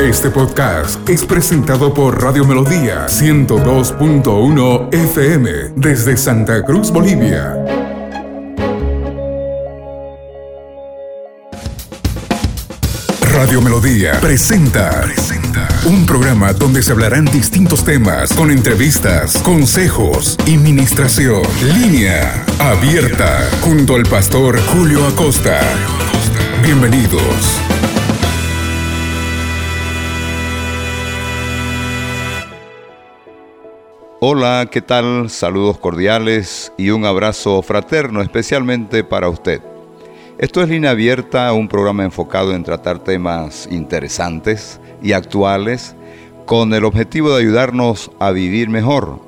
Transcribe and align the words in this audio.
Este 0.00 0.30
podcast 0.30 1.08
es 1.08 1.24
presentado 1.24 1.92
por 1.92 2.22
Radio 2.22 2.44
Melodía 2.44 3.06
102.1 3.08 4.94
FM 4.94 5.50
desde 5.74 6.16
Santa 6.16 6.64
Cruz, 6.64 6.92
Bolivia. 6.92 7.56
Radio 13.32 13.60
Melodía 13.60 14.20
presenta, 14.20 15.00
presenta 15.00 15.66
un 15.86 16.06
programa 16.06 16.52
donde 16.52 16.80
se 16.84 16.92
hablarán 16.92 17.24
distintos 17.24 17.84
temas 17.84 18.32
con 18.34 18.52
entrevistas, 18.52 19.36
consejos 19.38 20.38
y 20.46 20.58
ministración. 20.58 21.42
Línea 21.74 22.44
abierta 22.60 23.50
junto 23.62 23.96
al 23.96 24.04
pastor 24.04 24.60
Julio 24.60 25.04
Acosta. 25.08 25.58
Bienvenidos. 26.62 27.77
Hola, 34.20 34.66
¿qué 34.68 34.82
tal? 34.82 35.30
Saludos 35.30 35.78
cordiales 35.78 36.72
y 36.76 36.90
un 36.90 37.04
abrazo 37.04 37.62
fraterno 37.62 38.20
especialmente 38.20 39.04
para 39.04 39.28
usted. 39.28 39.62
Esto 40.38 40.60
es 40.60 40.68
Línea 40.68 40.90
Abierta, 40.90 41.52
un 41.52 41.68
programa 41.68 42.02
enfocado 42.02 42.52
en 42.52 42.64
tratar 42.64 42.98
temas 42.98 43.68
interesantes 43.70 44.80
y 45.00 45.12
actuales 45.12 45.94
con 46.46 46.74
el 46.74 46.84
objetivo 46.84 47.30
de 47.30 47.42
ayudarnos 47.42 48.10
a 48.18 48.32
vivir 48.32 48.68
mejor. 48.70 49.20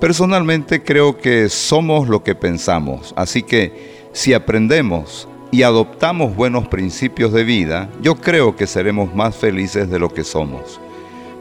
Personalmente 0.00 0.82
creo 0.82 1.18
que 1.18 1.48
somos 1.48 2.08
lo 2.08 2.24
que 2.24 2.34
pensamos, 2.34 3.14
así 3.16 3.44
que 3.44 4.08
si 4.12 4.34
aprendemos 4.34 5.28
y 5.52 5.62
adoptamos 5.62 6.34
buenos 6.34 6.66
principios 6.66 7.32
de 7.32 7.44
vida, 7.44 7.90
yo 8.02 8.16
creo 8.16 8.56
que 8.56 8.66
seremos 8.66 9.14
más 9.14 9.36
felices 9.36 9.88
de 9.88 10.00
lo 10.00 10.12
que 10.12 10.24
somos. 10.24 10.80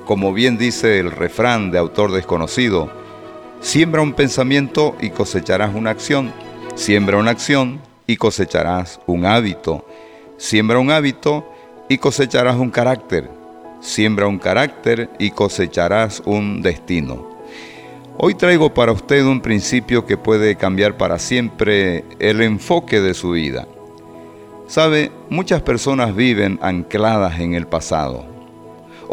Como 0.05 0.33
bien 0.33 0.57
dice 0.57 0.99
el 0.99 1.11
refrán 1.11 1.71
de 1.71 1.77
autor 1.77 2.11
desconocido, 2.11 2.91
siembra 3.59 4.01
un 4.01 4.13
pensamiento 4.13 4.95
y 4.99 5.11
cosecharás 5.11 5.73
una 5.75 5.91
acción. 5.91 6.33
Siembra 6.75 7.17
una 7.17 7.31
acción 7.31 7.81
y 8.07 8.17
cosecharás 8.17 8.99
un 9.05 9.25
hábito. 9.25 9.85
Siembra 10.37 10.79
un 10.79 10.91
hábito 10.91 11.47
y 11.87 11.97
cosecharás 11.97 12.55
un 12.55 12.71
carácter. 12.71 13.29
Siembra 13.79 14.27
un 14.27 14.39
carácter 14.39 15.09
y 15.19 15.31
cosecharás 15.31 16.21
un 16.25 16.61
destino. 16.61 17.29
Hoy 18.17 18.35
traigo 18.35 18.73
para 18.73 18.91
usted 18.91 19.25
un 19.25 19.41
principio 19.41 20.05
que 20.05 20.17
puede 20.17 20.55
cambiar 20.55 20.97
para 20.97 21.19
siempre 21.19 22.03
el 22.19 22.41
enfoque 22.41 23.01
de 23.01 23.13
su 23.13 23.31
vida. 23.31 23.67
Sabe, 24.67 25.11
muchas 25.29 25.61
personas 25.61 26.15
viven 26.15 26.59
ancladas 26.61 27.39
en 27.39 27.55
el 27.55 27.67
pasado. 27.67 28.30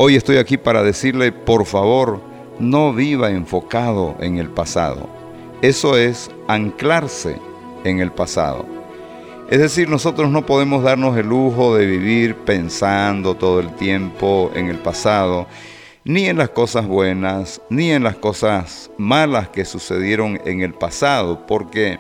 Hoy 0.01 0.15
estoy 0.15 0.37
aquí 0.37 0.57
para 0.57 0.85
decirle, 0.85 1.33
por 1.33 1.67
favor, 1.67 2.21
no 2.61 2.93
viva 2.93 3.33
enfocado 3.33 4.15
en 4.21 4.39
el 4.39 4.49
pasado. 4.49 5.09
Eso 5.61 5.97
es 5.97 6.31
anclarse 6.47 7.37
en 7.83 7.99
el 7.99 8.13
pasado. 8.13 8.65
Es 9.51 9.59
decir, 9.59 9.89
nosotros 9.89 10.31
no 10.31 10.47
podemos 10.47 10.85
darnos 10.85 11.17
el 11.19 11.27
lujo 11.27 11.75
de 11.75 11.85
vivir 11.87 12.37
pensando 12.37 13.35
todo 13.35 13.59
el 13.59 13.75
tiempo 13.75 14.53
en 14.55 14.69
el 14.69 14.79
pasado, 14.79 15.49
ni 16.05 16.27
en 16.27 16.39
las 16.39 16.51
cosas 16.51 16.87
buenas, 16.87 17.61
ni 17.69 17.91
en 17.91 18.05
las 18.05 18.15
cosas 18.15 18.93
malas 18.99 19.49
que 19.49 19.65
sucedieron 19.65 20.41
en 20.45 20.61
el 20.61 20.75
pasado, 20.75 21.45
porque 21.45 21.99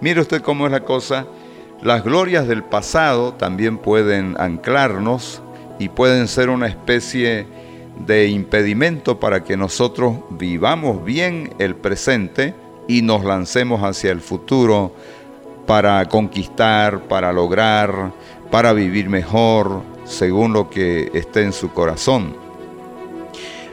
mire 0.00 0.20
usted 0.20 0.42
cómo 0.42 0.66
es 0.66 0.70
la 0.70 0.84
cosa, 0.84 1.26
las 1.82 2.04
glorias 2.04 2.46
del 2.46 2.62
pasado 2.62 3.34
también 3.34 3.78
pueden 3.78 4.36
anclarnos 4.38 5.42
y 5.82 5.88
pueden 5.88 6.28
ser 6.28 6.48
una 6.48 6.68
especie 6.68 7.44
de 8.06 8.28
impedimento 8.28 9.18
para 9.18 9.42
que 9.42 9.56
nosotros 9.56 10.14
vivamos 10.30 11.04
bien 11.04 11.54
el 11.58 11.74
presente 11.74 12.54
y 12.86 13.02
nos 13.02 13.24
lancemos 13.24 13.82
hacia 13.82 14.12
el 14.12 14.20
futuro 14.20 14.94
para 15.66 16.04
conquistar, 16.04 17.08
para 17.08 17.32
lograr, 17.32 18.12
para 18.52 18.72
vivir 18.72 19.08
mejor, 19.08 19.82
según 20.04 20.52
lo 20.52 20.70
que 20.70 21.10
esté 21.14 21.42
en 21.42 21.52
su 21.52 21.72
corazón. 21.72 22.36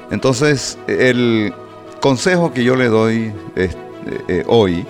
Entonces, 0.09 0.80
el 0.88 1.53
consejo 2.02 2.52
que 2.53 2.64
yo 2.64 2.76
le 2.76 2.88
doy 2.88 3.31
eh, 3.56 3.70
eh, 4.28 4.44
hoy, 4.47 4.84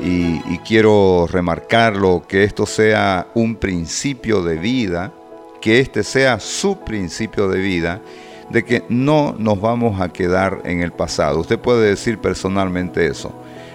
y 0.00 0.58
quiero 0.58 1.26
remarcarlo, 1.28 2.22
que 2.28 2.44
esto 2.44 2.66
sea 2.66 3.26
un 3.34 3.56
principio 3.56 4.42
de 4.42 4.56
vida, 4.56 5.12
que 5.60 5.80
este 5.80 6.02
sea 6.02 6.40
su 6.40 6.78
principio 6.80 7.48
de 7.48 7.58
vida, 7.60 8.00
de 8.50 8.64
que 8.64 8.84
no 8.88 9.34
nos 9.38 9.60
vamos 9.60 10.00
a 10.00 10.08
quedar 10.08 10.62
en 10.64 10.82
el 10.82 10.92
pasado. 10.92 11.40
Usted 11.40 11.58
puede 11.58 11.88
decir 11.88 12.18
personalmente 12.18 13.06
eso. 13.06 13.32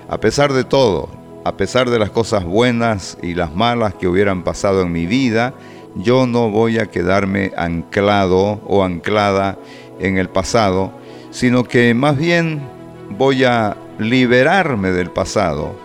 A 0.10 0.18
pesar 0.20 0.54
de 0.54 0.64
todo, 0.64 1.10
a 1.46 1.58
pesar 1.58 1.90
de 1.90 2.00
las 2.00 2.10
cosas 2.10 2.44
buenas 2.44 3.18
y 3.22 3.34
las 3.36 3.54
malas 3.54 3.94
que 3.94 4.08
hubieran 4.08 4.44
pasado 4.44 4.82
en 4.82 4.92
mi 4.92 5.06
vida, 5.06 5.54
yo 5.96 6.26
no 6.26 6.50
voy 6.50 6.80
a 6.80 6.88
quedarme 6.88 7.52
anclado 7.56 8.62
o 8.66 8.84
anclada 8.84 9.58
en 10.00 10.18
el 10.18 10.30
pasado, 10.30 10.92
sino 11.32 11.64
que 11.64 11.94
más 11.94 12.18
bien 12.18 12.62
voy 13.10 13.44
a 13.44 13.78
liberarme 14.00 14.92
del 14.92 15.12
pasado 15.12 15.76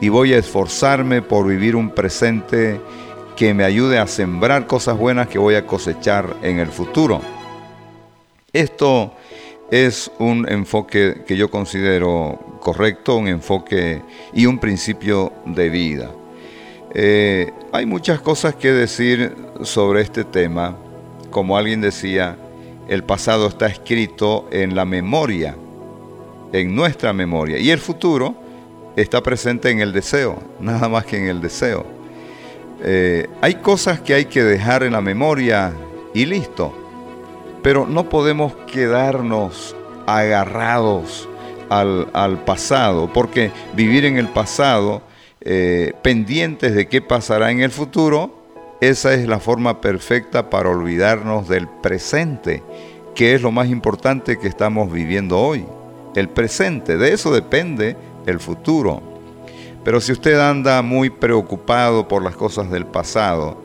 y 0.00 0.08
voy 0.08 0.32
a 0.32 0.38
esforzarme 0.38 1.22
por 1.22 1.46
vivir 1.46 1.76
un 1.76 1.90
presente 1.90 2.80
que 3.38 3.54
me 3.54 3.62
ayude 3.62 4.00
a 4.00 4.08
sembrar 4.08 4.66
cosas 4.66 4.98
buenas 4.98 5.28
que 5.28 5.38
voy 5.38 5.54
a 5.54 5.64
cosechar 5.64 6.38
en 6.42 6.58
el 6.58 6.66
futuro. 6.66 7.20
Esto 8.52 9.12
es 9.70 10.10
un 10.18 10.44
enfoque 10.50 11.22
que 11.24 11.36
yo 11.36 11.48
considero 11.48 12.58
correcto, 12.60 13.14
un 13.14 13.28
enfoque 13.28 14.02
y 14.34 14.46
un 14.46 14.58
principio 14.58 15.32
de 15.46 15.68
vida. 15.68 16.10
Eh, 16.92 17.52
hay 17.70 17.86
muchas 17.86 18.20
cosas 18.20 18.56
que 18.56 18.72
decir 18.72 19.36
sobre 19.62 20.00
este 20.00 20.24
tema. 20.24 20.76
Como 21.30 21.56
alguien 21.56 21.80
decía, 21.80 22.36
el 22.88 23.04
pasado 23.04 23.46
está 23.46 23.68
escrito 23.68 24.48
en 24.50 24.74
la 24.74 24.84
memoria, 24.84 25.54
en 26.52 26.74
nuestra 26.74 27.12
memoria, 27.12 27.58
y 27.58 27.70
el 27.70 27.78
futuro 27.78 28.34
está 28.96 29.22
presente 29.22 29.70
en 29.70 29.78
el 29.78 29.92
deseo, 29.92 30.42
nada 30.58 30.88
más 30.88 31.04
que 31.04 31.18
en 31.18 31.28
el 31.28 31.40
deseo. 31.40 31.97
Eh, 32.82 33.28
hay 33.40 33.56
cosas 33.56 34.00
que 34.00 34.14
hay 34.14 34.26
que 34.26 34.42
dejar 34.42 34.82
en 34.82 34.92
la 34.92 35.00
memoria 35.00 35.72
y 36.14 36.26
listo, 36.26 36.72
pero 37.62 37.86
no 37.86 38.08
podemos 38.08 38.54
quedarnos 38.72 39.74
agarrados 40.06 41.28
al, 41.68 42.42
pasado, 42.46 43.12
porque 43.12 43.50
vivir 43.74 44.04
en 44.04 44.16
el 44.16 44.28
pasado, 44.28 45.02
eh, 45.40 45.92
pendientes 46.02 46.74
de 46.74 46.88
qué 46.88 47.02
pasará 47.02 47.50
en 47.50 47.60
el 47.60 47.70
futuro, 47.70 48.38
esa 48.80 49.12
es 49.12 49.26
la 49.26 49.40
forma 49.40 49.80
perfecta 49.80 50.50
para 50.50 50.70
olvidarnos 50.70 51.48
del 51.48 51.68
presente, 51.68 52.62
que 53.14 53.34
es 53.34 53.42
lo 53.42 53.50
más 53.50 53.68
importante 53.68 54.38
que 54.38 54.46
estamos 54.46 54.92
viviendo 54.92 55.38
hoy. 55.38 55.66
El 56.14 56.28
presente, 56.28 56.96
de 56.96 57.12
eso 57.12 57.32
depende 57.32 57.96
el 58.26 58.40
futuro. 58.40 59.02
Pero 59.84 60.00
si 60.00 60.12
usted 60.12 60.38
anda 60.38 60.82
muy 60.82 61.10
preocupado 61.10 62.08
por 62.08 62.22
las 62.22 62.36
cosas 62.36 62.70
del 62.70 62.86
pasado 62.86 63.62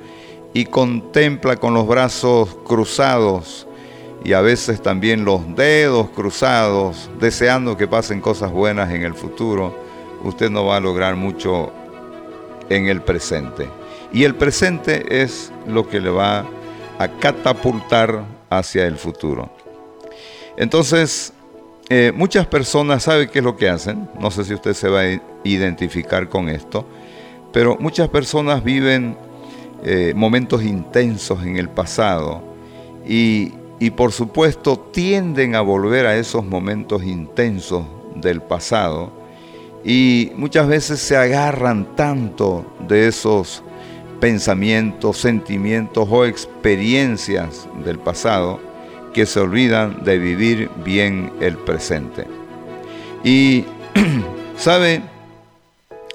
y 0.54 0.66
contempla 0.66 1.58
con 1.58 1.74
los 1.74 1.88
brazos 1.88 2.56
cruzados 2.66 3.68
y 4.24 4.34
a 4.34 4.42
veces 4.42 4.82
también 4.82 5.26
los 5.26 5.56
dedos 5.56 6.10
cruzados, 6.10 7.10
deseando 7.20 7.76
que 7.76 7.88
pasen 7.88 8.22
cosas 8.22 8.52
buenas 8.52 8.92
en 8.92 9.04
el 9.04 9.16
futuro, 9.16 9.76
usted 10.24 10.50
no 10.50 10.66
va 10.66 10.78
a 10.78 10.80
lograr 10.80 11.16
mucho 11.16 11.72
en 12.70 12.88
el 12.88 13.02
presente. 13.02 13.68
Y 14.14 14.24
el 14.24 14.36
presente 14.36 15.22
es 15.22 15.52
lo 15.68 15.90
que 15.90 16.00
le 16.00 16.10
va 16.10 16.46
a 17.00 17.08
catapultar 17.20 18.24
hacia 18.50 18.86
el 18.86 18.98
futuro. 18.98 19.50
Entonces, 20.56 21.34
eh, 21.90 22.14
muchas 22.16 22.46
personas 22.48 23.04
saben 23.04 23.28
qué 23.30 23.40
es 23.40 23.46
lo 23.46 23.58
que 23.58 23.68
hacen, 23.68 24.10
no 24.20 24.32
sé 24.32 24.46
si 24.46 24.54
usted 24.54 24.74
se 24.74 24.88
va 24.88 25.02
identificar 25.44 26.30
con 26.30 26.50
esto, 26.50 26.86
pero 27.52 27.78
muchas 27.80 28.10
personas 28.10 28.64
viven 28.64 29.18
eh, 29.84 30.14
momentos 30.16 30.64
intensos 30.64 31.44
en 31.44 31.58
el 31.58 31.70
pasado 31.70 32.42
y, 33.08 33.54
y 33.80 33.92
por 33.92 34.12
supuesto 34.12 34.78
tienden 34.78 35.56
a 35.56 35.62
volver 35.62 36.06
a 36.06 36.16
esos 36.16 36.46
momentos 36.46 37.04
intensos 37.04 37.86
del 38.16 38.42
pasado 38.42 39.12
y 39.84 40.32
muchas 40.36 40.68
veces 40.68 41.00
se 41.00 41.18
agarran 41.18 41.96
tanto 41.96 42.66
de 42.88 43.08
esos 43.08 43.64
pensamientos, 44.22 45.18
sentimientos 45.18 46.08
o 46.10 46.26
experiencias 46.26 47.68
del 47.84 48.00
pasado 48.00 48.62
que 49.14 49.26
se 49.26 49.42
olvidan 49.42 50.04
de 50.06 50.18
vivir 50.18 50.70
bien 50.84 51.32
el 51.42 51.58
presente. 51.58 52.26
Y, 53.24 53.66
¿sabe 54.58 55.02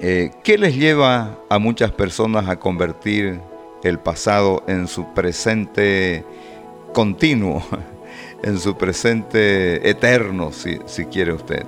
eh, 0.00 0.30
qué 0.42 0.58
les 0.58 0.76
lleva 0.76 1.38
a 1.48 1.58
muchas 1.58 1.90
personas 1.92 2.48
a 2.48 2.58
convertir 2.58 3.40
el 3.82 3.98
pasado 3.98 4.62
en 4.66 4.86
su 4.88 5.12
presente 5.14 6.24
continuo? 6.92 7.62
en 8.42 8.58
su 8.58 8.76
presente 8.76 9.88
eterno, 9.88 10.52
si, 10.52 10.78
si 10.86 11.06
quiere 11.06 11.32
usted. 11.32 11.64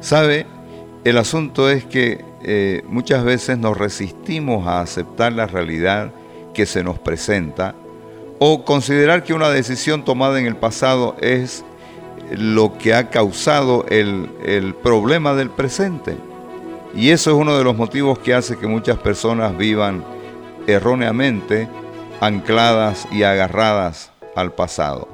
¿Sabe? 0.00 0.46
El 1.04 1.18
asunto 1.18 1.70
es 1.70 1.84
que 1.84 2.24
eh, 2.42 2.82
muchas 2.86 3.24
veces 3.24 3.58
nos 3.58 3.76
resistimos 3.76 4.66
a 4.66 4.80
aceptar 4.80 5.32
la 5.32 5.46
realidad 5.46 6.12
que 6.52 6.66
se 6.66 6.82
nos 6.84 6.98
presenta 6.98 7.74
o 8.38 8.64
considerar 8.64 9.24
que 9.24 9.34
una 9.34 9.50
decisión 9.50 10.04
tomada 10.04 10.38
en 10.38 10.46
el 10.46 10.56
pasado 10.56 11.16
es 11.20 11.64
lo 12.30 12.76
que 12.78 12.94
ha 12.94 13.10
causado 13.10 13.84
el, 13.88 14.30
el 14.44 14.74
problema 14.74 15.34
del 15.34 15.50
presente. 15.50 16.16
Y 16.96 17.10
eso 17.10 17.30
es 17.30 17.36
uno 17.36 17.56
de 17.58 17.64
los 17.64 17.76
motivos 17.76 18.18
que 18.20 18.34
hace 18.34 18.56
que 18.56 18.66
muchas 18.66 18.98
personas 18.98 19.56
vivan 19.56 20.04
erróneamente 20.66 21.68
ancladas 22.20 23.08
y 23.10 23.24
agarradas 23.24 24.12
al 24.36 24.52
pasado. 24.52 25.08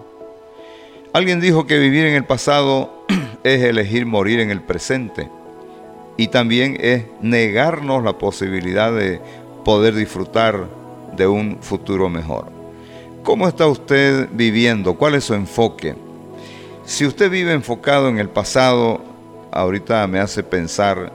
Alguien 1.12 1.40
dijo 1.40 1.66
que 1.66 1.78
vivir 1.78 2.06
en 2.06 2.14
el 2.14 2.24
pasado 2.24 3.04
es 3.44 3.62
elegir 3.62 4.06
morir 4.06 4.40
en 4.40 4.50
el 4.50 4.60
presente 4.60 5.28
y 6.16 6.28
también 6.28 6.76
es 6.80 7.04
negarnos 7.22 8.04
la 8.04 8.18
posibilidad 8.18 8.92
de 8.92 9.20
poder 9.64 9.94
disfrutar 9.94 10.68
de 11.16 11.26
un 11.26 11.58
futuro 11.62 12.08
mejor. 12.08 12.46
¿Cómo 13.22 13.48
está 13.48 13.66
usted 13.66 14.28
viviendo? 14.32 14.94
¿Cuál 14.94 15.14
es 15.14 15.24
su 15.24 15.34
enfoque? 15.34 15.94
Si 16.84 17.06
usted 17.06 17.30
vive 17.30 17.52
enfocado 17.52 18.08
en 18.08 18.18
el 18.18 18.28
pasado, 18.28 19.00
ahorita 19.50 20.06
me 20.06 20.18
hace 20.18 20.42
pensar 20.42 21.12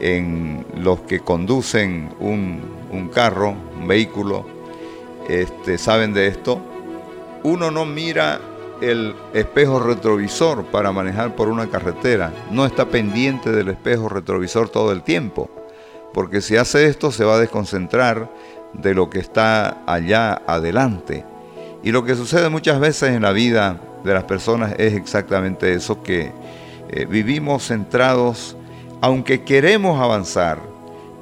en 0.00 0.66
los 0.76 1.00
que 1.00 1.20
conducen 1.20 2.10
un, 2.20 2.60
un 2.90 3.08
carro, 3.08 3.54
un 3.78 3.88
vehículo, 3.88 4.46
este, 5.28 5.78
saben 5.78 6.12
de 6.12 6.28
esto. 6.28 6.60
Uno 7.42 7.70
no 7.70 7.84
mira 7.84 8.40
el 8.80 9.14
espejo 9.32 9.80
retrovisor 9.80 10.64
para 10.66 10.92
manejar 10.92 11.34
por 11.34 11.48
una 11.48 11.68
carretera, 11.68 12.32
no 12.50 12.66
está 12.66 12.88
pendiente 12.88 13.50
del 13.50 13.68
espejo 13.68 14.08
retrovisor 14.08 14.68
todo 14.68 14.92
el 14.92 15.02
tiempo, 15.02 15.50
porque 16.12 16.40
si 16.40 16.56
hace 16.56 16.86
esto 16.86 17.10
se 17.10 17.24
va 17.24 17.36
a 17.36 17.38
desconcentrar 17.38 18.30
de 18.74 18.94
lo 18.94 19.08
que 19.08 19.18
está 19.18 19.82
allá 19.86 20.42
adelante. 20.46 21.24
Y 21.82 21.92
lo 21.92 22.04
que 22.04 22.16
sucede 22.16 22.48
muchas 22.48 22.80
veces 22.80 23.10
en 23.10 23.22
la 23.22 23.32
vida 23.32 23.80
de 24.04 24.12
las 24.12 24.24
personas 24.24 24.74
es 24.78 24.94
exactamente 24.94 25.72
eso, 25.72 26.02
que 26.02 26.32
eh, 26.88 27.06
vivimos 27.06 27.68
centrados, 27.68 28.55
aunque 29.00 29.42
queremos 29.42 30.00
avanzar, 30.00 30.60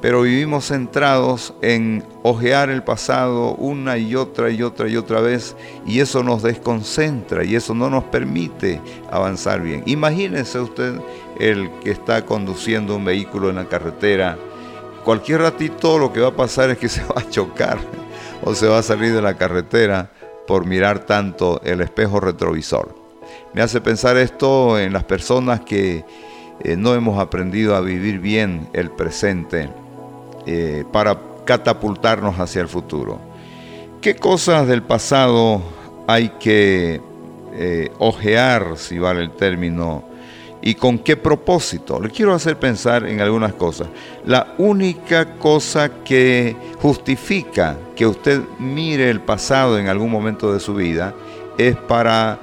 pero 0.01 0.21
vivimos 0.23 0.67
centrados 0.67 1.55
en 1.63 2.05
ojear 2.23 2.69
el 2.69 2.83
pasado 2.83 3.55
una 3.55 3.97
y 3.97 4.15
otra 4.15 4.51
y 4.51 4.63
otra 4.63 4.87
y 4.87 4.97
otra 4.99 5.21
vez 5.21 5.57
y 5.87 6.01
eso 6.01 6.23
nos 6.23 6.43
desconcentra 6.43 7.43
y 7.43 7.57
eso 7.57 7.75
no 7.75 7.89
nos 7.89 8.05
permite 8.05 8.83
avanzar 9.11 9.63
bien. 9.63 9.83
Imagínese 9.87 10.61
usted 10.61 11.01
el 11.41 11.71
que 11.83 11.91
está 11.91 12.25
conduciendo 12.27 12.97
un 12.97 13.05
vehículo 13.07 13.49
en 13.49 13.57
la 13.57 13.65
carretera, 13.65 14.37
cualquier 15.05 15.41
ratito 15.41 15.99
lo 15.99 16.13
que 16.13 16.21
va 16.21 16.29
a 16.29 16.37
pasar 16.37 16.69
es 16.69 16.79
que 16.79 16.89
se 16.91 17.03
va 17.05 17.23
a 17.23 17.31
chocar 17.31 17.79
o 18.43 18.55
se 18.55 18.69
va 18.69 18.79
a 18.79 18.83
salir 18.83 19.15
de 19.15 19.23
la 19.23 19.39
carretera 19.39 20.11
por 20.47 20.67
mirar 20.67 21.07
tanto 21.07 21.63
el 21.65 21.81
espejo 21.81 22.21
retrovisor. 22.21 22.95
Me 23.55 23.63
hace 23.63 23.81
pensar 23.81 24.19
esto 24.19 24.79
en 24.79 24.93
las 24.93 25.05
personas 25.05 25.61
que 25.61 26.05
eh, 26.61 26.77
no 26.77 26.95
hemos 26.95 27.19
aprendido 27.19 27.75
a 27.75 27.81
vivir 27.81 28.21
bien 28.21 28.69
el 28.73 28.91
presente 28.91 29.69
eh, 30.47 30.85
para 30.93 31.19
catapultarnos 31.45 32.39
hacia 32.39 32.63
el 32.63 32.69
futuro. 32.69 33.19
¿Qué 34.01 34.17
cosas 34.17 34.67
del 34.67 34.83
pasado 34.83 35.63
hay 36.07 36.31
que 36.39 37.01
eh, 37.55 37.91
ojear, 37.99 38.77
si 38.77 38.99
vale 38.99 39.23
el 39.23 39.31
término, 39.31 40.05
y 40.61 40.75
con 40.75 40.99
qué 40.99 41.17
propósito? 41.17 42.01
Le 42.01 42.11
quiero 42.11 42.35
hacer 42.35 42.59
pensar 42.59 43.07
en 43.07 43.21
algunas 43.21 43.55
cosas. 43.55 43.89
La 44.27 44.55
única 44.59 45.37
cosa 45.37 46.03
que 46.05 46.57
justifica 46.81 47.77
que 47.97 48.07
usted 48.07 48.43
mire 48.59 49.09
el 49.09 49.21
pasado 49.21 49.79
en 49.79 49.89
algún 49.89 50.11
momento 50.11 50.53
de 50.53 50.61
su 50.61 50.75
vida 50.75 51.15
es 51.57 51.77
para 51.77 52.39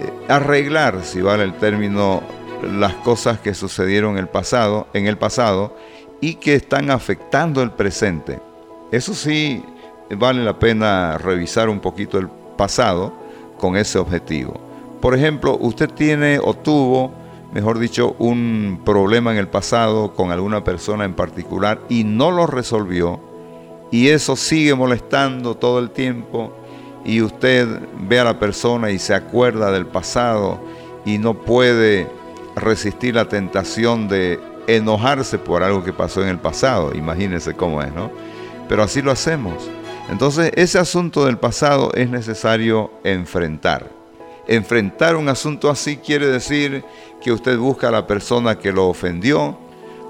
eh, 0.00 0.12
arreglar, 0.28 1.04
si 1.04 1.20
vale 1.20 1.44
el 1.44 1.54
término, 1.54 2.22
las 2.62 2.94
cosas 2.94 3.38
que 3.38 3.54
sucedieron 3.54 4.18
el 4.18 4.28
pasado, 4.28 4.86
en 4.92 5.06
el 5.06 5.18
pasado 5.18 5.76
y 6.20 6.34
que 6.34 6.54
están 6.54 6.90
afectando 6.90 7.62
el 7.62 7.72
presente. 7.72 8.40
Eso 8.90 9.14
sí, 9.14 9.62
vale 10.16 10.44
la 10.44 10.58
pena 10.58 11.18
revisar 11.18 11.68
un 11.68 11.80
poquito 11.80 12.18
el 12.18 12.28
pasado 12.56 13.12
con 13.58 13.76
ese 13.76 13.98
objetivo. 13.98 14.60
Por 15.00 15.14
ejemplo, 15.16 15.56
usted 15.60 15.90
tiene 15.90 16.38
o 16.38 16.54
tuvo, 16.54 17.12
mejor 17.52 17.78
dicho, 17.78 18.14
un 18.18 18.80
problema 18.84 19.32
en 19.32 19.38
el 19.38 19.48
pasado 19.48 20.14
con 20.14 20.30
alguna 20.30 20.62
persona 20.62 21.04
en 21.04 21.14
particular 21.14 21.80
y 21.88 22.04
no 22.04 22.30
lo 22.30 22.46
resolvió 22.46 23.20
y 23.92 24.08
eso 24.08 24.36
sigue 24.36 24.74
molestando 24.74 25.54
todo 25.54 25.78
el 25.78 25.90
tiempo 25.90 26.52
y 27.04 27.20
usted 27.20 27.68
ve 28.00 28.18
a 28.18 28.24
la 28.24 28.38
persona 28.38 28.90
y 28.90 28.98
se 28.98 29.14
acuerda 29.14 29.70
del 29.70 29.86
pasado 29.86 30.60
y 31.04 31.18
no 31.18 31.34
puede 31.34 32.08
resistir 32.56 33.14
la 33.14 33.28
tentación 33.28 34.08
de 34.08 34.38
enojarse 34.66 35.38
por 35.38 35.62
algo 35.62 35.82
que 35.82 35.92
pasó 35.92 36.22
en 36.22 36.28
el 36.28 36.38
pasado, 36.38 36.92
imagínense 36.94 37.54
cómo 37.54 37.82
es, 37.82 37.92
¿no? 37.92 38.10
Pero 38.68 38.82
así 38.82 39.02
lo 39.02 39.10
hacemos. 39.10 39.70
Entonces, 40.10 40.52
ese 40.54 40.78
asunto 40.78 41.24
del 41.24 41.38
pasado 41.38 41.92
es 41.94 42.10
necesario 42.10 42.90
enfrentar. 43.04 43.90
Enfrentar 44.46 45.16
un 45.16 45.28
asunto 45.28 45.70
así 45.70 45.96
quiere 45.96 46.26
decir 46.26 46.84
que 47.22 47.32
usted 47.32 47.56
busca 47.58 47.88
a 47.88 47.92
la 47.92 48.06
persona 48.06 48.58
que 48.58 48.72
lo 48.72 48.88
ofendió, 48.88 49.58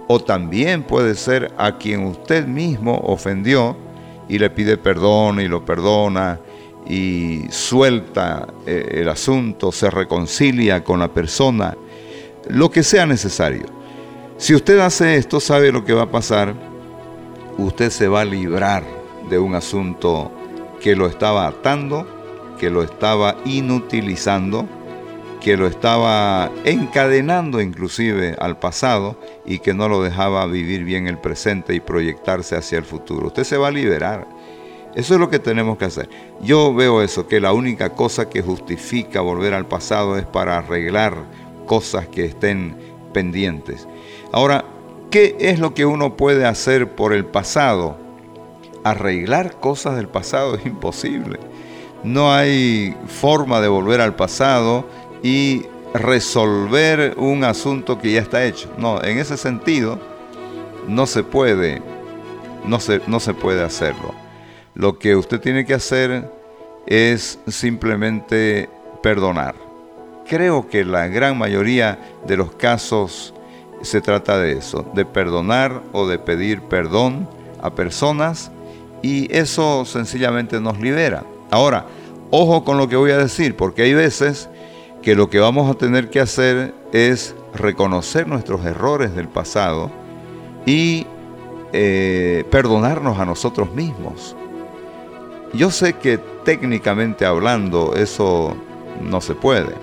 o 0.09 0.21
también 0.21 0.83
puede 0.83 1.15
ser 1.15 1.53
a 1.57 1.79
quien 1.79 2.05
usted 2.05 2.47
mismo 2.47 2.99
ofendió 3.05 3.77
y 4.29 4.39
le 4.39 4.51
pide 4.51 4.77
perdón 4.77 5.41
y 5.41 5.49
lo 5.49 5.65
perdona 5.65 6.41
y 6.87 7.45
suelta 7.51 8.49
eh, 8.67 9.01
el 9.01 9.09
asunto, 9.09 9.71
se 9.73 9.91
reconcilia 9.91 10.83
con 10.83 11.01
la 11.01 11.09
persona, 11.09 11.77
lo 12.49 12.71
que 12.71 12.83
sea 12.83 13.07
necesario. 13.07 13.67
Si 14.37 14.55
usted 14.55 14.79
hace 14.81 15.17
esto, 15.17 15.41
sabe 15.41 15.73
lo 15.73 15.85
que 15.85 15.93
va 15.93 16.03
a 16.03 16.11
pasar. 16.11 16.55
Usted 17.59 17.91
se 17.91 18.09
va 18.09 18.23
a 18.23 18.25
librar 18.25 18.83
de 19.29 19.39
un 19.39 19.55
asunto 19.55 20.33
que 20.81 20.97
lo 20.97 21.07
estaba 21.07 21.47
atando, 21.47 22.07
que 22.59 22.71
lo 22.71 22.83
estaba 22.83 23.37
inutilizando, 23.45 24.67
que 25.41 25.57
lo 25.57 25.67
estaba 25.67 26.51
encadenando 26.65 27.61
inclusive 27.61 28.37
al 28.39 28.59
pasado 28.59 29.17
y 29.45 29.59
que 29.59 29.75
no 29.75 29.89
lo 29.89 30.03
dejaba 30.03 30.47
vivir 30.47 30.85
bien 30.85 31.09
el 31.09 31.19
presente 31.19 31.75
y 31.75 31.81
proyectarse 31.81 32.57
hacia 32.57 32.79
el 32.79 32.85
futuro. 32.85 33.29
Usted 33.29 33.45
se 33.45 33.57
va 33.57 33.69
a 33.69 33.73
liberar. 33.73 34.27
Eso 34.95 35.15
es 35.15 35.21
lo 35.21 35.31
que 35.31 35.39
tenemos 35.39 35.79
que 35.79 35.87
hacer. 35.87 36.09
Yo 36.43 36.75
veo 36.75 37.03
eso, 37.03 37.27
que 37.27 37.41
la 37.41 37.53
única 37.53 37.91
cosa 37.91 38.29
que 38.29 38.43
justifica 38.43 39.21
volver 39.21 39.55
al 39.55 39.67
pasado 39.67 40.19
es 40.19 40.27
para 40.27 40.59
arreglar 40.59 41.17
cosas 41.67 42.09
que 42.09 42.25
estén 42.25 42.77
pendientes. 43.13 43.87
Ahora, 44.33 44.65
¿qué 45.11 45.37
es 45.39 45.59
lo 45.59 45.75
que 45.75 45.87
uno 45.87 46.17
puede 46.17 46.47
hacer 46.47 46.95
por 46.95 47.13
el 47.13 47.25
pasado? 47.25 47.97
Arreglar 48.85 49.61
cosas 49.61 49.97
del 49.97 50.09
pasado 50.09 50.55
es 50.55 50.67
imposible. 50.67 51.39
No 52.05 52.33
hay 52.33 52.97
forma 53.07 53.61
de 53.61 53.69
volver 53.69 54.01
al 54.01 54.17
pasado 54.17 54.87
y 55.23 55.67
resolver 55.95 57.15
un 57.17 57.45
asunto 57.45 57.99
que 57.99 58.13
ya 58.13 58.21
está 58.21 58.45
hecho. 58.45 58.71
No, 58.79 59.03
en 59.03 59.19
ese 59.19 59.37
sentido 59.37 59.99
no 60.89 61.07
se 61.07 61.23
puede, 61.23 61.81
no 62.67 62.81
se, 62.81 63.01
no 63.07 63.21
se 63.21 63.35
puede 63.35 63.63
hacerlo. 63.63 64.15
Lo 64.75 64.99
que 64.99 65.15
usted 65.17 65.41
tiene 65.41 65.65
que 65.65 65.75
hacer 65.75 66.31
es 66.87 67.39
simplemente 67.47 68.69
perdonar. 69.03 69.62
Creo 70.27 70.69
que 70.69 70.85
la 70.85 71.09
gran 71.09 71.37
mayoría 71.37 71.99
de 72.27 72.37
los 72.37 72.53
casos 72.53 73.35
se 73.83 74.01
trata 74.01 74.39
de 74.39 74.53
eso, 74.53 74.87
de 74.95 75.05
perdonar 75.05 75.83
o 75.93 76.07
de 76.07 76.19
pedir 76.19 76.63
perdón 76.63 77.29
a 77.61 77.71
personas 77.71 78.51
y 79.03 79.35
eso 79.37 79.85
sencillamente 79.85 80.61
nos 80.61 80.81
libera. 80.81 81.25
Ahora, 81.51 81.87
ojo 82.31 82.65
con 82.65 82.79
lo 82.79 82.89
que 82.89 82.97
voy 82.97 83.11
a 83.11 83.19
decir, 83.19 83.57
porque 83.57 83.83
hay 83.83 83.95
veces 83.95 84.49
que 85.03 85.17
lo 85.17 85.29
que 85.29 85.41
vamos 85.41 85.69
a 85.69 85.75
tener 85.75 86.11
que 86.11 86.21
hacer 86.21 86.75
es 86.93 87.35
reconocer 87.55 88.29
nuestros 88.29 88.65
errores 88.65 89.15
del 89.15 89.29
pasado 89.29 89.91
y 90.65 91.07
eh, 91.73 92.45
perdonarnos 92.51 93.19
a 93.19 93.27
nosotros 93.27 93.75
mismos. 93.75 94.37
Yo 95.53 95.71
sé 95.71 95.95
que 95.95 96.19
técnicamente 96.45 97.27
hablando 97.27 97.95
eso 97.95 98.57
no 99.03 99.21
se 99.21 99.35
puede. 99.35 99.75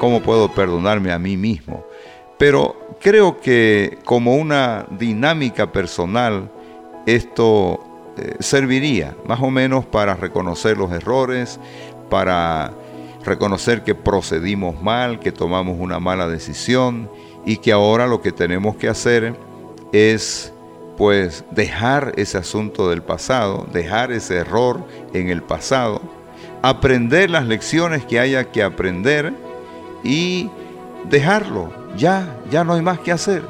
¿Cómo 0.00 0.22
puedo 0.22 0.50
perdonarme 0.50 1.12
a 1.12 1.18
mí 1.18 1.36
mismo? 1.36 1.84
Pero 2.38 2.96
creo 3.02 3.38
que 3.38 3.98
como 4.06 4.34
una 4.36 4.86
dinámica 4.98 5.72
personal, 5.72 6.50
esto 7.04 7.78
eh, 8.16 8.36
serviría 8.40 9.14
más 9.26 9.42
o 9.42 9.50
menos 9.50 9.84
para 9.84 10.14
reconocer 10.14 10.78
los 10.78 10.90
errores, 10.90 11.60
para 12.08 12.72
reconocer 13.26 13.84
que 13.84 13.94
procedimos 13.94 14.80
mal, 14.80 15.20
que 15.20 15.32
tomamos 15.32 15.76
una 15.78 16.00
mala 16.00 16.28
decisión 16.28 17.10
y 17.44 17.58
que 17.58 17.70
ahora 17.70 18.06
lo 18.06 18.22
que 18.22 18.32
tenemos 18.32 18.76
que 18.76 18.88
hacer 18.88 19.36
es 19.92 20.50
pues 20.96 21.44
dejar 21.50 22.14
ese 22.16 22.38
asunto 22.38 22.88
del 22.88 23.02
pasado, 23.02 23.66
dejar 23.70 24.12
ese 24.12 24.36
error 24.36 24.82
en 25.12 25.28
el 25.28 25.42
pasado, 25.42 26.00
aprender 26.62 27.28
las 27.28 27.44
lecciones 27.44 28.06
que 28.06 28.18
haya 28.18 28.50
que 28.50 28.62
aprender 28.62 29.49
y 30.04 30.50
dejarlo. 31.08 31.72
Ya, 31.96 32.36
ya 32.50 32.64
no 32.64 32.74
hay 32.74 32.82
más 32.82 33.00
que 33.00 33.12
hacer. 33.12 33.42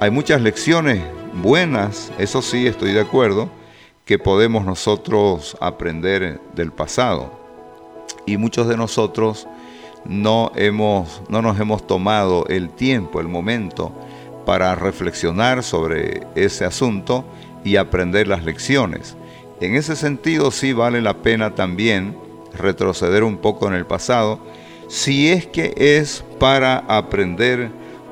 Hay 0.00 0.10
muchas 0.10 0.40
lecciones 0.40 1.02
buenas, 1.34 2.12
eso 2.18 2.42
sí 2.42 2.66
estoy 2.66 2.92
de 2.92 3.00
acuerdo, 3.00 3.48
que 4.04 4.18
podemos 4.18 4.64
nosotros 4.64 5.56
aprender 5.60 6.40
del 6.54 6.72
pasado. 6.72 7.32
Y 8.26 8.36
muchos 8.36 8.68
de 8.68 8.76
nosotros 8.76 9.46
no, 10.04 10.52
hemos, 10.54 11.22
no 11.28 11.42
nos 11.42 11.58
hemos 11.60 11.86
tomado 11.86 12.46
el 12.48 12.70
tiempo, 12.70 13.20
el 13.20 13.28
momento 13.28 13.92
para 14.44 14.74
reflexionar 14.74 15.62
sobre 15.62 16.26
ese 16.34 16.64
asunto 16.64 17.24
y 17.64 17.76
aprender 17.76 18.26
las 18.26 18.44
lecciones. 18.44 19.16
En 19.60 19.76
ese 19.76 19.94
sentido 19.94 20.50
sí 20.50 20.72
vale 20.72 21.00
la 21.00 21.18
pena 21.18 21.54
también 21.54 22.16
retroceder 22.52 23.22
un 23.22 23.38
poco 23.38 23.68
en 23.68 23.74
el 23.74 23.86
pasado, 23.86 24.40
si 24.88 25.30
es 25.30 25.46
que 25.46 25.74
es 25.76 26.24
para 26.38 26.78
aprender 26.88 27.70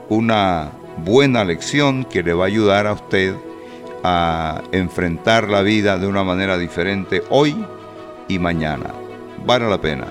una 0.09 0.73
buena 0.99 1.45
lección 1.45 2.05
que 2.05 2.23
le 2.23 2.33
va 2.33 2.45
a 2.45 2.49
ayudar 2.49 2.87
a 2.87 2.93
usted 2.95 3.35
a 4.03 4.62
enfrentar 4.73 5.49
la 5.49 5.62
vida 5.62 5.99
de 5.99 6.07
una 6.07 6.25
manera 6.25 6.57
diferente 6.59 7.23
hoy 7.31 7.65
y 8.29 8.39
mañana. 8.39 8.91
Vale 9.45 9.69
la 9.69 9.81
pena. 9.81 10.07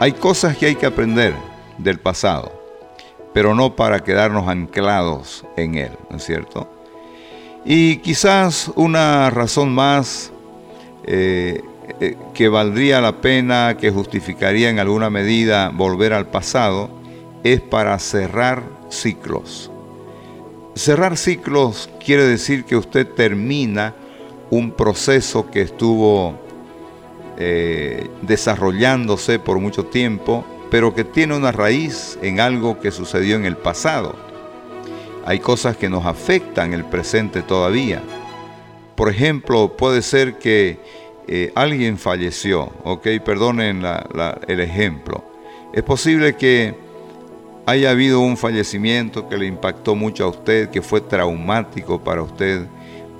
Hay 0.00 0.12
cosas 0.12 0.56
que 0.56 0.66
hay 0.66 0.74
que 0.74 0.86
aprender 0.86 1.34
del 1.78 1.98
pasado 1.98 2.56
pero 3.36 3.54
no 3.54 3.76
para 3.76 4.02
quedarnos 4.02 4.48
anclados 4.48 5.44
en 5.58 5.74
Él, 5.74 5.90
¿no 6.08 6.16
es 6.16 6.24
cierto? 6.24 6.66
Y 7.66 7.98
quizás 7.98 8.72
una 8.76 9.28
razón 9.28 9.74
más 9.74 10.32
eh, 11.04 11.60
eh, 12.00 12.16
que 12.34 12.48
valdría 12.48 13.00
la 13.00 13.20
pena, 13.20 13.76
que 13.78 13.90
justificaría 13.90 14.70
en 14.70 14.78
alguna 14.78 15.10
medida 15.10 15.70
volver 15.70 16.12
al 16.12 16.26
pasado, 16.26 16.90
es 17.44 17.60
para 17.60 17.98
cerrar 17.98 18.62
ciclos. 18.88 19.70
Cerrar 20.74 21.16
ciclos 21.16 21.88
quiere 22.04 22.24
decir 22.24 22.64
que 22.64 22.76
usted 22.76 23.06
termina 23.06 23.94
un 24.50 24.72
proceso 24.72 25.50
que 25.50 25.62
estuvo 25.62 26.38
eh, 27.38 28.08
desarrollándose 28.22 29.38
por 29.38 29.58
mucho 29.58 29.86
tiempo 29.86 30.44
pero 30.70 30.94
que 30.94 31.04
tiene 31.04 31.36
una 31.36 31.52
raíz 31.52 32.18
en 32.22 32.40
algo 32.40 32.80
que 32.80 32.90
sucedió 32.90 33.36
en 33.36 33.44
el 33.44 33.56
pasado. 33.56 34.14
Hay 35.24 35.40
cosas 35.40 35.76
que 35.76 35.88
nos 35.88 36.06
afectan 36.06 36.72
el 36.72 36.84
presente 36.84 37.42
todavía. 37.42 38.02
Por 38.94 39.10
ejemplo, 39.10 39.76
puede 39.76 40.02
ser 40.02 40.38
que 40.38 40.78
eh, 41.28 41.52
alguien 41.54 41.98
falleció, 41.98 42.72
ok, 42.84 43.06
perdonen 43.24 43.82
el 44.46 44.60
ejemplo. 44.60 45.24
Es 45.72 45.82
posible 45.82 46.36
que 46.36 46.74
haya 47.66 47.90
habido 47.90 48.20
un 48.20 48.36
fallecimiento 48.36 49.28
que 49.28 49.36
le 49.36 49.46
impactó 49.46 49.94
mucho 49.94 50.24
a 50.24 50.28
usted, 50.28 50.70
que 50.70 50.82
fue 50.82 51.00
traumático 51.00 52.02
para 52.02 52.22
usted, 52.22 52.66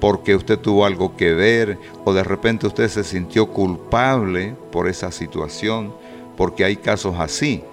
porque 0.01 0.37
usted 0.37 0.59
tuvo 0.59 0.85
algo 0.85 1.17
que 1.17 1.33
ver 1.33 1.79
o 2.05 2.13
de 2.13 2.23
repente 2.23 2.67
usted 2.67 2.89
se 2.89 3.03
sintió 3.03 3.47
culpable 3.47 4.55
por 4.71 4.89
esa 4.89 5.11
situación 5.11 5.93
porque 6.37 6.65
hay 6.65 6.77
casos 6.77 7.17
así. 7.19 7.65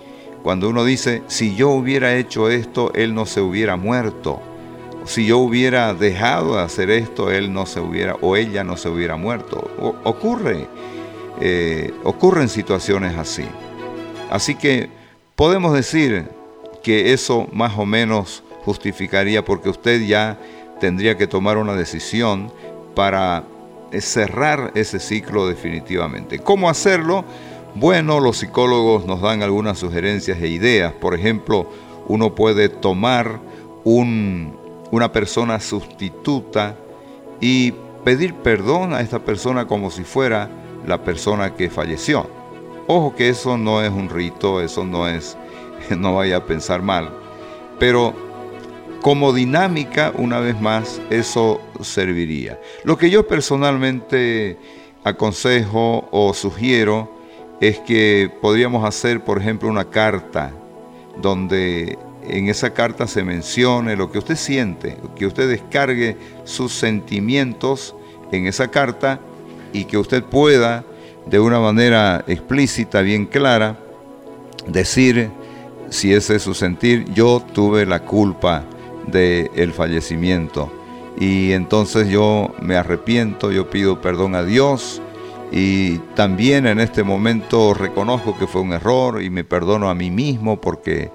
Cuando 0.42 0.70
uno 0.70 0.84
dice, 0.84 1.22
si 1.28 1.56
yo 1.56 1.70
hubiera 1.70 2.16
hecho 2.16 2.50
esto, 2.50 2.92
él 2.94 3.14
no 3.14 3.26
se 3.26 3.42
hubiera 3.42 3.76
muerto. 3.76 4.42
Si 5.06 5.26
yo 5.26 5.40
hubiera 5.40 5.94
dejado 5.94 6.56
de 6.56 6.62
hacer 6.62 6.90
esto, 6.90 7.32
él 7.32 7.54
no 7.54 7.66
se 7.66 7.80
hubiera, 7.80 8.16
o 8.22 8.36
ella 8.36 8.64
no 8.64 8.78
se 8.78 8.90
hubiera 8.90 9.16
muerto. 9.16 9.70
ocurre, 10.04 10.68
eh, 11.42 11.94
ocurren 12.04 12.50
situaciones 12.50 13.18
así. 13.18 13.46
Así 14.30 14.56
que 14.56 14.90
podemos 15.36 15.74
decir 15.74 16.28
que 16.82 17.14
eso 17.14 17.48
más 17.52 17.78
o 17.78 17.86
menos 17.86 18.44
justificaría 18.66 19.44
porque 19.44 19.70
usted 19.70 20.02
ya 20.02 20.40
tendría 20.80 21.18
que 21.18 21.28
tomar 21.28 21.58
una 21.58 21.76
decisión 21.76 22.52
para 22.96 23.44
cerrar 24.00 24.72
ese 24.76 25.00
ciclo 25.00 25.48
definitivamente. 25.48 26.40
¿Cómo 26.40 26.70
hacerlo? 26.70 27.26
Bueno, 27.76 28.20
los 28.20 28.38
psicólogos 28.38 29.06
nos 29.06 29.22
dan 29.22 29.44
algunas 29.44 29.80
sugerencias 29.80 30.42
e 30.42 30.48
ideas. 30.48 30.94
Por 30.94 31.16
ejemplo, 31.16 31.70
uno 32.08 32.36
puede 32.36 32.70
tomar 32.70 33.40
una 34.94 35.12
persona 35.12 35.60
sustituta 35.60 36.76
y 37.42 37.74
pedir 38.04 38.36
perdón 38.36 38.94
a 38.94 39.02
esta 39.02 39.18
persona 39.18 39.66
como 39.66 39.90
si 39.90 40.04
fuera 40.04 40.52
la 40.86 41.04
persona 41.04 41.56
que 41.56 41.72
falleció. 41.72 42.30
Ojo 42.86 43.16
que 43.16 43.30
eso 43.30 43.58
no 43.58 43.82
es 43.82 43.90
un 43.90 44.08
rito, 44.08 44.62
eso 44.62 44.86
no 44.86 45.08
es, 45.08 45.36
no 45.98 46.14
vaya 46.14 46.38
a 46.38 46.46
pensar 46.46 46.84
mal. 46.84 47.10
Pero 47.80 48.14
como 49.02 49.34
dinámica, 49.34 50.14
una 50.16 50.40
vez 50.40 50.62
más, 50.62 51.02
eso 51.10 51.60
serviría. 51.82 52.60
Lo 52.84 52.96
que 52.96 53.10
yo 53.10 53.28
personalmente 53.28 54.60
aconsejo 55.04 56.08
o 56.12 56.36
sugiero 56.36 57.12
es 57.60 57.80
que 57.80 58.32
podríamos 58.44 58.86
hacer, 58.86 59.24
por 59.24 59.40
ejemplo, 59.42 59.70
una 59.70 59.90
carta 59.90 60.52
donde 61.20 61.98
en 62.28 62.50
esa 62.50 62.74
carta 62.74 63.08
se 63.08 63.24
mencione 63.24 63.96
lo 63.96 64.12
que 64.12 64.20
usted 64.20 64.36
siente, 64.36 64.98
que 65.16 65.26
usted 65.26 65.50
descargue 65.50 66.18
sus 66.44 66.74
sentimientos 66.74 67.96
en 68.32 68.48
esa 68.48 68.70
carta 68.70 69.20
y 69.72 69.86
que 69.86 69.98
usted 69.98 70.24
pueda, 70.24 70.84
de 71.26 71.40
una 71.40 71.60
manera 71.60 72.24
explícita, 72.28 73.02
bien 73.02 73.26
clara, 73.26 73.78
decir, 74.68 75.30
si 75.90 76.14
ese 76.14 76.36
es 76.36 76.42
su 76.42 76.54
sentir, 76.54 77.06
yo 77.14 77.42
tuve 77.54 77.86
la 77.86 78.04
culpa 78.04 78.64
del 79.08 79.74
fallecimiento. 79.74 80.72
Y 81.20 81.52
entonces 81.52 82.10
yo 82.10 82.54
me 82.60 82.76
arrepiento, 82.76 83.52
yo 83.52 83.70
pido 83.70 84.02
perdón 84.02 84.36
a 84.36 84.44
Dios, 84.44 85.02
y 85.52 86.00
también 86.16 86.66
en 86.66 86.80
este 86.80 87.04
momento 87.04 87.76
reconozco 87.76 88.36
que 88.38 88.48
fue 88.48 88.62
un 88.62 88.74
error 88.74 89.22
y 89.22 89.30
me 89.30 89.44
perdono 89.44 89.88
a 89.88 89.94
mí 89.94 90.10
mismo 90.10 90.60
porque 90.60 91.12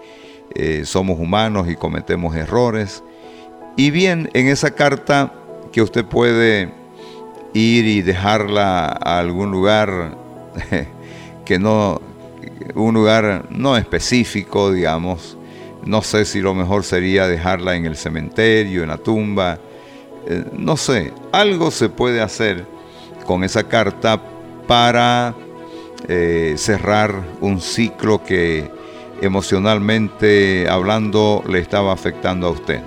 eh, 0.55 0.83
somos 0.85 1.19
humanos 1.19 1.69
y 1.69 1.77
cometemos 1.77 2.35
errores. 2.37 3.03
Y 3.77 3.91
bien, 3.91 4.31
en 4.35 4.49
esa 4.49 4.73
carta 4.73 5.33
que 5.73 5.83
usted 5.83 6.05
puede 6.05 6.73
ir 7.55 7.87
y 7.87 8.03
dejarla 8.03 8.87
a 8.87 9.19
algún 9.19 9.51
lugar 9.51 10.17
que 11.45 11.59
no, 11.59 12.01
un 12.75 12.95
lugar 12.95 13.47
no 13.51 13.77
específico, 13.77 14.73
digamos. 14.73 15.37
No 15.85 16.03
sé 16.03 16.25
si 16.25 16.41
lo 16.41 16.55
mejor 16.55 16.85
sería 16.85 17.27
dejarla 17.27 17.77
en 17.77 17.87
el 17.87 17.97
cementerio, 17.97 18.83
en 18.83 18.89
la 18.89 18.99
tumba. 18.99 19.59
Eh, 20.27 20.45
no 20.53 20.77
sé, 20.77 21.13
algo 21.33 21.71
se 21.71 21.89
puede 21.89 22.21
hacer 22.21 22.67
con 23.25 23.45
esa 23.45 23.65
carta 23.65 24.21
para 24.67 25.35
eh, 26.09 26.55
cerrar 26.57 27.15
un 27.41 27.61
ciclo 27.61 28.23
que 28.23 28.71
emocionalmente 29.23 30.69
hablando 30.69 31.43
le 31.49 31.59
estaba 31.59 31.93
afectando 31.93 32.47
a 32.47 32.51
usted. 32.51 32.81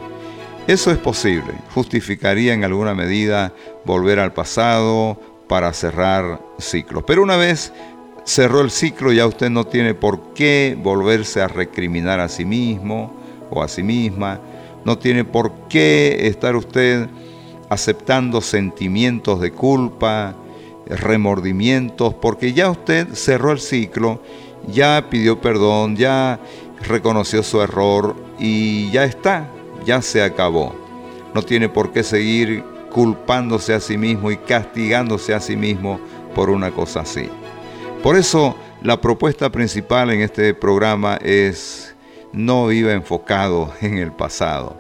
Eso 0.67 0.91
es 0.91 0.97
posible, 0.97 1.53
justificaría 1.73 2.53
en 2.53 2.63
alguna 2.63 2.93
medida 2.93 3.53
volver 3.85 4.19
al 4.19 4.33
pasado 4.33 5.19
para 5.47 5.73
cerrar 5.73 6.39
ciclos. 6.59 7.03
Pero 7.05 7.23
una 7.23 7.35
vez 7.35 7.73
cerró 8.23 8.61
el 8.61 8.71
ciclo 8.71 9.11
ya 9.11 9.25
usted 9.25 9.49
no 9.49 9.65
tiene 9.65 9.93
por 9.93 10.33
qué 10.33 10.77
volverse 10.81 11.41
a 11.41 11.47
recriminar 11.47 12.19
a 12.19 12.29
sí 12.29 12.45
mismo 12.45 13.11
o 13.49 13.61
a 13.63 13.67
sí 13.67 13.83
misma, 13.83 14.39
no 14.85 14.97
tiene 14.97 15.25
por 15.25 15.67
qué 15.67 16.27
estar 16.27 16.55
usted 16.55 17.09
aceptando 17.69 18.41
sentimientos 18.41 19.39
de 19.41 19.51
culpa, 19.51 20.35
remordimientos, 20.87 22.13
porque 22.13 22.53
ya 22.53 22.69
usted 22.69 23.13
cerró 23.13 23.51
el 23.51 23.59
ciclo, 23.59 24.21
ya 24.67 25.07
pidió 25.09 25.39
perdón, 25.39 25.95
ya 25.95 26.39
reconoció 26.81 27.43
su 27.43 27.61
error 27.61 28.15
y 28.39 28.89
ya 28.91 29.03
está, 29.03 29.47
ya 29.85 30.01
se 30.01 30.23
acabó. 30.23 30.75
No 31.33 31.41
tiene 31.41 31.69
por 31.69 31.91
qué 31.91 32.03
seguir 32.03 32.63
culpándose 32.91 33.73
a 33.73 33.79
sí 33.79 33.97
mismo 33.97 34.31
y 34.31 34.37
castigándose 34.37 35.33
a 35.33 35.39
sí 35.39 35.55
mismo 35.55 35.99
por 36.35 36.49
una 36.49 36.71
cosa 36.71 37.01
así. 37.01 37.29
Por 38.03 38.17
eso 38.17 38.55
la 38.81 38.99
propuesta 38.99 39.49
principal 39.49 40.09
en 40.11 40.21
este 40.21 40.53
programa 40.53 41.17
es 41.21 41.95
no 42.33 42.67
viva 42.67 42.93
enfocado 42.93 43.73
en 43.81 43.97
el 43.97 44.11
pasado 44.11 44.75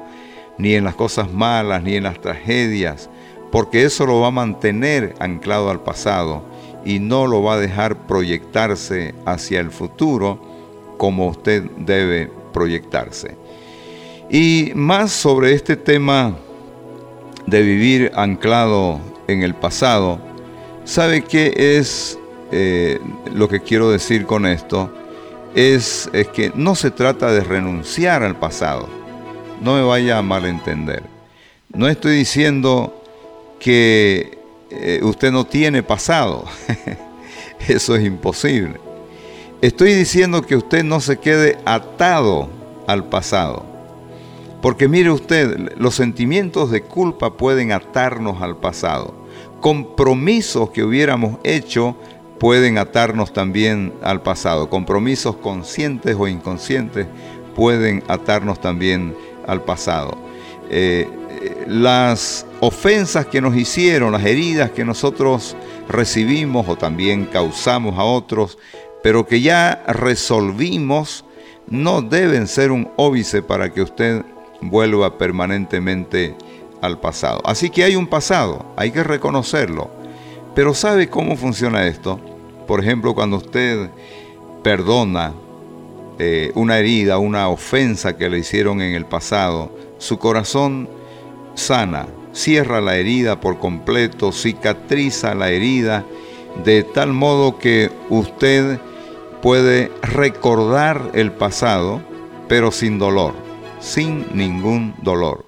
ni 0.57 0.75
en 0.75 0.83
las 0.83 0.95
cosas 0.95 1.31
malas, 1.31 1.81
ni 1.81 1.95
en 1.95 2.03
las 2.03 2.21
tragedias, 2.21 3.09
porque 3.51 3.83
eso 3.83 4.05
lo 4.05 4.19
va 4.19 4.27
a 4.27 4.31
mantener 4.31 5.15
anclado 5.19 5.71
al 5.71 5.81
pasado 5.81 6.43
y 6.85 6.99
no 6.99 7.27
lo 7.27 7.43
va 7.43 7.55
a 7.55 7.59
dejar 7.59 8.07
proyectarse 8.07 9.13
hacia 9.25 9.59
el 9.59 9.71
futuro 9.71 10.39
como 10.97 11.27
usted 11.27 11.63
debe 11.77 12.31
proyectarse. 12.53 13.35
Y 14.29 14.71
más 14.75 15.11
sobre 15.11 15.53
este 15.53 15.75
tema 15.75 16.35
de 17.47 17.61
vivir 17.61 18.11
anclado 18.15 18.99
en 19.27 19.43
el 19.43 19.53
pasado, 19.55 20.19
¿sabe 20.85 21.23
qué 21.23 21.53
es 21.77 22.17
eh, 22.51 22.99
lo 23.33 23.49
que 23.49 23.61
quiero 23.61 23.91
decir 23.91 24.25
con 24.25 24.45
esto? 24.45 24.91
Es, 25.53 26.09
es 26.13 26.27
que 26.29 26.51
no 26.55 26.75
se 26.75 26.91
trata 26.91 27.31
de 27.31 27.41
renunciar 27.41 28.23
al 28.23 28.37
pasado. 28.37 28.87
No 29.61 29.75
me 29.75 29.83
vaya 29.83 30.17
a 30.17 30.21
malentender. 30.21 31.03
No 31.73 31.87
estoy 31.87 32.15
diciendo 32.15 33.03
que 33.59 34.40
eh, 34.71 34.99
usted 35.03 35.31
no 35.31 35.45
tiene 35.45 35.83
pasado. 35.83 36.45
Eso 37.67 37.95
es 37.95 38.05
imposible. 38.05 38.79
Estoy 39.61 39.93
diciendo 39.93 40.41
que 40.41 40.55
usted 40.55 40.83
no 40.83 40.99
se 40.99 41.17
quede 41.17 41.57
atado 41.65 42.49
al 42.87 43.05
pasado. 43.05 43.65
Porque 44.61 44.87
mire 44.87 45.11
usted, 45.11 45.73
los 45.77 45.95
sentimientos 45.95 46.71
de 46.71 46.81
culpa 46.83 47.35
pueden 47.37 47.71
atarnos 47.71 48.41
al 48.41 48.57
pasado. 48.57 49.13
Compromisos 49.59 50.71
que 50.71 50.83
hubiéramos 50.83 51.37
hecho 51.43 51.95
pueden 52.39 52.77
atarnos 52.77 53.33
también 53.33 53.93
al 54.01 54.21
pasado. 54.23 54.69
Compromisos 54.69 55.35
conscientes 55.35 56.15
o 56.17 56.27
inconscientes 56.27 57.07
pueden 57.55 58.03
atarnos 58.07 58.59
también 58.59 59.15
al 59.47 59.63
pasado. 59.63 60.17
Eh, 60.69 61.07
las 61.67 62.45
ofensas 62.61 63.25
que 63.25 63.41
nos 63.41 63.55
hicieron, 63.57 64.11
las 64.11 64.23
heridas 64.23 64.71
que 64.71 64.85
nosotros 64.85 65.57
recibimos 65.89 66.67
o 66.69 66.77
también 66.77 67.25
causamos 67.25 67.97
a 67.97 68.03
otros, 68.03 68.57
pero 69.03 69.25
que 69.25 69.41
ya 69.41 69.83
resolvimos, 69.87 71.25
no 71.67 72.01
deben 72.01 72.47
ser 72.47 72.71
un 72.71 72.89
óbice 72.97 73.41
para 73.41 73.73
que 73.73 73.81
usted 73.81 74.23
vuelva 74.61 75.17
permanentemente 75.17 76.35
al 76.81 76.99
pasado. 76.99 77.41
Así 77.45 77.71
que 77.71 77.83
hay 77.83 77.95
un 77.95 78.07
pasado, 78.07 78.65
hay 78.77 78.91
que 78.91 79.03
reconocerlo. 79.03 79.89
Pero 80.53 80.75
¿sabe 80.75 81.09
cómo 81.09 81.35
funciona 81.35 81.87
esto? 81.87 82.19
Por 82.67 82.79
ejemplo, 82.79 83.15
cuando 83.15 83.37
usted 83.37 83.89
perdona 84.61 85.33
eh, 86.19 86.51
una 86.53 86.77
herida, 86.77 87.17
una 87.17 87.49
ofensa 87.49 88.17
que 88.17 88.29
le 88.29 88.37
hicieron 88.37 88.81
en 88.81 88.93
el 88.93 89.05
pasado, 89.05 89.75
su 89.97 90.19
corazón 90.19 90.87
sana, 91.55 92.07
cierra 92.33 92.81
la 92.81 92.97
herida 92.97 93.39
por 93.39 93.59
completo, 93.59 94.31
cicatriza 94.31 95.35
la 95.35 95.49
herida, 95.49 96.05
de 96.63 96.83
tal 96.83 97.13
modo 97.13 97.59
que 97.59 97.89
usted 98.09 98.79
puede 99.41 99.91
recordar 100.01 101.11
el 101.13 101.31
pasado, 101.31 102.01
pero 102.47 102.71
sin 102.71 102.99
dolor 102.99 103.33
sin 103.81 104.25
ningún 104.33 104.93
dolor. 105.01 105.45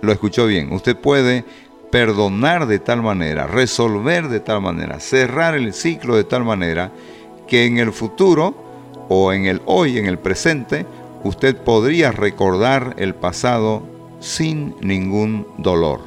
Lo 0.00 0.12
escuchó 0.12 0.46
bien, 0.46 0.72
usted 0.72 0.96
puede 0.96 1.44
perdonar 1.92 2.66
de 2.66 2.78
tal 2.78 3.02
manera, 3.02 3.46
resolver 3.46 4.28
de 4.28 4.40
tal 4.40 4.60
manera, 4.60 4.98
cerrar 5.00 5.54
el 5.54 5.72
ciclo 5.72 6.16
de 6.16 6.24
tal 6.24 6.44
manera 6.44 6.90
que 7.46 7.66
en 7.66 7.78
el 7.78 7.92
futuro 7.92 8.54
o 9.08 9.32
en 9.32 9.46
el 9.46 9.62
hoy, 9.66 9.98
en 9.98 10.06
el 10.06 10.18
presente, 10.18 10.86
usted 11.24 11.56
podría 11.56 12.12
recordar 12.12 12.94
el 12.98 13.14
pasado 13.14 13.82
sin 14.20 14.74
ningún 14.80 15.46
dolor. 15.58 16.00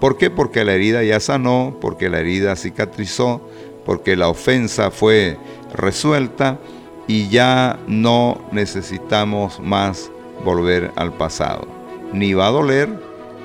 ¿Por 0.00 0.16
qué? 0.16 0.30
Porque 0.30 0.64
la 0.64 0.74
herida 0.74 1.02
ya 1.02 1.20
sanó, 1.20 1.76
porque 1.80 2.08
la 2.08 2.20
herida 2.20 2.56
cicatrizó, 2.56 3.40
porque 3.84 4.16
la 4.16 4.28
ofensa 4.28 4.90
fue 4.90 5.38
resuelta 5.74 6.58
y 7.06 7.28
ya 7.28 7.78
no 7.88 8.40
necesitamos 8.52 9.60
más 9.60 10.10
volver 10.44 10.92
al 10.96 11.12
pasado. 11.14 11.66
Ni 12.12 12.34
va 12.34 12.46
a 12.46 12.50
doler, 12.50 12.88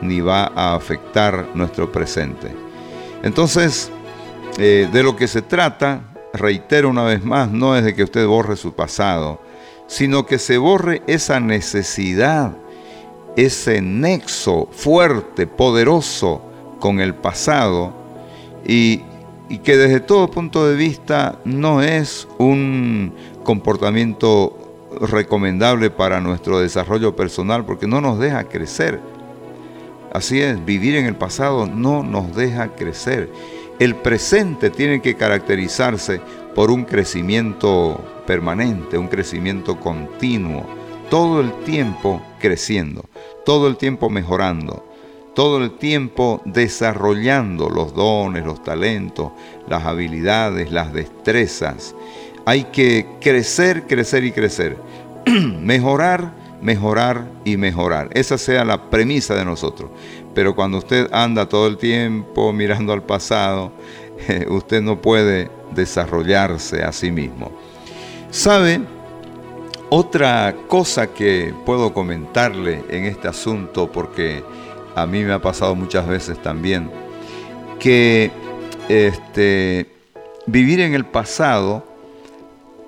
ni 0.01 0.19
va 0.19 0.51
a 0.55 0.75
afectar 0.75 1.47
nuestro 1.55 1.91
presente. 1.91 2.53
Entonces, 3.23 3.89
eh, 4.57 4.87
de 4.91 5.01
lo 5.03 5.15
que 5.15 5.27
se 5.27 5.41
trata, 5.41 6.01
reitero 6.33 6.89
una 6.89 7.03
vez 7.03 7.23
más, 7.23 7.49
no 7.49 7.75
es 7.75 7.83
de 7.83 7.95
que 7.95 8.03
usted 8.03 8.27
borre 8.27 8.55
su 8.55 8.73
pasado, 8.73 9.41
sino 9.87 10.25
que 10.25 10.39
se 10.39 10.57
borre 10.57 11.01
esa 11.07 11.39
necesidad, 11.39 12.51
ese 13.35 13.81
nexo 13.81 14.67
fuerte, 14.71 15.47
poderoso 15.47 16.41
con 16.79 16.99
el 16.99 17.15
pasado 17.15 17.93
y, 18.65 19.01
y 19.49 19.59
que 19.59 19.77
desde 19.77 19.99
todo 19.99 20.29
punto 20.29 20.67
de 20.67 20.75
vista 20.75 21.39
no 21.45 21.81
es 21.81 22.27
un 22.37 23.13
comportamiento 23.43 24.57
recomendable 25.01 25.89
para 25.89 26.19
nuestro 26.19 26.59
desarrollo 26.59 27.15
personal 27.15 27.65
porque 27.65 27.87
no 27.87 28.01
nos 28.01 28.19
deja 28.19 28.43
crecer. 28.45 28.99
Así 30.11 30.41
es, 30.41 30.63
vivir 30.63 30.95
en 30.95 31.05
el 31.05 31.15
pasado 31.15 31.65
no 31.65 32.03
nos 32.03 32.35
deja 32.35 32.69
crecer. 32.69 33.31
El 33.79 33.95
presente 33.95 34.69
tiene 34.69 35.01
que 35.01 35.15
caracterizarse 35.15 36.21
por 36.53 36.69
un 36.69 36.85
crecimiento 36.85 37.99
permanente, 38.27 38.97
un 38.97 39.07
crecimiento 39.07 39.79
continuo, 39.79 40.63
todo 41.13 41.41
el 41.41 41.53
tiempo 41.63 42.23
creciendo, 42.39 43.05
todo 43.45 43.67
el 43.67 43.77
tiempo 43.77 44.09
mejorando, 44.09 44.83
todo 45.35 45.63
el 45.63 45.77
tiempo 45.77 46.41
desarrollando 46.43 47.69
los 47.69 47.93
dones, 47.93 48.43
los 48.43 48.63
talentos, 48.63 49.31
las 49.67 49.83
habilidades, 49.83 50.71
las 50.71 50.91
destrezas, 50.91 51.93
hay 52.47 52.63
que 52.63 53.05
crecer, 53.21 53.83
crecer 53.83 54.23
y 54.23 54.31
crecer. 54.31 54.75
mejorar, 55.61 56.33
mejorar 56.63 57.27
y 57.45 57.57
mejorar. 57.57 58.09
Esa 58.13 58.39
sea 58.39 58.65
la 58.65 58.89
premisa 58.89 59.35
de 59.35 59.45
nosotros. 59.45 59.91
Pero 60.33 60.55
cuando 60.55 60.79
usted 60.79 61.09
anda 61.11 61.47
todo 61.47 61.67
el 61.67 61.77
tiempo 61.77 62.51
mirando 62.53 62.91
al 62.91 63.03
pasado, 63.03 63.71
usted 64.49 64.81
no 64.81 64.99
puede 64.99 65.51
desarrollarse 65.75 66.81
a 66.81 66.91
sí 66.91 67.11
mismo. 67.11 67.51
¿Sabe? 68.31 68.81
Otra 69.95 70.55
cosa 70.69 71.13
que 71.13 71.53
puedo 71.67 71.93
comentarle 71.93 72.83
en 72.89 73.05
este 73.05 73.27
asunto, 73.27 73.91
porque 73.91 74.43
a 74.95 75.05
mí 75.05 75.23
me 75.23 75.33
ha 75.33 75.39
pasado 75.39 75.75
muchas 75.75 76.07
veces 76.07 76.41
también, 76.41 76.89
que 77.77 78.31
este, 78.89 79.85
vivir 80.47 80.79
en 80.79 80.95
el 80.95 81.05
pasado 81.05 81.85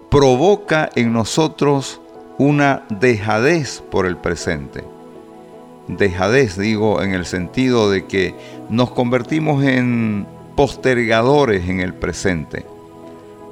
provoca 0.09 0.89
en 0.95 1.13
nosotros 1.13 2.01
una 2.39 2.85
dejadez 2.89 3.83
por 3.91 4.07
el 4.07 4.17
presente. 4.17 4.83
Dejadez, 5.87 6.57
digo, 6.57 7.03
en 7.03 7.13
el 7.13 7.27
sentido 7.27 7.91
de 7.91 8.05
que 8.05 8.33
nos 8.71 8.89
convertimos 8.89 9.63
en 9.63 10.25
postergadores 10.55 11.69
en 11.69 11.81
el 11.81 11.93
presente. 11.93 12.65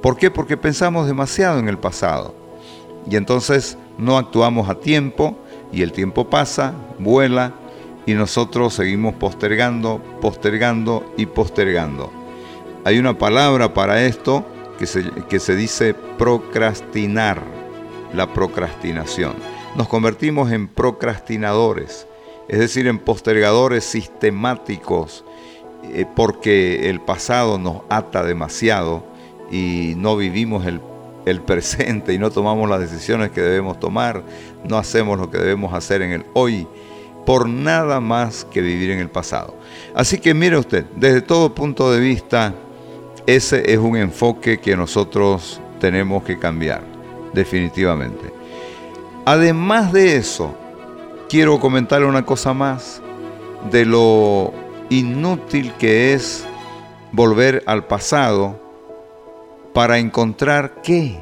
¿Por 0.02 0.16
qué? 0.16 0.32
Porque 0.32 0.56
pensamos 0.56 1.06
demasiado 1.06 1.60
en 1.60 1.68
el 1.68 1.78
pasado. 1.78 2.42
Y 3.10 3.16
entonces 3.16 3.78
no 3.98 4.18
actuamos 4.18 4.68
a 4.68 4.76
tiempo 4.76 5.36
y 5.72 5.82
el 5.82 5.92
tiempo 5.92 6.28
pasa, 6.30 6.74
vuela 6.98 7.52
y 8.06 8.14
nosotros 8.14 8.74
seguimos 8.74 9.14
postergando, 9.14 10.00
postergando 10.20 11.12
y 11.16 11.26
postergando. 11.26 12.10
Hay 12.84 12.98
una 12.98 13.16
palabra 13.16 13.72
para 13.72 14.04
esto 14.04 14.44
que 14.78 14.86
se, 14.86 15.10
que 15.28 15.38
se 15.38 15.56
dice 15.56 15.94
procrastinar, 15.94 17.42
la 18.14 18.32
procrastinación. 18.32 19.34
Nos 19.76 19.88
convertimos 19.88 20.52
en 20.52 20.68
procrastinadores, 20.68 22.06
es 22.48 22.58
decir, 22.58 22.86
en 22.86 22.98
postergadores 22.98 23.84
sistemáticos, 23.84 25.24
eh, 25.82 26.06
porque 26.14 26.88
el 26.88 27.00
pasado 27.00 27.58
nos 27.58 27.82
ata 27.88 28.22
demasiado 28.22 29.04
y 29.50 29.94
no 29.96 30.16
vivimos 30.16 30.64
el, 30.66 30.80
el 31.24 31.40
presente 31.40 32.12
y 32.12 32.18
no 32.18 32.30
tomamos 32.30 32.68
las 32.68 32.80
decisiones 32.80 33.30
que 33.30 33.40
debemos 33.40 33.80
tomar, 33.80 34.22
no 34.64 34.78
hacemos 34.78 35.18
lo 35.18 35.30
que 35.30 35.38
debemos 35.38 35.72
hacer 35.74 36.02
en 36.02 36.12
el 36.12 36.24
hoy 36.34 36.66
por 37.24 37.48
nada 37.48 38.00
más 38.00 38.44
que 38.44 38.60
vivir 38.60 38.90
en 38.90 38.98
el 38.98 39.08
pasado. 39.08 39.54
Así 39.94 40.18
que 40.18 40.34
mire 40.34 40.58
usted, 40.58 40.84
desde 40.96 41.22
todo 41.22 41.54
punto 41.54 41.90
de 41.90 42.00
vista, 42.00 42.54
ese 43.26 43.72
es 43.72 43.78
un 43.78 43.96
enfoque 43.96 44.58
que 44.58 44.76
nosotros 44.76 45.60
tenemos 45.80 46.22
que 46.24 46.38
cambiar, 46.38 46.82
definitivamente. 47.32 48.32
Además 49.24 49.92
de 49.92 50.16
eso, 50.16 50.54
quiero 51.28 51.58
comentarle 51.58 52.06
una 52.06 52.26
cosa 52.26 52.52
más 52.52 53.00
de 53.70 53.86
lo 53.86 54.52
inútil 54.90 55.72
que 55.78 56.12
es 56.12 56.44
volver 57.12 57.62
al 57.66 57.86
pasado 57.86 58.63
para 59.74 59.98
encontrar 59.98 60.76
qué. 60.82 61.20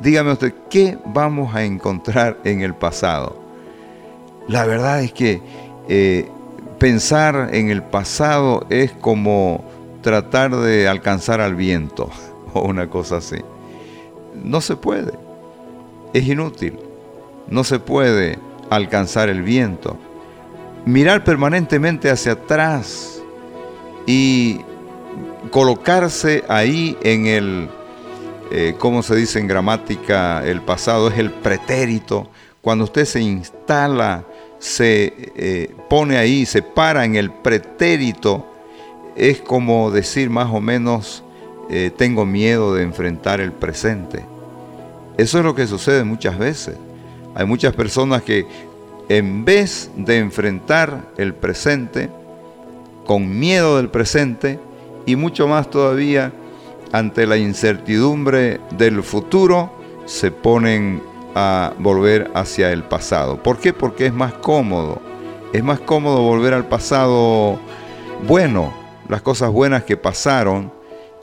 Dígame 0.00 0.32
usted, 0.32 0.52
¿qué 0.68 0.98
vamos 1.04 1.54
a 1.54 1.62
encontrar 1.62 2.38
en 2.42 2.62
el 2.62 2.74
pasado? 2.74 3.38
La 4.48 4.64
verdad 4.64 5.02
es 5.02 5.12
que 5.12 5.40
eh, 5.88 6.28
pensar 6.78 7.50
en 7.52 7.70
el 7.70 7.82
pasado 7.82 8.66
es 8.70 8.92
como 8.92 9.64
tratar 10.00 10.56
de 10.56 10.88
alcanzar 10.88 11.40
al 11.40 11.54
viento 11.54 12.10
o 12.54 12.62
una 12.62 12.88
cosa 12.88 13.18
así. 13.18 13.38
No 14.34 14.60
se 14.60 14.76
puede. 14.76 15.12
Es 16.12 16.26
inútil. 16.26 16.78
No 17.48 17.62
se 17.62 17.78
puede 17.78 18.38
alcanzar 18.70 19.28
el 19.28 19.42
viento. 19.42 19.98
Mirar 20.86 21.24
permanentemente 21.24 22.10
hacia 22.10 22.32
atrás 22.32 23.22
y 24.06 24.60
colocarse 25.50 26.44
ahí 26.48 26.96
en 27.02 27.26
el, 27.26 27.68
eh, 28.50 28.74
¿cómo 28.78 29.02
se 29.02 29.16
dice 29.16 29.38
en 29.38 29.46
gramática? 29.46 30.44
El 30.44 30.62
pasado 30.62 31.08
es 31.08 31.18
el 31.18 31.30
pretérito. 31.30 32.28
Cuando 32.62 32.84
usted 32.84 33.04
se 33.04 33.20
instala, 33.20 34.24
se 34.58 35.12
eh, 35.36 35.74
pone 35.88 36.16
ahí, 36.16 36.46
se 36.46 36.62
para 36.62 37.04
en 37.04 37.16
el 37.16 37.30
pretérito, 37.30 38.46
es 39.14 39.40
como 39.40 39.90
decir 39.90 40.30
más 40.30 40.48
o 40.52 40.60
menos, 40.60 41.22
eh, 41.70 41.90
tengo 41.96 42.24
miedo 42.24 42.74
de 42.74 42.82
enfrentar 42.82 43.40
el 43.40 43.52
presente. 43.52 44.24
Eso 45.16 45.38
es 45.38 45.44
lo 45.44 45.54
que 45.54 45.66
sucede 45.66 46.04
muchas 46.04 46.38
veces. 46.38 46.76
Hay 47.34 47.46
muchas 47.46 47.74
personas 47.74 48.22
que 48.22 48.46
en 49.08 49.44
vez 49.44 49.90
de 49.96 50.18
enfrentar 50.18 51.12
el 51.16 51.34
presente, 51.34 52.10
con 53.06 53.38
miedo 53.38 53.76
del 53.76 53.88
presente 53.88 54.58
y 55.06 55.16
mucho 55.16 55.48
más 55.48 55.70
todavía 55.70 56.32
ante 56.92 57.26
la 57.26 57.36
incertidumbre 57.36 58.60
del 58.76 59.02
futuro, 59.02 59.72
se 60.04 60.30
ponen 60.30 61.02
a 61.34 61.72
volver 61.78 62.30
hacia 62.34 62.72
el 62.72 62.82
pasado. 62.82 63.42
¿Por 63.42 63.58
qué? 63.58 63.72
Porque 63.72 64.06
es 64.06 64.12
más 64.12 64.34
cómodo. 64.34 65.00
Es 65.52 65.62
más 65.64 65.80
cómodo 65.80 66.22
volver 66.22 66.54
al 66.54 66.66
pasado 66.66 67.58
bueno, 68.26 68.72
las 69.08 69.22
cosas 69.22 69.50
buenas 69.50 69.84
que 69.84 69.96
pasaron, 69.96 70.72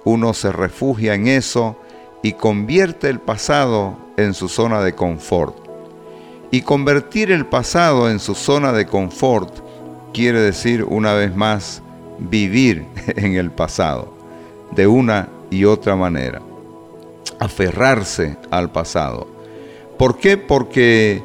uno 0.06 0.34
se 0.34 0.52
refugia 0.52 1.16
en 1.16 1.28
eso 1.28 1.76
y 2.22 2.34
convierte 2.34 3.10
el 3.10 3.20
pasado 3.20 3.98
en 4.16 4.34
su 4.34 4.48
zona 4.48 4.82
de 4.82 4.94
confort. 4.94 5.58
Y 6.52 6.62
convertir 6.62 7.32
el 7.32 7.46
pasado 7.46 8.10
en 8.10 8.20
su 8.20 8.36
zona 8.36 8.72
de 8.72 8.86
confort 8.86 9.60
quiere 10.14 10.40
decir 10.40 10.86
una 10.88 11.14
vez 11.14 11.36
más 11.36 11.83
vivir 12.30 12.86
en 13.16 13.36
el 13.36 13.52
pasado, 13.52 14.14
de 14.72 14.88
una 14.88 15.30
y 15.50 15.66
otra 15.66 15.96
manera, 15.96 16.42
aferrarse 17.40 18.38
al 18.50 18.72
pasado. 18.72 19.28
¿Por 19.98 20.18
qué? 20.18 20.38
Porque 20.38 21.22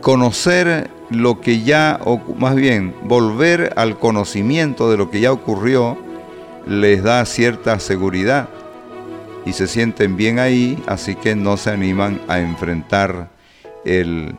conocer 0.00 0.90
lo 1.10 1.40
que 1.40 1.62
ya, 1.62 2.00
o 2.04 2.20
más 2.36 2.56
bien, 2.56 2.94
volver 3.04 3.72
al 3.76 3.98
conocimiento 3.98 4.90
de 4.90 4.96
lo 4.96 5.10
que 5.10 5.20
ya 5.20 5.32
ocurrió, 5.32 5.96
les 6.66 7.02
da 7.02 7.24
cierta 7.24 7.78
seguridad 7.78 8.48
y 9.44 9.52
se 9.52 9.66
sienten 9.66 10.16
bien 10.16 10.38
ahí, 10.38 10.82
así 10.86 11.14
que 11.14 11.34
no 11.34 11.56
se 11.56 11.70
animan 11.70 12.20
a 12.28 12.40
enfrentar 12.40 13.30
el, 13.84 14.34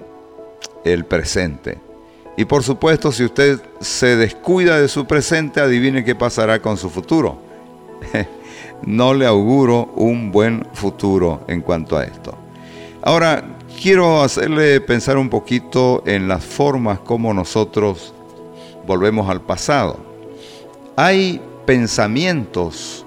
el 0.85 1.05
presente. 1.05 1.82
Y 2.35 2.45
por 2.45 2.63
supuesto, 2.63 3.11
si 3.11 3.23
usted 3.23 3.61
se 3.79 4.15
descuida 4.15 4.79
de 4.79 4.87
su 4.87 5.05
presente, 5.05 5.61
adivine 5.61 6.03
qué 6.03 6.15
pasará 6.15 6.61
con 6.61 6.77
su 6.77 6.89
futuro. 6.89 7.37
no 8.85 9.13
le 9.13 9.25
auguro 9.25 9.91
un 9.95 10.31
buen 10.31 10.65
futuro 10.73 11.41
en 11.47 11.61
cuanto 11.61 11.97
a 11.97 12.03
esto. 12.03 12.35
Ahora, 13.01 13.43
quiero 13.81 14.21
hacerle 14.21 14.81
pensar 14.81 15.17
un 15.17 15.29
poquito 15.29 16.03
en 16.05 16.27
las 16.27 16.43
formas 16.43 16.99
como 16.99 17.33
nosotros 17.33 18.13
volvemos 18.85 19.29
al 19.29 19.41
pasado. 19.41 19.97
Hay 20.95 21.41
pensamientos 21.65 23.05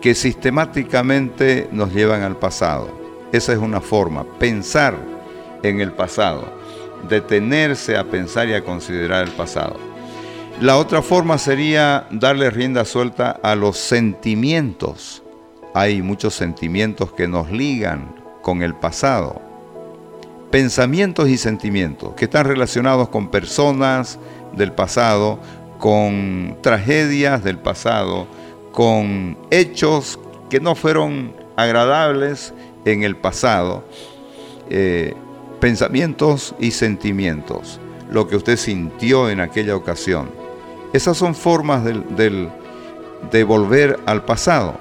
que 0.00 0.14
sistemáticamente 0.14 1.68
nos 1.72 1.92
llevan 1.92 2.22
al 2.22 2.36
pasado. 2.36 2.88
Esa 3.32 3.52
es 3.52 3.58
una 3.58 3.80
forma, 3.80 4.24
pensar 4.38 4.96
en 5.62 5.80
el 5.80 5.92
pasado, 5.92 6.59
detenerse 7.08 7.96
a 7.96 8.04
pensar 8.04 8.48
y 8.48 8.54
a 8.54 8.64
considerar 8.64 9.26
el 9.26 9.32
pasado. 9.32 9.76
La 10.60 10.76
otra 10.76 11.02
forma 11.02 11.38
sería 11.38 12.06
darle 12.10 12.50
rienda 12.50 12.84
suelta 12.84 13.30
a 13.42 13.54
los 13.54 13.78
sentimientos. 13.78 15.22
Hay 15.74 16.02
muchos 16.02 16.34
sentimientos 16.34 17.12
que 17.12 17.28
nos 17.28 17.50
ligan 17.50 18.14
con 18.42 18.62
el 18.62 18.74
pasado 18.74 19.50
pensamientos 20.50 21.28
y 21.28 21.38
sentimientos 21.38 22.14
que 22.14 22.24
están 22.24 22.44
relacionados 22.44 23.08
con 23.08 23.28
personas 23.28 24.18
del 24.52 24.72
pasado, 24.72 25.38
con 25.78 26.58
tragedias 26.60 27.44
del 27.44 27.58
pasado, 27.58 28.26
con 28.72 29.38
hechos 29.50 30.18
que 30.48 30.60
no 30.60 30.74
fueron 30.74 31.32
agradables 31.56 32.52
en 32.84 33.04
el 33.04 33.16
pasado, 33.16 33.84
eh, 34.68 35.14
pensamientos 35.60 36.54
y 36.58 36.70
sentimientos, 36.72 37.80
lo 38.10 38.26
que 38.26 38.36
usted 38.36 38.56
sintió 38.56 39.30
en 39.30 39.40
aquella 39.40 39.76
ocasión. 39.76 40.30
Esas 40.92 41.16
son 41.16 41.34
formas 41.34 41.84
de 41.84 43.44
volver 43.44 44.00
al 44.06 44.24
pasado. 44.24 44.74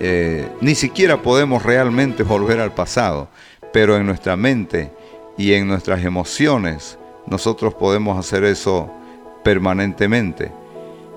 Eh, 0.00 0.48
ni 0.60 0.74
siquiera 0.74 1.20
podemos 1.20 1.62
realmente 1.62 2.22
volver 2.22 2.58
al 2.58 2.72
pasado 2.72 3.28
pero 3.72 3.96
en 3.96 4.06
nuestra 4.06 4.36
mente 4.36 4.90
y 5.36 5.52
en 5.52 5.66
nuestras 5.66 6.04
emociones 6.04 6.98
nosotros 7.26 7.74
podemos 7.74 8.18
hacer 8.18 8.44
eso 8.44 8.90
permanentemente. 9.44 10.50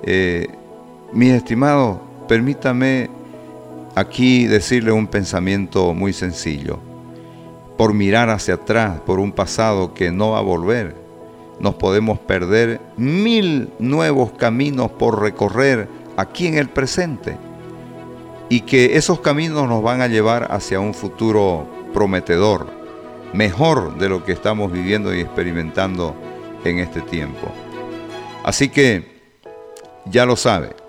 Eh, 0.03 0.47
mis 1.11 1.33
estimados, 1.33 1.97
permítame 2.27 3.09
aquí 3.95 4.45
decirle 4.45 4.91
un 4.91 5.07
pensamiento 5.07 5.93
muy 5.93 6.13
sencillo. 6.13 6.79
Por 7.77 7.93
mirar 7.93 8.29
hacia 8.29 8.55
atrás, 8.55 8.99
por 9.01 9.19
un 9.19 9.31
pasado 9.31 9.93
que 9.93 10.11
no 10.11 10.31
va 10.31 10.39
a 10.39 10.43
volver, 10.43 10.95
nos 11.59 11.75
podemos 11.75 12.19
perder 12.19 12.79
mil 12.97 13.71
nuevos 13.79 14.31
caminos 14.33 14.91
por 14.91 15.21
recorrer 15.21 15.87
aquí 16.17 16.47
en 16.47 16.57
el 16.57 16.69
presente. 16.69 17.37
Y 18.49 18.61
que 18.61 18.97
esos 18.97 19.19
caminos 19.21 19.67
nos 19.67 19.81
van 19.81 20.01
a 20.01 20.07
llevar 20.07 20.51
hacia 20.51 20.79
un 20.79 20.93
futuro 20.93 21.67
prometedor, 21.93 22.67
mejor 23.33 23.97
de 23.97 24.09
lo 24.09 24.23
que 24.23 24.33
estamos 24.33 24.71
viviendo 24.71 25.13
y 25.13 25.21
experimentando 25.21 26.15
en 26.63 26.79
este 26.79 27.01
tiempo. 27.01 27.47
Así 28.43 28.69
que 28.69 29.21
ya 30.05 30.25
lo 30.25 30.35
sabe. 30.35 30.82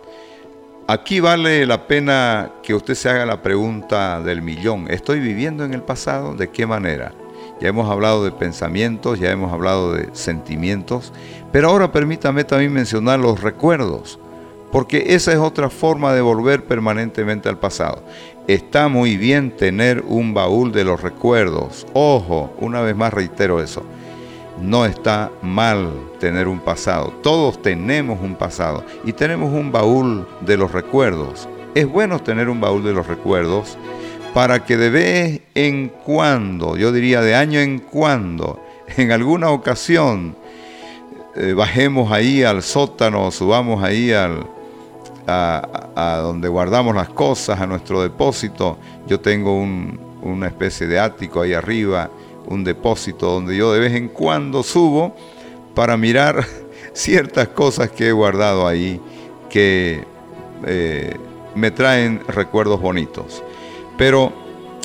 Aquí 0.86 1.18
vale 1.18 1.64
la 1.64 1.86
pena 1.86 2.50
que 2.62 2.74
usted 2.74 2.94
se 2.94 3.08
haga 3.08 3.24
la 3.24 3.40
pregunta 3.40 4.20
del 4.20 4.42
millón. 4.42 4.86
¿Estoy 4.90 5.18
viviendo 5.18 5.64
en 5.64 5.72
el 5.72 5.80
pasado? 5.80 6.34
¿De 6.34 6.50
qué 6.50 6.66
manera? 6.66 7.12
Ya 7.58 7.68
hemos 7.68 7.90
hablado 7.90 8.22
de 8.22 8.32
pensamientos, 8.32 9.18
ya 9.18 9.30
hemos 9.30 9.50
hablado 9.50 9.94
de 9.94 10.10
sentimientos, 10.12 11.14
pero 11.52 11.70
ahora 11.70 11.90
permítame 11.90 12.44
también 12.44 12.74
mencionar 12.74 13.18
los 13.18 13.40
recuerdos, 13.40 14.18
porque 14.72 15.14
esa 15.14 15.32
es 15.32 15.38
otra 15.38 15.70
forma 15.70 16.12
de 16.12 16.20
volver 16.20 16.64
permanentemente 16.64 17.48
al 17.48 17.58
pasado. 17.58 18.02
Está 18.46 18.88
muy 18.88 19.16
bien 19.16 19.56
tener 19.56 20.04
un 20.06 20.34
baúl 20.34 20.70
de 20.70 20.84
los 20.84 21.00
recuerdos. 21.00 21.86
Ojo, 21.94 22.52
una 22.58 22.82
vez 22.82 22.94
más 22.94 23.14
reitero 23.14 23.62
eso. 23.62 23.84
No 24.60 24.86
está 24.86 25.30
mal 25.42 25.90
tener 26.20 26.48
un 26.48 26.60
pasado. 26.60 27.12
Todos 27.22 27.60
tenemos 27.60 28.20
un 28.20 28.36
pasado 28.36 28.84
y 29.04 29.12
tenemos 29.12 29.52
un 29.52 29.72
baúl 29.72 30.26
de 30.40 30.56
los 30.56 30.72
recuerdos. 30.72 31.48
Es 31.74 31.86
bueno 31.86 32.20
tener 32.20 32.48
un 32.48 32.60
baúl 32.60 32.84
de 32.84 32.92
los 32.92 33.06
recuerdos 33.06 33.76
para 34.32 34.64
que 34.64 34.76
de 34.76 34.90
vez 34.90 35.40
en 35.54 35.88
cuando, 35.88 36.76
yo 36.76 36.92
diría 36.92 37.20
de 37.20 37.34
año 37.34 37.60
en 37.60 37.78
cuando, 37.78 38.60
en 38.96 39.12
alguna 39.12 39.50
ocasión, 39.50 40.36
eh, 41.36 41.52
bajemos 41.52 42.12
ahí 42.12 42.42
al 42.42 42.62
sótano, 42.62 43.30
subamos 43.30 43.82
ahí 43.82 44.12
al, 44.12 44.46
a, 45.26 46.20
donde 46.22 46.48
guardamos 46.48 46.94
las 46.94 47.08
cosas, 47.08 47.60
a 47.60 47.66
nuestro 47.66 48.02
depósito. 48.02 48.78
Yo 49.06 49.20
tengo 49.20 49.56
una 49.56 50.46
especie 50.46 50.86
de 50.86 50.98
ático 50.98 51.42
ahí 51.42 51.52
arriba, 51.52 52.10
un 52.46 52.64
depósito 52.64 53.26
donde 53.26 53.56
yo 53.56 53.72
de 53.72 53.80
vez 53.80 53.94
en 53.94 54.08
cuando 54.08 54.62
subo 54.62 55.14
para 55.74 55.96
mirar 55.96 56.44
ciertas 56.92 57.48
cosas 57.48 57.90
que 57.90 58.08
he 58.08 58.12
guardado 58.12 58.66
ahí 58.66 59.00
que 59.50 60.04
eh, 60.66 61.16
me 61.54 61.70
traen 61.70 62.20
recuerdos 62.28 62.80
bonitos. 62.80 63.42
Pero 63.96 64.32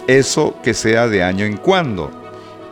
eso 0.07 0.55
que 0.63 0.73
sea 0.73 1.07
de 1.07 1.23
año 1.23 1.45
en 1.45 1.57
cuando. 1.57 2.11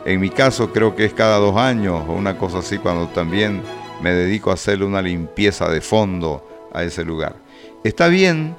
En 0.04 0.20
mi 0.20 0.30
caso 0.30 0.72
creo 0.72 0.94
que 0.96 1.04
es 1.04 1.12
cada 1.12 1.38
dos 1.38 1.56
años 1.56 2.02
o 2.08 2.12
una 2.12 2.38
cosa 2.38 2.58
así 2.58 2.78
cuando 2.78 3.08
también 3.08 3.62
me 4.00 4.12
dedico 4.12 4.50
a 4.50 4.54
hacerle 4.54 4.84
una 4.84 5.02
limpieza 5.02 5.68
de 5.68 5.80
fondo 5.80 6.68
a 6.72 6.82
ese 6.82 7.04
lugar. 7.04 7.36
Está 7.84 8.08
bien 8.08 8.56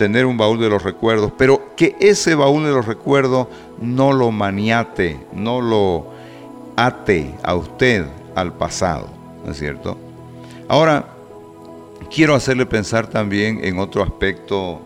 tener 0.00 0.24
un 0.24 0.38
baúl 0.38 0.58
de 0.58 0.70
los 0.70 0.82
recuerdos, 0.82 1.30
pero 1.36 1.76
que 1.76 1.94
ese 2.00 2.34
baúl 2.34 2.64
de 2.64 2.70
los 2.70 2.86
recuerdos 2.86 3.48
no 3.82 4.14
lo 4.14 4.30
maniate, 4.30 5.20
no 5.34 5.60
lo 5.60 6.06
ate 6.74 7.34
a 7.42 7.54
usted 7.54 8.06
al 8.34 8.54
pasado, 8.54 9.08
¿no 9.44 9.52
es 9.52 9.58
cierto? 9.58 9.98
Ahora, 10.68 11.04
quiero 12.10 12.34
hacerle 12.34 12.64
pensar 12.64 13.08
también 13.08 13.60
en 13.62 13.78
otro 13.78 14.02
aspecto 14.02 14.80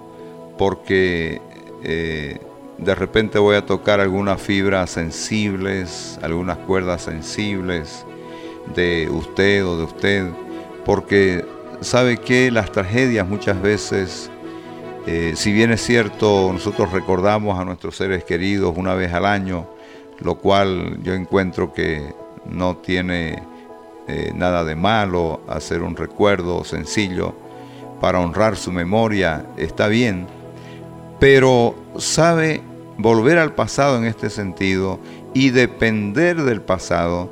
porque 0.59 1.41
eh, 1.85 2.41
de 2.79 2.95
repente 2.97 3.39
voy 3.39 3.55
a 3.55 3.65
tocar 3.65 4.01
algunas 4.01 4.43
fibras 4.43 4.91
sensibles, 4.91 6.19
algunas 6.23 6.59
cuerdas 6.59 7.03
sensibles 7.03 8.05
de 8.75 9.09
usted 9.13 9.65
o 9.65 9.77
de 9.77 9.85
usted, 9.85 10.31
porque 10.85 11.45
sabe 11.83 12.17
que 12.17 12.51
las 12.51 12.73
tragedias 12.73 13.29
muchas 13.29 13.63
veces, 13.63 14.29
eh, 15.07 15.35
si 15.37 15.53
bien 15.53 15.71
es 15.71 15.83
cierto, 15.83 16.51
nosotros 16.53 16.91
recordamos 16.91 17.59
a 17.59 17.65
nuestros 17.65 17.97
seres 17.97 18.25
queridos 18.25 18.75
una 18.77 18.95
vez 18.95 19.13
al 19.13 19.27
año, 19.27 19.67
lo 20.21 20.37
cual 20.37 20.99
yo 21.03 21.13
encuentro 21.13 21.75
que 21.75 22.15
no 22.47 22.79
tiene 22.79 23.43
eh, 24.09 24.33
nada 24.35 24.65
de 24.65 24.77
malo 24.77 25.43
hacer 25.47 25.83
un 25.83 25.97
recuerdo 25.97 26.65
sencillo 26.65 27.35
para 28.01 28.21
honrar 28.21 28.57
su 28.57 28.73
memoria, 28.73 29.47
está 29.59 29.89
bien, 29.89 30.27
pero 31.21 31.75
sabe 31.99 32.63
volver 32.97 33.39
al 33.39 33.55
pasado 33.55 33.99
en 33.99 34.05
este 34.05 34.31
sentido 34.31 35.01
y 35.35 35.51
depender 35.51 36.43
del 36.43 36.63
pasado 36.63 37.31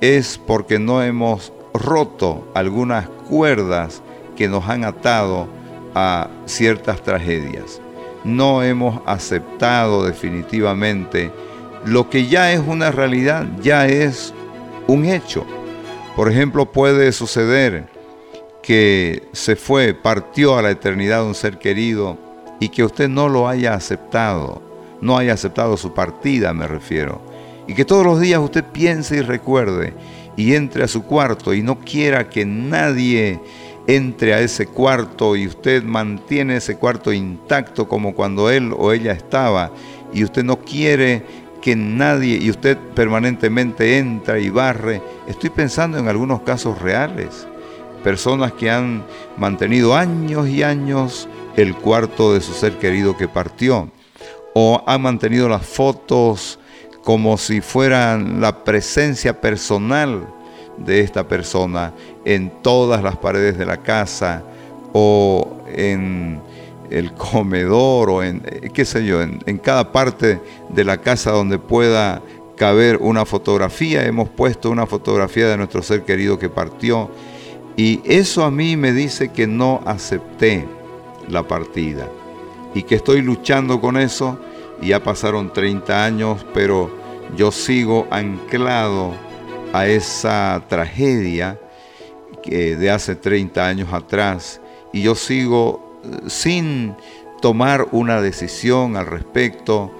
es 0.00 0.38
porque 0.38 0.78
no 0.78 1.02
hemos 1.02 1.52
roto 1.74 2.48
algunas 2.54 3.08
cuerdas 3.28 4.02
que 4.36 4.48
nos 4.48 4.68
han 4.68 4.84
atado 4.84 5.48
a 5.94 6.28
ciertas 6.46 7.02
tragedias. 7.02 7.80
No 8.24 8.62
hemos 8.62 9.00
aceptado 9.06 10.04
definitivamente 10.04 11.30
lo 11.84 12.10
que 12.10 12.26
ya 12.26 12.52
es 12.52 12.60
una 12.60 12.90
realidad, 12.90 13.46
ya 13.60 13.86
es 13.86 14.34
un 14.86 15.04
hecho. 15.04 15.46
Por 16.16 16.30
ejemplo, 16.30 16.70
puede 16.72 17.12
suceder 17.12 17.86
que 18.62 19.28
se 19.32 19.56
fue, 19.56 19.94
partió 19.94 20.58
a 20.58 20.62
la 20.62 20.70
eternidad 20.70 21.24
un 21.24 21.34
ser 21.34 21.58
querido 21.58 22.18
y 22.60 22.68
que 22.68 22.84
usted 22.84 23.08
no 23.08 23.28
lo 23.28 23.48
haya 23.48 23.74
aceptado, 23.74 24.60
no 25.00 25.16
haya 25.16 25.32
aceptado 25.32 25.76
su 25.76 25.94
partida, 25.94 26.52
me 26.52 26.66
refiero. 26.66 27.20
Y 27.66 27.74
que 27.74 27.84
todos 27.84 28.04
los 28.04 28.20
días 28.20 28.40
usted 28.40 28.64
piense 28.64 29.18
y 29.18 29.20
recuerde 29.20 29.94
y 30.36 30.54
entre 30.54 30.84
a 30.84 30.88
su 30.88 31.02
cuarto 31.02 31.52
y 31.52 31.62
no 31.62 31.78
quiera 31.80 32.28
que 32.28 32.44
nadie 32.44 33.40
entre 33.88 34.34
a 34.34 34.40
ese 34.40 34.66
cuarto 34.66 35.34
y 35.34 35.46
usted 35.46 35.82
mantiene 35.82 36.56
ese 36.56 36.76
cuarto 36.76 37.10
intacto 37.10 37.88
como 37.88 38.14
cuando 38.14 38.50
él 38.50 38.74
o 38.76 38.92
ella 38.92 39.12
estaba 39.12 39.72
y 40.12 40.24
usted 40.24 40.44
no 40.44 40.58
quiere 40.58 41.24
que 41.62 41.74
nadie 41.74 42.36
y 42.36 42.50
usted 42.50 42.76
permanentemente 42.94 43.98
entra 43.98 44.38
y 44.38 44.50
barre. 44.50 45.00
Estoy 45.26 45.48
pensando 45.50 45.98
en 45.98 46.06
algunos 46.06 46.42
casos 46.42 46.80
reales. 46.80 47.48
Personas 48.04 48.52
que 48.52 48.70
han 48.70 49.04
mantenido 49.38 49.96
años 49.96 50.46
y 50.48 50.62
años 50.62 51.26
el 51.56 51.74
cuarto 51.74 52.34
de 52.34 52.42
su 52.42 52.52
ser 52.52 52.78
querido 52.78 53.16
que 53.16 53.26
partió. 53.26 53.90
O 54.54 54.82
han 54.86 55.00
mantenido 55.00 55.48
las 55.48 55.64
fotos 55.64 56.58
como 57.04 57.38
si 57.38 57.62
fueran 57.62 58.42
la 58.42 58.64
presencia 58.64 59.40
personal 59.40 60.28
de 60.84 61.00
esta 61.00 61.26
persona 61.26 61.92
en 62.24 62.50
todas 62.62 63.02
las 63.02 63.16
paredes 63.16 63.58
de 63.58 63.66
la 63.66 63.78
casa 63.78 64.42
o 64.92 65.58
en 65.74 66.40
el 66.90 67.12
comedor 67.12 68.10
o 68.10 68.22
en, 68.22 68.42
eh, 68.46 68.70
qué 68.72 68.84
sé 68.84 69.04
yo, 69.04 69.20
en, 69.22 69.58
cada 69.58 69.92
parte 69.92 70.40
de 70.70 70.84
la 70.84 70.98
casa 70.98 71.30
donde 71.30 71.58
pueda 71.58 72.22
caber 72.56 72.98
una 73.00 73.24
fotografía. 73.24 74.06
Hemos 74.06 74.28
puesto 74.28 74.70
una 74.70 74.86
fotografía 74.86 75.48
de 75.48 75.56
nuestro 75.56 75.82
ser 75.82 76.04
querido 76.04 76.38
que 76.38 76.48
partió 76.48 77.10
y 77.76 78.00
eso 78.04 78.44
a 78.44 78.50
mí 78.50 78.76
me 78.76 78.92
dice 78.92 79.28
que 79.28 79.46
no 79.46 79.82
acepté 79.84 80.66
la 81.28 81.46
partida 81.46 82.08
y 82.74 82.82
que 82.82 82.96
estoy 82.96 83.22
luchando 83.22 83.80
con 83.80 83.96
eso 83.96 84.38
y 84.80 84.88
ya 84.88 85.02
pasaron 85.02 85.52
30 85.52 86.04
años, 86.04 86.46
pero 86.54 86.90
yo 87.36 87.52
sigo 87.52 88.06
anclado 88.10 89.12
a 89.72 89.86
esa 89.86 90.64
tragedia 90.68 91.58
de 92.44 92.90
hace 92.90 93.14
30 93.14 93.66
años 93.66 93.92
atrás. 93.92 94.60
Y 94.92 95.02
yo 95.02 95.14
sigo 95.14 96.00
sin 96.26 96.94
tomar 97.40 97.88
una 97.92 98.20
decisión 98.20 98.96
al 98.96 99.06
respecto, 99.06 99.90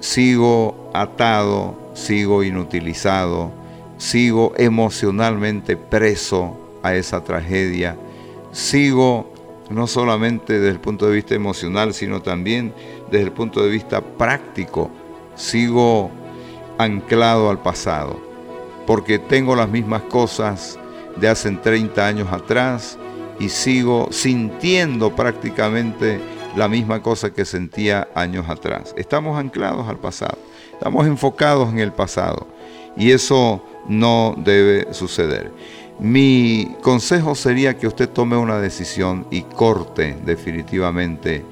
sigo 0.00 0.90
atado, 0.94 1.76
sigo 1.94 2.44
inutilizado, 2.44 3.50
sigo 3.96 4.52
emocionalmente 4.56 5.76
preso 5.76 6.56
a 6.82 6.94
esa 6.94 7.24
tragedia, 7.24 7.96
sigo 8.52 9.32
no 9.70 9.86
solamente 9.86 10.60
desde 10.60 10.68
el 10.68 10.80
punto 10.80 11.06
de 11.06 11.14
vista 11.14 11.34
emocional, 11.34 11.92
sino 11.92 12.22
también 12.22 12.72
desde 13.10 13.24
el 13.24 13.32
punto 13.32 13.64
de 13.64 13.70
vista 13.70 14.00
práctico, 14.00 14.90
sigo 15.34 16.10
anclado 16.78 17.50
al 17.50 17.58
pasado, 17.58 18.20
porque 18.86 19.18
tengo 19.18 19.56
las 19.56 19.68
mismas 19.68 20.02
cosas 20.02 20.78
de 21.16 21.28
hace 21.28 21.50
30 21.50 22.06
años 22.06 22.28
atrás, 22.32 22.98
y 23.38 23.48
sigo 23.48 24.08
sintiendo 24.10 25.14
prácticamente 25.14 26.20
la 26.56 26.68
misma 26.68 27.02
cosa 27.02 27.32
que 27.32 27.44
sentía 27.44 28.08
años 28.14 28.48
atrás. 28.48 28.94
Estamos 28.96 29.38
anclados 29.38 29.88
al 29.88 29.98
pasado, 29.98 30.38
estamos 30.72 31.06
enfocados 31.06 31.70
en 31.70 31.80
el 31.80 31.92
pasado 31.92 32.46
y 32.96 33.10
eso 33.10 33.62
no 33.88 34.34
debe 34.38 34.92
suceder. 34.94 35.52
Mi 35.98 36.76
consejo 36.82 37.34
sería 37.34 37.76
que 37.76 37.86
usted 37.86 38.08
tome 38.08 38.36
una 38.36 38.58
decisión 38.58 39.26
y 39.30 39.42
corte 39.42 40.16
definitivamente 40.24 41.44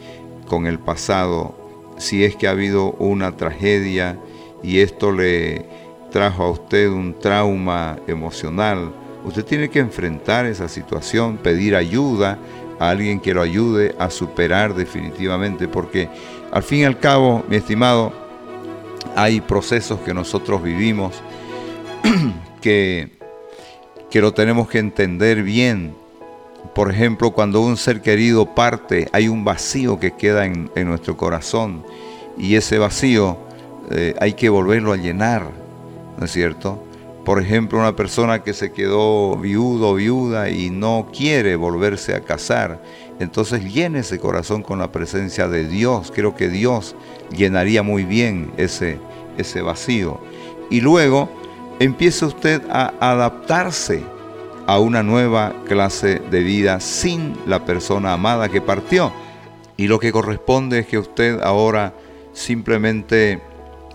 con 0.46 0.66
el 0.66 0.78
pasado 0.78 1.54
si 1.96 2.24
es 2.24 2.36
que 2.36 2.48
ha 2.48 2.50
habido 2.50 2.92
una 2.92 3.36
tragedia 3.36 4.18
y 4.62 4.80
esto 4.80 5.12
le 5.12 5.66
trajo 6.14 6.44
a 6.44 6.50
usted 6.50 6.88
un 6.88 7.18
trauma 7.18 7.98
emocional 8.06 8.92
Usted 9.24 9.44
tiene 9.44 9.70
que 9.70 9.78
enfrentar 9.78 10.44
esa 10.44 10.68
situación, 10.68 11.38
pedir 11.38 11.74
ayuda 11.74 12.38
a 12.78 12.90
alguien 12.90 13.20
que 13.20 13.32
lo 13.32 13.40
ayude 13.40 13.94
a 13.98 14.10
superar 14.10 14.74
definitivamente, 14.74 15.66
porque 15.66 16.10
al 16.52 16.62
fin 16.62 16.80
y 16.80 16.84
al 16.84 16.98
cabo, 16.98 17.42
mi 17.48 17.56
estimado, 17.56 18.12
hay 19.16 19.40
procesos 19.40 19.98
que 20.00 20.12
nosotros 20.12 20.62
vivimos 20.62 21.22
que, 22.60 23.12
que 24.10 24.20
lo 24.20 24.34
tenemos 24.34 24.68
que 24.68 24.78
entender 24.78 25.42
bien. 25.42 25.96
Por 26.74 26.90
ejemplo, 26.90 27.30
cuando 27.30 27.62
un 27.62 27.78
ser 27.78 28.02
querido 28.02 28.54
parte, 28.54 29.08
hay 29.12 29.28
un 29.28 29.42
vacío 29.42 29.98
que 29.98 30.12
queda 30.12 30.44
en, 30.44 30.70
nuestro 30.84 31.16
corazón 31.16 31.82
y 32.36 32.56
ese 32.56 32.78
vacío 32.78 33.38
eh, 33.90 34.14
hay 34.20 34.34
que 34.34 34.50
volverlo 34.50 34.92
a 34.92 34.96
llenar, 34.96 35.63
¿no 36.18 36.24
es 36.24 36.32
cierto? 36.32 36.82
Por 37.24 37.40
ejemplo, 37.40 37.78
una 37.78 37.96
persona 37.96 38.42
que 38.42 38.52
se 38.52 38.72
quedó 38.72 39.36
viudo 39.36 39.90
o 39.90 39.94
viuda 39.94 40.50
y 40.50 40.68
no 40.68 41.08
quiere 41.10 41.56
volverse 41.56 42.14
a 42.14 42.20
casar, 42.20 42.82
entonces 43.18 43.72
llene 43.72 44.00
ese 44.00 44.18
corazón 44.18 44.62
con 44.62 44.78
la 44.78 44.92
presencia 44.92 45.48
de 45.48 45.66
Dios. 45.66 46.12
Creo 46.14 46.34
que 46.34 46.48
Dios 46.50 46.94
llenaría 47.34 47.82
muy 47.82 48.04
bien 48.04 48.52
ese, 48.58 48.98
ese 49.38 49.62
vacío. 49.62 50.20
Y 50.68 50.82
luego 50.82 51.30
empiece 51.80 52.26
usted 52.26 52.62
a 52.70 52.92
adaptarse 53.00 54.02
a 54.66 54.78
una 54.78 55.02
nueva 55.02 55.54
clase 55.66 56.20
de 56.30 56.40
vida 56.40 56.80
sin 56.80 57.36
la 57.46 57.64
persona 57.64 58.12
amada 58.12 58.48
que 58.48 58.60
partió. 58.60 59.12
Y 59.76 59.88
lo 59.88 59.98
que 59.98 60.12
corresponde 60.12 60.80
es 60.80 60.86
que 60.86 60.98
usted 60.98 61.40
ahora 61.42 61.94
simplemente 62.32 63.40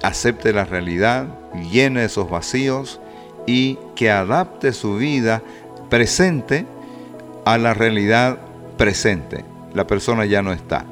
acepte 0.02 0.54
la 0.54 0.66
realidad, 0.66 1.39
llene 1.72 2.06
esos 2.06 2.30
vacíos 2.30 3.00
y 3.46 3.78
que 3.96 4.12
adapte 4.12 4.74
su 4.74 4.96
vida 4.98 5.42
presente 5.90 6.66
a 7.46 7.58
la 7.58 7.74
realidad 7.74 8.38
presente. 8.78 9.44
La 9.74 9.88
persona 9.88 10.26
ya 10.26 10.42
no 10.42 10.52
está. 10.52 10.86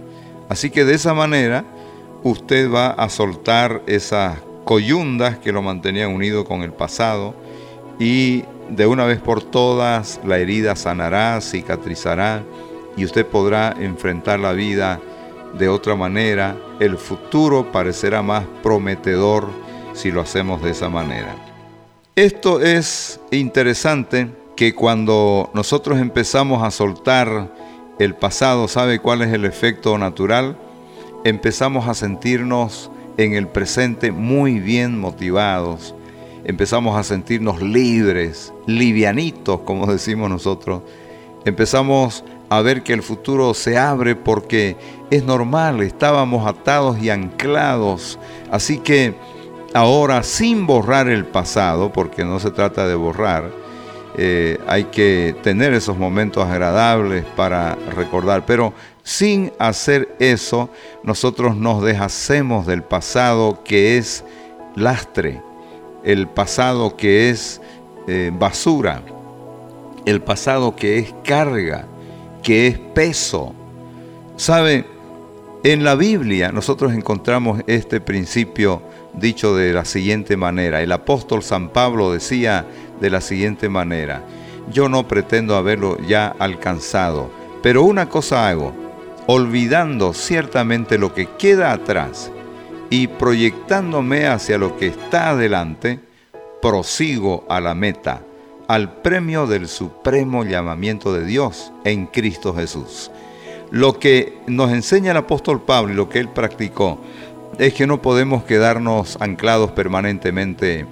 Así 0.50 0.70
que 0.70 0.86
de 0.86 0.96
esa 0.96 1.14
manera 1.14 1.66
usted 2.24 2.72
va 2.72 2.90
a 2.90 3.10
soltar 3.10 3.82
esas 3.86 4.40
coyundas 4.64 5.38
que 5.38 5.52
lo 5.52 5.62
mantenían 5.62 6.14
unido 6.14 6.46
con 6.46 6.62
el 6.62 6.74
pasado 6.74 7.36
y 8.00 8.44
de 8.70 8.86
una 8.86 9.06
vez 9.06 9.20
por 9.20 9.44
todas 9.44 10.20
la 10.26 10.38
herida 10.38 10.76
sanará, 10.76 11.40
cicatrizará 11.42 12.44
y 12.96 13.06
usted 13.06 13.26
podrá 13.26 13.74
enfrentar 13.80 14.40
la 14.40 14.54
vida 14.54 15.00
de 15.58 15.70
otra 15.70 15.96
manera. 15.96 16.56
El 16.80 16.98
futuro 16.98 17.72
parecerá 17.72 18.22
más 18.22 18.46
prometedor 18.64 19.50
si 19.98 20.12
lo 20.12 20.22
hacemos 20.22 20.62
de 20.62 20.72
esa 20.72 20.90
manera. 20.90 21.36
Esto 22.16 22.62
es 22.62 23.20
interesante 23.32 24.30
que 24.56 24.74
cuando 24.74 25.50
nosotros 25.54 26.00
empezamos 26.00 26.64
a 26.64 26.72
soltar 26.72 27.52
el 28.00 28.16
pasado, 28.16 28.68
¿sabe 28.68 29.00
cuál 29.00 29.24
es 29.24 29.34
el 29.34 29.46
efecto 29.46 29.98
natural? 29.98 30.58
Empezamos 31.24 31.88
a 31.88 31.94
sentirnos 31.94 32.92
en 33.18 33.34
el 33.34 33.48
presente 33.48 34.12
muy 34.12 34.60
bien 34.60 35.00
motivados, 35.00 35.96
empezamos 36.44 36.96
a 36.96 37.04
sentirnos 37.04 37.62
libres, 37.62 38.54
livianitos, 38.68 39.62
como 39.62 39.88
decimos 39.88 40.30
nosotros, 40.30 40.84
empezamos 41.44 42.24
a 42.50 42.62
ver 42.62 42.84
que 42.84 42.94
el 42.94 43.04
futuro 43.04 43.54
se 43.54 43.78
abre 43.78 44.16
porque 44.16 44.78
es 45.10 45.24
normal, 45.24 45.82
estábamos 45.82 46.48
atados 46.48 47.02
y 47.02 47.10
anclados. 47.10 48.18
Así 48.52 48.78
que 48.78 49.16
ahora 49.74 50.24
sin 50.24 50.66
borrar 50.66 51.08
el 51.08 51.26
pasado, 51.26 51.92
porque 51.92 52.26
no 52.26 52.40
se 52.40 52.52
trata 52.52 52.88
de 52.88 52.96
borrar, 52.96 53.52
eh, 54.20 54.60
hay 54.68 54.86
que 54.86 55.36
tener 55.44 55.74
esos 55.74 55.98
momentos 55.98 56.46
agradables 56.46 57.24
para 57.36 57.76
recordar, 57.96 58.46
pero 58.46 58.74
sin 59.04 59.54
hacer 59.60 60.16
eso, 60.20 60.70
nosotros 61.04 61.56
nos 61.56 61.84
deshacemos 61.84 62.66
del 62.66 62.84
pasado 62.84 63.64
que 63.64 63.98
es 63.98 64.24
lastre, 64.76 65.42
el 66.04 66.28
pasado 66.28 66.98
que 66.98 67.30
es 67.30 67.62
eh, 68.08 68.32
basura, 68.34 69.04
el 70.06 70.22
pasado 70.22 70.76
que 70.76 71.00
es 71.00 71.14
carga, 71.24 71.86
que 72.42 72.68
es 72.68 72.80
peso. 72.80 73.54
¿Sabe? 74.36 74.86
En 75.64 75.84
la 75.84 75.96
Biblia 75.96 76.52
nosotros 76.52 76.94
encontramos 76.94 77.62
este 77.68 78.00
principio 78.00 78.82
dicho 79.20 79.56
de 79.56 79.74
la 79.74 79.86
siguiente 79.86 80.38
manera. 80.38 80.82
El 80.82 80.92
apóstol 80.92 81.44
San 81.44 81.70
Pablo 81.70 82.12
decía 82.12 82.66
de 83.00 83.10
la 83.10 83.22
siguiente 83.22 83.70
manera, 83.70 84.24
yo 84.72 84.90
no 84.90 85.08
pretendo 85.08 85.56
haberlo 85.56 85.98
ya 86.08 86.36
alcanzado, 86.40 87.32
pero 87.62 87.84
una 87.84 88.10
cosa 88.10 88.48
hago, 88.48 88.74
olvidando 89.28 90.14
ciertamente 90.14 90.98
lo 90.98 91.14
que 91.14 91.28
queda 91.38 91.72
atrás 91.72 92.32
y 92.90 93.08
proyectándome 93.08 94.28
hacia 94.28 94.58
lo 94.58 94.78
que 94.78 94.88
está 94.88 95.30
adelante, 95.30 96.00
prosigo 96.62 97.46
a 97.50 97.60
la 97.60 97.76
meta, 97.76 98.22
al 98.68 99.02
premio 99.02 99.48
del 99.48 99.68
supremo 99.68 100.44
llamamiento 100.44 101.14
de 101.14 101.26
Dios 101.26 101.72
en 101.84 102.08
Cristo 102.08 102.54
Jesús. 102.54 103.12
Lo 103.70 104.00
que 104.00 104.38
nos 104.48 104.72
enseña 104.72 105.12
el 105.12 105.18
apóstol 105.18 105.62
Pablo 105.62 105.92
y 105.92 105.96
lo 105.96 106.08
que 106.08 106.20
él 106.20 106.30
practicó 106.30 107.00
es 107.60 107.74
que 107.74 107.88
no 107.88 108.02
podemos 108.02 108.44
quedarnos 108.44 109.18
anclados 109.20 109.72
permanentemente 109.72 110.86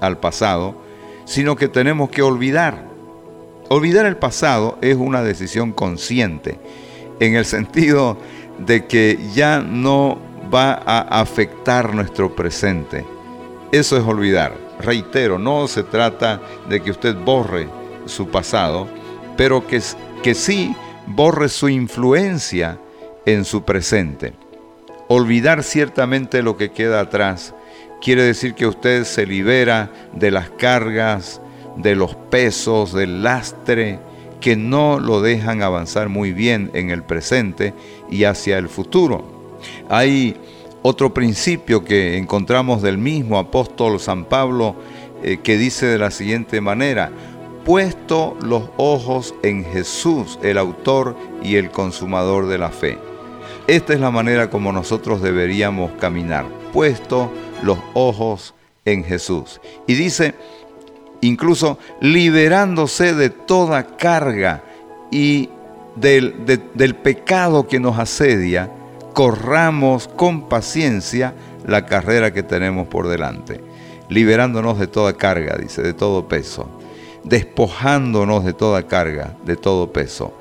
al 0.00 0.18
pasado, 0.18 0.74
sino 1.24 1.56
que 1.56 1.68
tenemos 1.68 2.10
que 2.10 2.22
olvidar. 2.22 2.86
Olvidar 3.68 4.04
el 4.04 4.16
pasado 4.16 4.78
es 4.82 4.96
una 4.96 5.22
decisión 5.22 5.72
consciente, 5.72 6.58
en 7.20 7.36
el 7.36 7.44
sentido 7.44 8.18
de 8.58 8.86
que 8.86 9.18
ya 9.32 9.60
no 9.60 10.18
va 10.52 10.72
a 10.74 11.20
afectar 11.20 11.94
nuestro 11.94 12.34
presente. 12.34 13.04
Eso 13.70 13.96
es 13.96 14.04
olvidar. 14.04 14.54
Reitero, 14.80 15.38
no 15.38 15.66
se 15.68 15.82
trata 15.84 16.40
de 16.68 16.82
que 16.82 16.90
usted 16.90 17.16
borre 17.16 17.68
su 18.04 18.28
pasado, 18.28 18.88
pero 19.36 19.66
que, 19.66 19.80
que 20.22 20.34
sí 20.34 20.74
borre 21.06 21.48
su 21.48 21.68
influencia 21.68 22.78
en 23.24 23.44
su 23.44 23.62
presente. 23.62 24.34
Olvidar 25.14 25.62
ciertamente 25.62 26.42
lo 26.42 26.56
que 26.56 26.70
queda 26.70 27.00
atrás 27.00 27.54
quiere 28.00 28.22
decir 28.22 28.54
que 28.54 28.66
usted 28.66 29.04
se 29.04 29.26
libera 29.26 29.90
de 30.14 30.30
las 30.30 30.48
cargas, 30.48 31.42
de 31.76 31.94
los 31.94 32.14
pesos, 32.14 32.94
del 32.94 33.22
lastre 33.22 33.98
que 34.40 34.56
no 34.56 34.98
lo 34.98 35.20
dejan 35.20 35.60
avanzar 35.60 36.08
muy 36.08 36.32
bien 36.32 36.70
en 36.72 36.88
el 36.88 37.02
presente 37.02 37.74
y 38.10 38.24
hacia 38.24 38.56
el 38.56 38.70
futuro. 38.70 39.58
Hay 39.90 40.34
otro 40.80 41.12
principio 41.12 41.84
que 41.84 42.16
encontramos 42.16 42.80
del 42.80 42.96
mismo 42.96 43.38
apóstol 43.38 44.00
San 44.00 44.24
Pablo 44.24 44.76
eh, 45.22 45.40
que 45.42 45.58
dice 45.58 45.84
de 45.84 45.98
la 45.98 46.10
siguiente 46.10 46.62
manera, 46.62 47.12
puesto 47.66 48.34
los 48.40 48.62
ojos 48.78 49.34
en 49.42 49.66
Jesús, 49.66 50.38
el 50.42 50.56
autor 50.56 51.18
y 51.42 51.56
el 51.56 51.70
consumador 51.70 52.46
de 52.46 52.56
la 52.56 52.70
fe. 52.70 53.11
Esta 53.66 53.94
es 53.94 54.00
la 54.00 54.10
manera 54.10 54.50
como 54.50 54.72
nosotros 54.72 55.22
deberíamos 55.22 55.92
caminar, 55.92 56.46
puesto 56.72 57.30
los 57.62 57.78
ojos 57.94 58.54
en 58.84 59.04
Jesús. 59.04 59.60
Y 59.86 59.94
dice, 59.94 60.34
incluso 61.20 61.78
liberándose 62.00 63.14
de 63.14 63.30
toda 63.30 63.96
carga 63.96 64.64
y 65.10 65.48
del, 65.94 66.44
del 66.74 66.94
pecado 66.96 67.68
que 67.68 67.78
nos 67.78 67.98
asedia, 67.98 68.70
corramos 69.12 70.08
con 70.08 70.48
paciencia 70.48 71.34
la 71.66 71.86
carrera 71.86 72.32
que 72.32 72.42
tenemos 72.42 72.88
por 72.88 73.08
delante, 73.08 73.60
liberándonos 74.08 74.78
de 74.78 74.88
toda 74.88 75.12
carga, 75.12 75.56
dice, 75.56 75.82
de 75.82 75.92
todo 75.92 76.26
peso, 76.26 76.68
despojándonos 77.24 78.44
de 78.44 78.52
toda 78.54 78.86
carga, 78.88 79.36
de 79.44 79.56
todo 79.56 79.92
peso. 79.92 80.32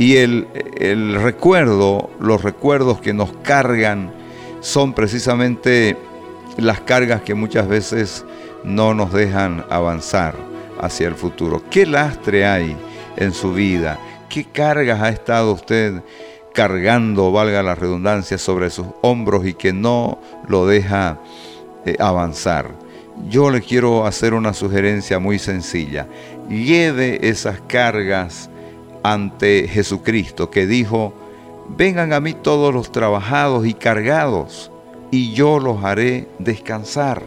Y 0.00 0.16
el, 0.16 0.48
el 0.78 1.14
recuerdo, 1.20 2.08
los 2.20 2.42
recuerdos 2.42 3.02
que 3.02 3.12
nos 3.12 3.34
cargan 3.42 4.10
son 4.60 4.94
precisamente 4.94 5.94
las 6.56 6.80
cargas 6.80 7.20
que 7.20 7.34
muchas 7.34 7.68
veces 7.68 8.24
no 8.64 8.94
nos 8.94 9.12
dejan 9.12 9.62
avanzar 9.68 10.36
hacia 10.80 11.06
el 11.06 11.16
futuro. 11.16 11.62
¿Qué 11.68 11.84
lastre 11.84 12.46
hay 12.46 12.78
en 13.18 13.34
su 13.34 13.52
vida? 13.52 13.98
¿Qué 14.30 14.44
cargas 14.44 15.02
ha 15.02 15.10
estado 15.10 15.52
usted 15.52 16.00
cargando, 16.54 17.30
valga 17.30 17.62
la 17.62 17.74
redundancia, 17.74 18.38
sobre 18.38 18.70
sus 18.70 18.86
hombros 19.02 19.44
y 19.46 19.52
que 19.52 19.74
no 19.74 20.18
lo 20.48 20.66
deja 20.66 21.18
eh, 21.84 21.96
avanzar? 21.98 22.70
Yo 23.28 23.50
le 23.50 23.60
quiero 23.60 24.06
hacer 24.06 24.32
una 24.32 24.54
sugerencia 24.54 25.18
muy 25.18 25.38
sencilla. 25.38 26.08
Lleve 26.48 27.28
esas 27.28 27.60
cargas 27.68 28.49
ante 29.02 29.68
Jesucristo 29.68 30.50
que 30.50 30.66
dijo, 30.66 31.14
vengan 31.76 32.12
a 32.12 32.20
mí 32.20 32.34
todos 32.34 32.74
los 32.74 32.92
trabajados 32.92 33.66
y 33.66 33.74
cargados, 33.74 34.70
y 35.10 35.32
yo 35.32 35.58
los 35.58 35.84
haré 35.84 36.28
descansar. 36.38 37.22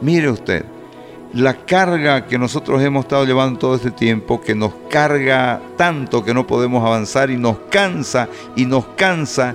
Mire 0.00 0.30
usted, 0.30 0.64
la 1.32 1.54
carga 1.64 2.26
que 2.26 2.38
nosotros 2.38 2.82
hemos 2.82 3.04
estado 3.04 3.24
llevando 3.24 3.58
todo 3.58 3.74
este 3.76 3.90
tiempo, 3.90 4.40
que 4.40 4.54
nos 4.54 4.72
carga 4.90 5.60
tanto 5.76 6.24
que 6.24 6.34
no 6.34 6.46
podemos 6.46 6.84
avanzar 6.84 7.30
y 7.30 7.36
nos 7.36 7.58
cansa 7.70 8.28
y 8.56 8.66
nos 8.66 8.84
cansa, 8.96 9.54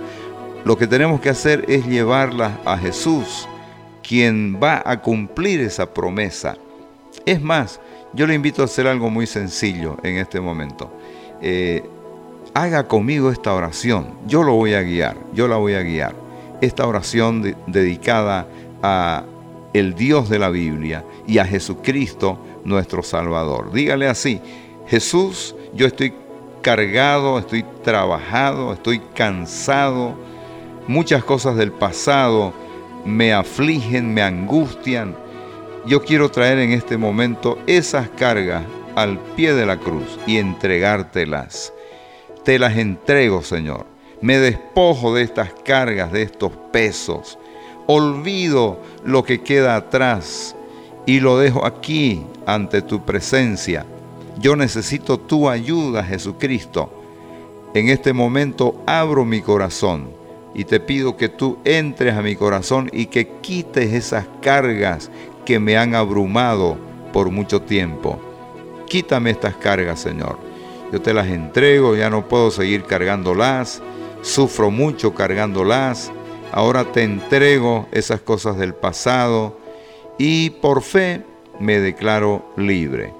lo 0.66 0.78
que 0.78 0.88
tenemos 0.88 1.22
que 1.22 1.30
hacer 1.30 1.66
es 1.68 1.86
llevarla 1.86 2.60
a 2.66 2.78
Jesús, 2.78 3.48
quien 4.02 4.60
va 4.62 4.82
a 4.86 5.02
cumplir 5.02 5.62
esa 5.62 5.94
promesa. 5.94 6.58
Es 7.26 7.42
más, 7.42 7.80
yo 8.14 8.26
le 8.26 8.34
invito 8.34 8.62
a 8.62 8.66
hacer 8.66 8.88
algo 8.88 9.10
muy 9.10 9.28
sencillo 9.28 9.98
en 10.04 10.18
este 10.18 10.40
momento. 10.40 10.92
Eh, 11.42 11.84
haga 12.54 12.88
conmigo 12.88 13.32
esta 13.32 13.54
oración. 13.54 14.08
Yo 14.28 14.44
lo 14.44 14.54
voy 14.54 14.74
a 14.74 14.82
guiar, 14.82 15.18
yo 15.34 15.48
la 15.48 15.58
voy 15.58 15.74
a 15.74 15.84
guiar. 15.84 16.16
Esta 16.62 16.88
oración 16.88 17.56
dedicada 17.68 18.48
a 18.82 19.24
el 19.74 19.94
Dios 19.94 20.30
de 20.30 20.40
la 20.40 20.50
Biblia 20.50 21.06
y 21.28 21.38
a 21.38 21.46
Jesucristo 21.46 22.40
nuestro 22.64 23.04
Salvador. 23.04 23.72
Dígale 23.72 24.08
así, 24.08 24.42
Jesús, 24.88 25.56
yo 25.74 25.86
estoy 25.86 26.14
cargado, 26.62 27.38
estoy 27.38 27.64
trabajado, 27.84 28.74
estoy 28.74 29.00
cansado. 29.14 30.16
Muchas 30.88 31.24
cosas 31.24 31.58
del 31.58 31.72
pasado 31.72 32.54
me 33.06 33.34
afligen, 33.34 34.14
me 34.14 34.22
angustian. 34.22 35.16
Yo 35.86 36.04
quiero 36.04 36.30
traer 36.30 36.60
en 36.60 36.72
este 36.72 36.98
momento 36.98 37.60
esas 37.68 38.10
cargas 38.10 38.64
al 38.98 39.20
pie 39.36 39.54
de 39.54 39.68
la 39.68 39.78
cruz 39.78 40.18
y 40.26 40.38
entregártelas. 40.38 41.72
Te 42.44 42.58
las 42.58 42.78
entrego, 42.78 43.44
Señor. 43.44 43.86
Me 44.22 44.40
despojo 44.40 45.14
de 45.14 45.22
estas 45.22 45.54
cargas, 45.64 46.12
de 46.12 46.24
estos 46.24 46.52
pesos. 46.74 47.38
Olvido 47.86 48.82
lo 49.06 49.24
que 49.24 49.42
queda 49.42 49.76
atrás 49.76 50.56
y 51.06 51.20
lo 51.20 51.38
dejo 51.38 51.64
aquí 51.64 52.24
ante 52.48 52.82
tu 52.82 53.06
presencia. 53.06 53.86
Yo 54.40 54.56
necesito 54.56 55.20
tu 55.20 55.48
ayuda, 55.48 56.04
Jesucristo. 56.04 56.92
En 57.76 57.90
este 57.90 58.14
momento 58.14 58.82
abro 58.88 59.26
mi 59.26 59.42
corazón 59.42 60.10
y 60.56 60.64
te 60.64 60.80
pido 60.80 61.18
que 61.18 61.30
tú 61.30 61.60
entres 61.66 62.16
a 62.16 62.24
mi 62.24 62.36
corazón 62.36 62.90
y 62.92 63.06
que 63.06 63.28
quites 63.42 63.94
esas 63.94 64.26
cargas 64.42 65.12
que 65.46 65.60
me 65.60 65.78
han 65.78 65.94
abrumado 65.94 66.78
por 67.14 67.30
mucho 67.30 67.62
tiempo. 67.62 68.20
Quítame 68.88 69.32
estas 69.32 69.56
cargas, 69.56 70.00
Señor. 70.00 70.38
Yo 70.92 71.02
te 71.02 71.14
las 71.14 71.28
entrego, 71.28 71.96
ya 71.96 72.10
no 72.10 72.28
puedo 72.28 72.52
seguir 72.52 72.84
cargándolas. 72.84 73.82
Sufro 74.22 74.72
mucho 74.72 75.14
cargándolas. 75.14 76.12
Ahora 76.52 76.86
te 76.86 77.04
entrego 77.04 77.88
esas 77.92 78.22
cosas 78.22 78.58
del 78.58 78.74
pasado 78.74 79.58
y 80.18 80.52
por 80.52 80.82
fe 80.82 81.24
me 81.60 81.80
declaro 81.80 82.46
libre. 82.56 83.14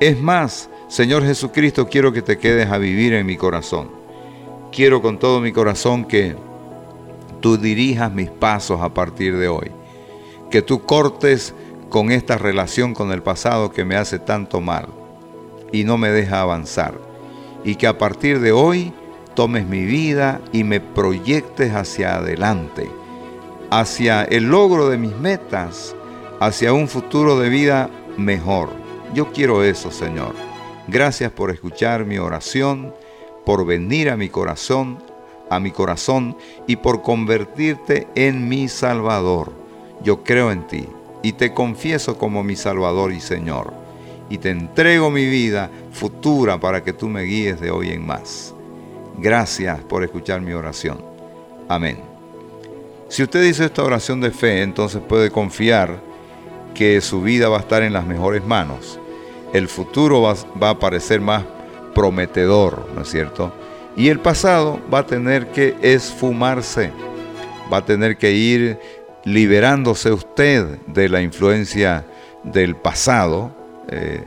Es 0.00 0.18
más, 0.18 0.70
Señor 0.88 1.24
Jesucristo, 1.24 1.88
quiero 1.88 2.12
que 2.12 2.22
te 2.22 2.38
quedes 2.38 2.70
a 2.70 2.78
vivir 2.78 3.12
en 3.12 3.26
mi 3.26 3.36
corazón. 3.36 3.90
Quiero 4.72 5.02
con 5.02 5.18
todo 5.18 5.40
mi 5.40 5.52
corazón 5.52 6.04
que 6.04 6.34
tú 7.40 7.58
dirijas 7.58 8.12
mis 8.12 8.30
pasos 8.30 8.80
a 8.80 8.94
partir 8.94 9.36
de 9.36 9.48
hoy. 9.48 9.70
Que 10.50 10.62
tú 10.62 10.82
cortes 10.82 11.54
con 11.94 12.10
esta 12.10 12.38
relación 12.38 12.92
con 12.92 13.12
el 13.12 13.22
pasado 13.22 13.70
que 13.70 13.84
me 13.84 13.94
hace 13.94 14.18
tanto 14.18 14.60
mal 14.60 14.88
y 15.70 15.84
no 15.84 15.96
me 15.96 16.10
deja 16.10 16.40
avanzar. 16.40 16.98
y 17.62 17.76
que 17.76 17.86
a 17.86 17.98
partir 17.98 18.40
de 18.40 18.50
hoy 18.50 18.92
tomes 19.36 19.64
mi 19.64 19.84
vida 19.84 20.40
y 20.50 20.64
me 20.64 20.80
proyectes 20.80 21.72
hacia 21.72 22.16
adelante, 22.16 22.90
hacia 23.70 24.24
el 24.24 24.50
logro 24.50 24.88
de 24.88 24.98
mis 24.98 25.16
metas, 25.18 25.94
hacia 26.40 26.72
un 26.72 26.88
futuro 26.88 27.38
de 27.38 27.48
vida 27.48 27.88
mejor. 28.16 28.70
Yo 29.14 29.30
quiero 29.30 29.62
eso, 29.62 29.92
Señor. 29.92 30.34
Gracias 30.88 31.30
por 31.30 31.52
escuchar 31.52 32.04
mi 32.04 32.18
oración, 32.18 32.92
por 33.46 33.64
venir 33.64 34.10
a 34.10 34.16
mi 34.16 34.30
corazón, 34.30 34.98
a 35.48 35.60
mi 35.60 35.70
corazón 35.70 36.36
y 36.66 36.74
por 36.74 37.02
convertirte 37.02 38.08
en 38.16 38.48
mi 38.48 38.66
Salvador. 38.66 39.52
Yo 40.02 40.24
creo 40.24 40.50
en 40.50 40.66
ti 40.66 40.88
y 41.24 41.32
te 41.32 41.54
confieso 41.54 42.18
como 42.18 42.44
mi 42.44 42.54
Salvador 42.54 43.10
y 43.10 43.18
Señor. 43.18 43.72
Y 44.28 44.36
te 44.36 44.50
entrego 44.50 45.10
mi 45.10 45.26
vida 45.26 45.70
futura 45.90 46.60
para 46.60 46.84
que 46.84 46.92
tú 46.92 47.08
me 47.08 47.22
guíes 47.22 47.58
de 47.60 47.70
hoy 47.70 47.92
en 47.92 48.06
más. 48.06 48.54
Gracias 49.16 49.80
por 49.80 50.04
escuchar 50.04 50.42
mi 50.42 50.52
oración. 50.52 51.02
Amén. 51.66 51.98
Si 53.08 53.22
usted 53.22 53.42
dice 53.42 53.64
esta 53.64 53.82
oración 53.82 54.20
de 54.20 54.32
fe, 54.32 54.60
entonces 54.60 55.00
puede 55.00 55.30
confiar 55.30 55.98
que 56.74 57.00
su 57.00 57.22
vida 57.22 57.48
va 57.48 57.56
a 57.56 57.60
estar 57.60 57.82
en 57.82 57.94
las 57.94 58.06
mejores 58.06 58.44
manos. 58.44 59.00
El 59.54 59.68
futuro 59.68 60.20
va, 60.20 60.34
va 60.62 60.70
a 60.70 60.78
parecer 60.78 61.22
más 61.22 61.42
prometedor, 61.94 62.86
¿no 62.94 63.00
es 63.00 63.08
cierto? 63.08 63.50
Y 63.96 64.08
el 64.08 64.20
pasado 64.20 64.78
va 64.92 64.98
a 64.98 65.06
tener 65.06 65.46
que 65.52 65.74
esfumarse, 65.80 66.92
va 67.72 67.78
a 67.78 67.84
tener 67.86 68.18
que 68.18 68.32
ir 68.32 68.78
liberándose 69.24 70.12
usted 70.12 70.78
de 70.86 71.08
la 71.08 71.22
influencia 71.22 72.04
del 72.42 72.76
pasado. 72.76 73.50
Eh, 73.88 74.24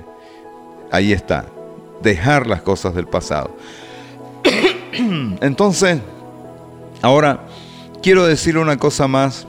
ahí 0.92 1.14
está, 1.14 1.46
dejar 2.02 2.48
las 2.48 2.62
cosas 2.62 2.96
del 2.96 3.08
pasado. 3.08 3.56
Entonces, 5.42 6.00
ahora 7.02 7.46
quiero 8.02 8.26
decir 8.26 8.58
una 8.58 8.78
cosa 8.78 9.08
más, 9.08 9.48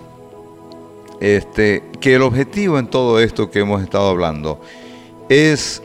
este, 1.21 1.83
que 2.01 2.15
el 2.15 2.23
objetivo 2.23 2.79
en 2.79 2.87
todo 2.87 3.19
esto 3.19 3.51
que 3.51 3.61
hemos 3.61 3.83
estado 3.83 4.09
hablando 4.09 4.61
es 5.29 5.83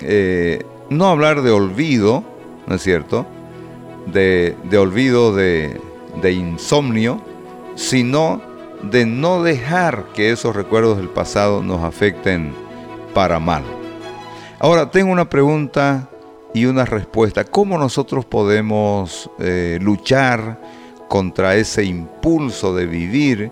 eh, 0.00 0.64
no 0.90 1.08
hablar 1.08 1.42
de 1.42 1.50
olvido, 1.50 2.24
¿no 2.66 2.74
es 2.74 2.82
cierto? 2.82 3.26
De, 4.06 4.56
olvido 4.76 5.34
de, 5.34 5.80
de 6.20 6.32
insomnio, 6.32 7.22
sino 7.74 8.49
de 8.82 9.06
no 9.06 9.42
dejar 9.42 10.06
que 10.14 10.30
esos 10.30 10.56
recuerdos 10.56 10.96
del 10.96 11.08
pasado 11.08 11.62
nos 11.62 11.82
afecten 11.82 12.52
para 13.14 13.38
mal. 13.38 13.62
Ahora, 14.58 14.90
tengo 14.90 15.12
una 15.12 15.28
pregunta 15.28 16.08
y 16.54 16.64
una 16.64 16.84
respuesta. 16.84 17.44
¿Cómo 17.44 17.78
nosotros 17.78 18.24
podemos 18.24 19.30
eh, 19.38 19.78
luchar 19.80 20.60
contra 21.08 21.56
ese 21.56 21.84
impulso 21.84 22.74
de 22.74 22.86
vivir 22.86 23.50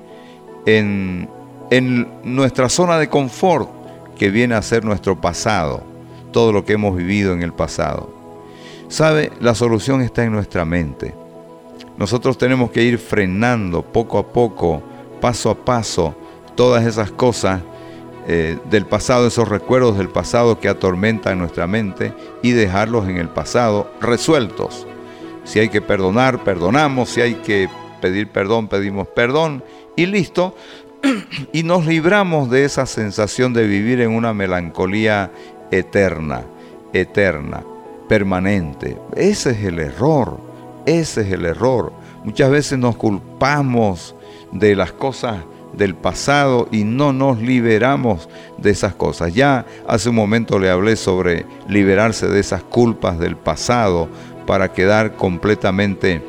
en, 0.67 1.29
en 1.71 2.09
nuestra 2.25 2.69
zona 2.69 2.99
de 2.99 3.09
confort 3.09 3.69
que 4.17 4.31
viene 4.31 4.55
a 4.55 4.63
ser 4.63 4.85
nuestro 4.85 5.21
pasado? 5.21 5.83
Todo 6.33 6.53
lo 6.53 6.65
que 6.65 6.75
hemos 6.75 6.97
vivido 6.97 7.33
en 7.33 7.43
el 7.43 7.53
pasado. 7.53 8.13
¿Sabe? 8.89 9.33
La 9.41 9.55
solución 9.55 10.01
está 10.01 10.25
en 10.25 10.33
nuestra 10.33 10.65
mente. 10.65 11.15
Nosotros 11.97 12.39
tenemos 12.39 12.71
que 12.71 12.83
ir 12.83 12.99
frenando 12.99 13.83
poco 13.83 14.19
a 14.19 14.27
poco 14.29 14.83
paso 15.21 15.51
a 15.51 15.55
paso 15.55 16.15
todas 16.55 16.85
esas 16.85 17.11
cosas 17.11 17.63
eh, 18.27 18.59
del 18.69 18.85
pasado, 18.85 19.27
esos 19.27 19.49
recuerdos 19.49 19.97
del 19.97 20.09
pasado 20.09 20.61
que 20.61 20.69
atormentan 20.69 21.39
nuestra 21.39 21.67
mente 21.67 22.13
y 22.43 22.51
dejarlos 22.51 23.09
en 23.09 23.17
el 23.17 23.29
pasado 23.29 23.91
resueltos. 24.01 24.87
Si 25.45 25.59
hay 25.59 25.71
que 25.71 25.81
perdonar, 25.81 26.45
perdonamos, 26.45 27.09
si 27.09 27.23
hay 27.23 27.37
que 27.37 27.71
pedir 28.03 28.29
perdón, 28.29 28.69
pedimos 28.69 29.09
perdón 29.09 29.65
y 29.97 30.07
listo. 30.07 30.55
y 31.53 31.63
nos 31.63 31.87
libramos 31.87 32.51
de 32.51 32.65
esa 32.65 32.87
sensación 32.87 33.53
de 33.55 33.67
vivir 33.67 34.01
en 34.01 34.11
una 34.11 34.35
melancolía 34.35 35.31
eterna, 35.71 36.43
eterna, 36.93 37.65
permanente. 38.09 38.99
Ese 39.17 39.53
es 39.53 39.65
el 39.65 39.79
error, 39.79 40.39
ese 40.87 41.23
es 41.23 41.33
el 41.33 41.47
error. 41.47 41.93
Muchas 42.25 42.51
veces 42.51 42.79
nos 42.79 42.97
culpamos 42.97 44.15
de 44.53 44.77
las 44.77 44.93
cosas 44.93 45.37
del 45.73 45.95
pasado 45.95 46.69
y 46.71 46.85
no 46.85 47.13
nos 47.13 47.39
liberamos 47.39 48.29
de 48.59 48.71
esas 48.71 48.95
cosas. 48.95 49.35
Ya 49.35 49.67
hace 49.87 50.09
un 50.09 50.17
momento 50.17 50.59
le 50.59 50.71
hablé 50.71 50.97
sobre 50.97 51.47
liberarse 51.69 52.29
de 52.29 52.41
esas 52.41 52.63
culpas 52.63 53.19
del 53.19 53.37
pasado 53.37 54.09
para 54.47 54.73
quedar 54.73 55.15
completamente 55.15 56.23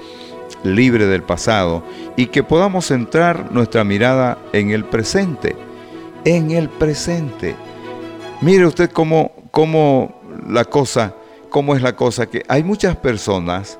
libre 0.64 1.08
del 1.08 1.24
pasado 1.24 1.84
y 2.16 2.28
que 2.28 2.44
podamos 2.44 2.88
centrar 2.88 3.52
nuestra 3.52 3.84
mirada 3.84 4.38
en 4.54 4.72
el 4.72 4.86
presente, 4.86 5.56
en 6.26 6.52
el 6.52 6.70
presente. 6.70 7.56
Mire 8.42 8.66
usted 8.66 8.92
cómo, 8.92 9.32
cómo 9.52 10.22
la 10.48 10.66
cosa, 10.66 11.16
cómo 11.50 11.76
es 11.76 11.82
la 11.82 11.96
cosa 11.96 12.26
que 12.28 12.44
hay 12.48 12.64
muchas 12.64 12.96
personas 12.98 13.80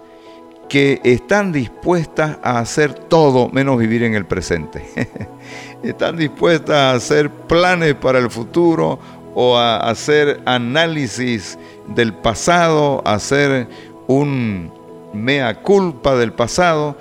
que 0.70 1.02
están 1.04 1.52
dispuestas 1.52 2.38
a 2.44 2.60
hacer 2.60 2.94
todo 2.94 3.50
menos 3.50 3.78
vivir 3.80 4.04
en 4.04 4.14
el 4.14 4.26
presente. 4.26 4.86
están 5.84 6.16
dispuestas 6.16 6.76
a 6.76 6.92
hacer 6.94 7.32
planes 7.32 7.96
para 7.96 8.20
el 8.20 8.30
futuro 8.30 9.00
o 9.34 9.58
a 9.58 9.78
hacer 9.78 10.42
análisis 10.46 11.58
del 11.88 12.14
pasado, 12.14 13.02
a 13.04 13.16
hacer 13.16 13.68
un 14.08 14.72
mea 15.12 15.62
culpa 15.62 16.16
del 16.16 16.34
pasado, 16.34 16.96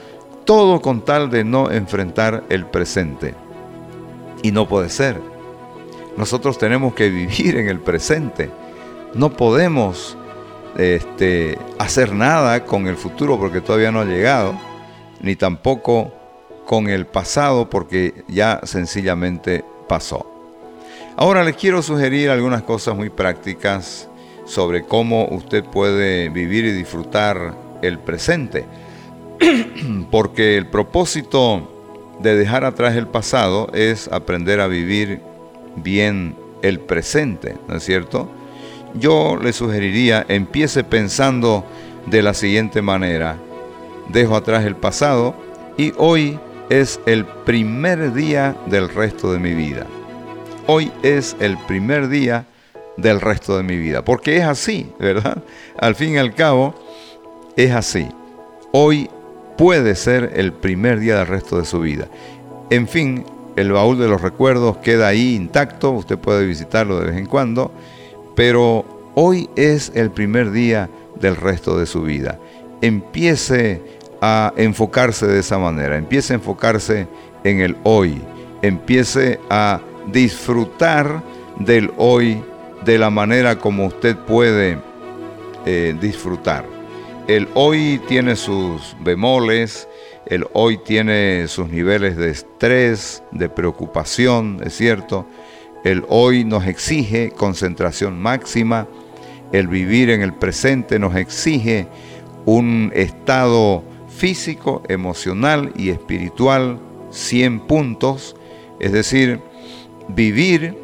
todo 0.45 0.81
con 0.81 1.05
tal 1.05 1.31
de 1.31 1.45
no 1.45 1.71
enfrentar 1.71 2.45
el 2.49 2.65
presente. 2.65 3.35
Y 4.43 4.51
no 4.51 4.67
puede 4.67 4.89
ser. 4.89 5.21
Nosotros 6.17 6.59
tenemos 6.59 6.95
que 6.95 7.11
vivir 7.11 7.57
en 7.57 7.69
el 7.69 7.81
presente. 7.81 8.51
No 9.15 9.31
podemos 9.31 10.17
este, 10.77 11.59
hacer 11.79 12.13
nada 12.13 12.65
con 12.65 12.87
el 12.87 12.97
futuro 12.97 13.39
porque 13.39 13.61
todavía 13.61 13.91
no 13.91 14.01
ha 14.01 14.05
llegado, 14.05 14.59
ni 15.21 15.37
tampoco 15.37 16.13
con 16.67 16.89
el 16.89 17.07
pasado 17.07 17.71
porque 17.71 18.25
ya 18.29 18.61
sencillamente 18.65 19.65
pasó. 19.89 20.27
Ahora 21.17 21.43
les 21.43 21.57
quiero 21.57 21.83
sugerir 21.83 22.31
algunas 22.31 22.63
cosas 22.63 22.95
muy 22.95 23.11
prácticas 23.11 24.09
sobre 24.45 24.85
cómo 24.85 25.27
usted 25.31 25.65
puede 25.65 26.29
vivir 26.29 26.65
y 26.65 26.73
disfrutar 26.73 27.55
el 27.83 27.99
presente. 27.99 28.67
porque 30.11 30.57
el 30.57 30.67
propósito 30.67 32.17
de 32.21 32.37
dejar 32.37 32.65
atrás 32.65 32.97
el 32.97 33.07
pasado 33.07 33.71
es 33.73 34.09
aprender 34.09 34.61
a 34.61 34.67
vivir 34.67 35.21
bien 35.77 36.37
el 36.63 36.81
presente, 36.81 37.57
¿no 37.69 37.77
es 37.77 37.85
cierto? 37.85 38.29
Yo 38.95 39.37
le 39.37 39.53
sugeriría 39.53 40.25
empiece 40.29 40.85
pensando 40.85 41.65
de 42.07 42.23
la 42.23 42.35
siguiente 42.35 42.83
manera. 42.83 43.37
Dejo 44.09 44.37
atrás 44.37 44.65
el 44.65 44.77
pasado 44.77 45.35
y 45.77 45.93
hoy 45.97 46.39
es 46.71 47.01
el 47.07 47.25
primer 47.25 48.13
día 48.13 48.57
del 48.67 48.89
resto 48.89 49.33
de 49.33 49.39
mi 49.39 49.55
vida. 49.55 49.87
Hoy 50.67 50.91
es 51.03 51.37
el 51.41 51.57
primer 51.59 52.09
día 52.09 52.47
del 52.97 53.21
resto 53.21 53.57
de 53.57 53.63
mi 53.63 53.77
vida. 53.77 54.05
Porque 54.05 54.37
es 54.37 54.45
así, 54.45 54.93
¿verdad? 54.99 55.43
Al 55.79 55.95
fin 55.95 56.15
y 56.15 56.19
al 56.19 56.35
cabo, 56.35 56.75
es 57.57 57.73
así. 57.73 58.09
Hoy 58.73 59.09
puede 59.57 59.95
ser 59.95 60.33
el 60.37 60.53
primer 60.53 61.01
día 61.01 61.19
del 61.19 61.27
resto 61.27 61.59
de 61.59 61.65
su 61.65 61.81
vida. 61.81 62.09
En 62.71 62.87
fin, 62.87 63.25
el 63.57 63.73
baúl 63.73 63.99
de 63.99 64.09
los 64.09 64.21
recuerdos 64.21 64.77
queda 64.79 65.09
ahí 65.09 65.35
intacto, 65.35 65.91
usted 65.91 66.19
puede 66.19 66.47
visitarlo 66.47 67.01
de 67.01 67.07
vez 67.07 67.17
en 67.17 67.27
cuando 67.27 67.73
pero 68.39 68.85
hoy 69.17 69.51
es 69.57 69.91
el 69.97 70.13
primer 70.13 70.53
día 70.53 70.89
del 71.21 71.35
resto 71.35 71.77
de 71.77 71.87
su 71.87 72.03
vida. 72.03 72.39
Empiece 72.81 73.83
a 74.21 74.53
enfocarse 74.57 75.27
de 75.27 75.41
esa 75.41 75.59
manera, 75.59 75.97
empiece 75.97 76.35
a 76.35 76.37
enfocarse 76.37 77.09
en 77.43 77.61
el 77.61 77.77
hoy, 77.83 78.23
empiece 78.63 79.41
a 79.51 79.81
disfrutar 80.13 81.21
del 81.59 81.91
hoy 81.97 82.41
de 82.85 82.97
la 82.99 83.11
manera 83.11 83.59
como 83.59 83.87
usted 83.87 84.17
puede 84.17 84.79
eh, 85.67 85.97
disfrutar. 86.01 86.65
El 87.27 87.49
hoy 87.55 88.01
tiene 88.07 88.37
sus 88.37 88.95
bemoles, 89.01 89.89
el 90.27 90.47
hoy 90.53 90.79
tiene 90.79 91.49
sus 91.49 91.69
niveles 91.71 92.17
de 92.17 92.31
estrés, 92.31 93.21
de 93.33 93.49
preocupación, 93.49 94.61
es 94.65 94.77
cierto, 94.77 95.27
el 95.85 96.05
hoy 96.09 96.45
nos 96.45 96.67
exige 96.67 97.31
concentración 97.31 98.21
máxima, 98.21 98.87
el 99.53 99.69
vivir 99.69 100.11
en 100.11 100.23
el 100.23 100.35
presente 100.35 100.99
nos 100.99 101.15
exige 101.17 101.87
un 102.45 102.91
estado 102.95 103.83
físico, 104.09 104.83
emocional 104.89 105.73
y 105.77 105.91
espiritual 105.91 106.81
100 107.11 107.61
puntos, 107.61 108.37
es 108.81 108.93
decir, 108.93 109.41
vivir 110.09 110.77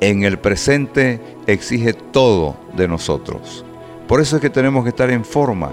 en 0.00 0.24
el 0.24 0.38
presente 0.38 1.20
exige 1.46 1.92
todo 1.92 2.56
de 2.76 2.88
nosotros. 2.88 3.64
Por 4.06 4.20
eso 4.20 4.36
es 4.36 4.42
que 4.42 4.50
tenemos 4.50 4.84
que 4.84 4.90
estar 4.90 5.10
en 5.10 5.24
forma, 5.24 5.72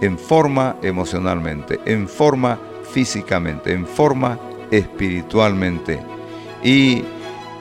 en 0.00 0.18
forma 0.18 0.76
emocionalmente, 0.82 1.78
en 1.84 2.08
forma 2.08 2.58
físicamente, 2.92 3.72
en 3.72 3.86
forma 3.86 4.38
espiritualmente. 4.70 6.00
Y 6.64 7.04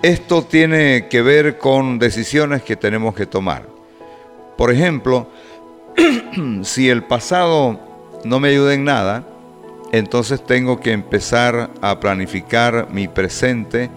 esto 0.02 0.44
tiene 0.44 1.08
que 1.10 1.22
ver 1.22 1.58
con 1.58 2.00
decisiones 2.00 2.64
que 2.64 2.76
tenemos 2.76 3.16
que 3.16 3.26
tomar. 3.26 3.68
Por 4.58 4.72
ejemplo, 4.72 5.28
si 6.64 6.90
el 6.90 7.04
pasado 7.04 7.80
no 8.24 8.40
me 8.40 8.50
ayuda 8.50 8.74
en 8.74 8.86
nada, 8.86 9.28
entonces 9.92 10.46
tengo 10.46 10.80
que 10.80 10.92
empezar 10.92 11.72
a 11.82 12.00
planificar 12.00 12.88
mi 12.92 13.08
presente 13.08 13.90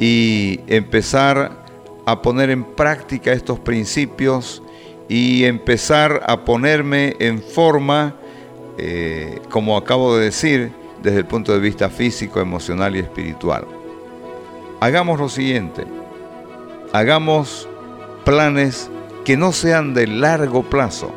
y 0.00 0.60
empezar 0.66 1.64
a 2.06 2.22
poner 2.22 2.50
en 2.50 2.64
práctica 2.64 3.32
estos 3.32 3.58
principios 3.60 4.62
y 5.08 5.44
empezar 5.44 6.22
a 6.26 6.44
ponerme 6.44 7.14
en 7.20 7.40
forma, 7.40 8.16
eh, 8.78 9.40
como 9.50 9.76
acabo 9.76 10.16
de 10.16 10.24
decir, 10.24 10.72
desde 11.02 11.18
el 11.18 11.26
punto 11.26 11.52
de 11.52 11.60
vista 11.60 11.88
físico, 11.88 12.40
emocional 12.40 12.96
y 12.96 13.00
espiritual. 13.00 13.75
Hagamos 14.78 15.18
lo 15.18 15.30
siguiente, 15.30 15.84
hagamos 16.92 17.66
planes 18.26 18.90
que 19.24 19.38
no 19.38 19.52
sean 19.52 19.94
de 19.94 20.06
largo 20.06 20.64
plazo. 20.64 21.12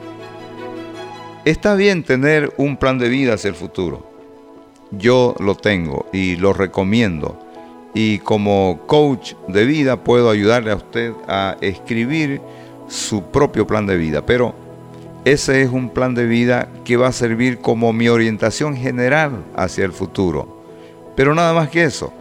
Está 1.43 1.75
bien 1.75 2.03
tener 2.03 2.53
un 2.55 2.77
plan 2.77 2.97
de 2.99 3.09
vida 3.09 3.33
hacia 3.33 3.49
el 3.49 3.55
futuro. 3.55 4.09
Yo 4.91 5.35
lo 5.39 5.55
tengo 5.55 6.05
y 6.13 6.37
lo 6.37 6.53
recomiendo. 6.53 7.37
Y 7.93 8.19
como 8.19 8.79
coach 8.87 9.33
de 9.49 9.65
vida 9.65 10.05
puedo 10.05 10.29
ayudarle 10.29 10.71
a 10.71 10.75
usted 10.75 11.11
a 11.27 11.57
escribir 11.59 12.41
su 12.87 13.23
propio 13.23 13.67
plan 13.67 13.85
de 13.85 13.97
vida. 13.97 14.25
Pero 14.25 14.55
ese 15.25 15.61
es 15.61 15.69
un 15.69 15.89
plan 15.89 16.15
de 16.15 16.25
vida 16.25 16.69
que 16.85 16.95
va 16.95 17.07
a 17.07 17.11
servir 17.11 17.59
como 17.59 17.91
mi 17.91 18.07
orientación 18.07 18.77
general 18.77 19.43
hacia 19.55 19.83
el 19.83 19.91
futuro. 19.91 20.63
Pero 21.17 21.35
nada 21.35 21.53
más 21.53 21.69
que 21.69 21.83
eso, 21.83 22.13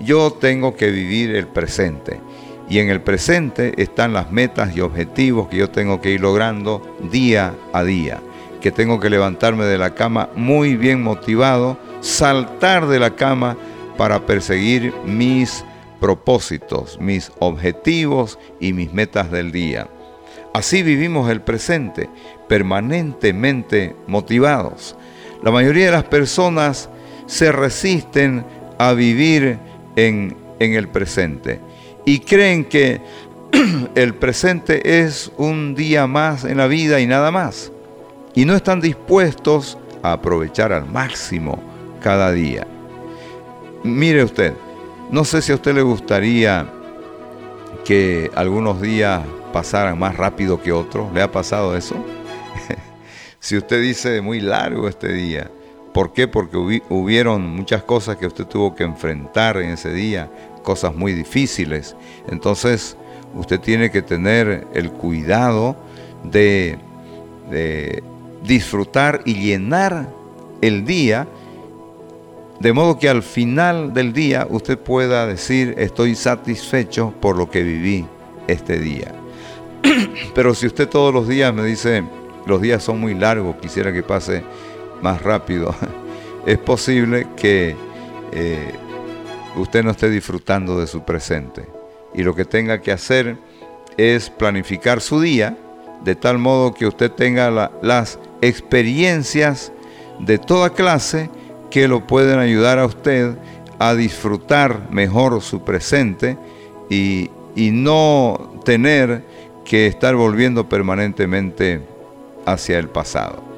yo 0.00 0.32
tengo 0.32 0.74
que 0.76 0.90
vivir 0.90 1.34
el 1.34 1.46
presente. 1.46 2.20
Y 2.68 2.78
en 2.78 2.88
el 2.88 3.00
presente 3.00 3.74
están 3.82 4.12
las 4.12 4.30
metas 4.30 4.76
y 4.76 4.80
objetivos 4.80 5.48
que 5.48 5.56
yo 5.56 5.70
tengo 5.70 6.00
que 6.00 6.10
ir 6.12 6.20
logrando 6.20 6.96
día 7.10 7.54
a 7.72 7.82
día. 7.82 8.20
Que 8.60 8.70
tengo 8.70 9.00
que 9.00 9.10
levantarme 9.10 9.64
de 9.64 9.78
la 9.78 9.94
cama 9.94 10.30
muy 10.36 10.76
bien 10.76 11.02
motivado, 11.02 11.78
saltar 12.00 12.86
de 12.86 13.00
la 13.00 13.16
cama 13.16 13.56
para 13.96 14.24
perseguir 14.24 14.94
mis 15.04 15.64
propósitos, 16.00 16.98
mis 17.00 17.32
objetivos 17.38 18.38
y 18.60 18.72
mis 18.72 18.92
metas 18.92 19.30
del 19.30 19.52
día. 19.52 19.88
Así 20.54 20.82
vivimos 20.82 21.30
el 21.30 21.42
presente, 21.42 22.08
permanentemente 22.48 23.94
motivados. 24.06 24.96
La 25.42 25.50
mayoría 25.50 25.86
de 25.86 25.92
las 25.92 26.04
personas 26.04 26.88
se 27.26 27.52
resisten 27.52 28.44
a 28.78 28.92
vivir 28.92 29.58
en, 29.96 30.36
el 30.58 30.88
presente 30.88 31.58
y 32.04 32.20
creen 32.20 32.64
que 32.64 33.00
el 33.94 34.14
presente 34.14 35.00
es 35.02 35.32
un 35.38 35.74
día 35.74 36.06
más 36.06 36.44
en 36.44 36.58
la 36.58 36.66
vida 36.66 37.00
y 37.00 37.06
nada 37.06 37.30
más. 37.30 37.72
Y 38.34 38.44
no 38.44 38.54
están 38.54 38.80
dispuestos 38.80 39.78
a 40.02 40.12
aprovechar 40.12 40.72
al 40.72 40.86
máximo 40.86 41.58
cada 42.02 42.30
día. 42.30 42.66
Mire 43.82 44.22
usted, 44.22 44.52
no 45.10 45.24
sé 45.24 45.42
si 45.42 45.52
a 45.52 45.56
usted 45.56 45.74
le 45.74 45.82
gustaría 45.82 46.70
que 47.84 48.30
algunos 48.34 48.80
días 48.80 49.22
pasaran 49.52 49.98
más 49.98 50.16
rápido 50.16 50.60
que 50.62 50.72
otros. 50.72 51.12
¿Le 51.12 51.22
ha 51.22 51.32
pasado 51.32 51.76
eso? 51.76 51.96
si 53.40 53.56
usted 53.56 53.80
dice 53.82 54.20
muy 54.20 54.40
largo 54.40 54.88
este 54.88 55.12
día, 55.12 55.50
¿por 55.92 56.12
qué? 56.12 56.28
Porque 56.28 56.82
hubieron 56.88 57.54
muchas 57.54 57.82
cosas 57.82 58.16
que 58.16 58.26
usted 58.26 58.46
tuvo 58.46 58.74
que 58.74 58.84
enfrentar 58.84 59.56
en 59.58 59.70
ese 59.70 59.92
día, 59.92 60.30
cosas 60.62 60.94
muy 60.94 61.12
difíciles. 61.12 61.96
Entonces, 62.28 62.96
usted 63.34 63.60
tiene 63.60 63.90
que 63.90 64.02
tener 64.02 64.66
el 64.74 64.90
cuidado 64.90 65.76
de, 66.24 66.78
de 67.50 68.02
disfrutar 68.44 69.22
y 69.24 69.34
llenar 69.34 70.08
el 70.60 70.84
día 70.84 71.26
de 72.60 72.74
modo 72.74 72.98
que 72.98 73.08
al 73.08 73.22
final 73.22 73.94
del 73.94 74.12
día 74.12 74.46
usted 74.50 74.78
pueda 74.78 75.26
decir 75.26 75.74
estoy 75.78 76.14
satisfecho 76.14 77.14
por 77.18 77.36
lo 77.38 77.50
que 77.50 77.62
viví 77.62 78.04
este 78.46 78.78
día. 78.78 79.14
Pero 80.34 80.54
si 80.54 80.66
usted 80.66 80.86
todos 80.86 81.12
los 81.12 81.26
días 81.26 81.54
me 81.54 81.64
dice, 81.64 82.04
los 82.46 82.60
días 82.60 82.82
son 82.82 83.00
muy 83.00 83.14
largos, 83.14 83.56
quisiera 83.56 83.94
que 83.94 84.02
pase 84.02 84.42
más 85.02 85.22
rápido, 85.22 85.74
es 86.46 86.58
posible 86.58 87.26
que 87.36 87.76
eh, 88.32 88.72
usted 89.56 89.84
no 89.84 89.90
esté 89.90 90.10
disfrutando 90.10 90.78
de 90.78 90.86
su 90.86 91.02
presente. 91.02 91.66
Y 92.14 92.22
lo 92.22 92.34
que 92.34 92.44
tenga 92.44 92.80
que 92.80 92.92
hacer 92.92 93.36
es 93.96 94.30
planificar 94.30 95.00
su 95.00 95.20
día 95.20 95.56
de 96.02 96.14
tal 96.14 96.38
modo 96.38 96.72
que 96.72 96.86
usted 96.86 97.10
tenga 97.10 97.70
las 97.82 98.18
experiencias 98.40 99.72
de 100.18 100.38
toda 100.38 100.70
clase 100.70 101.30
que 101.70 101.88
lo 101.88 102.06
pueden 102.06 102.38
ayudar 102.38 102.78
a 102.78 102.86
usted 102.86 103.36
a 103.78 103.94
disfrutar 103.94 104.90
mejor 104.90 105.40
su 105.42 105.62
presente 105.62 106.36
y, 106.88 107.30
y 107.54 107.70
no 107.70 108.60
tener 108.64 109.24
que 109.64 109.86
estar 109.86 110.16
volviendo 110.16 110.68
permanentemente 110.68 111.80
hacia 112.46 112.78
el 112.78 112.88
pasado. 112.88 113.49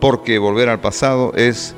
Porque 0.00 0.38
volver 0.38 0.68
al 0.68 0.80
pasado 0.80 1.32
es 1.34 1.74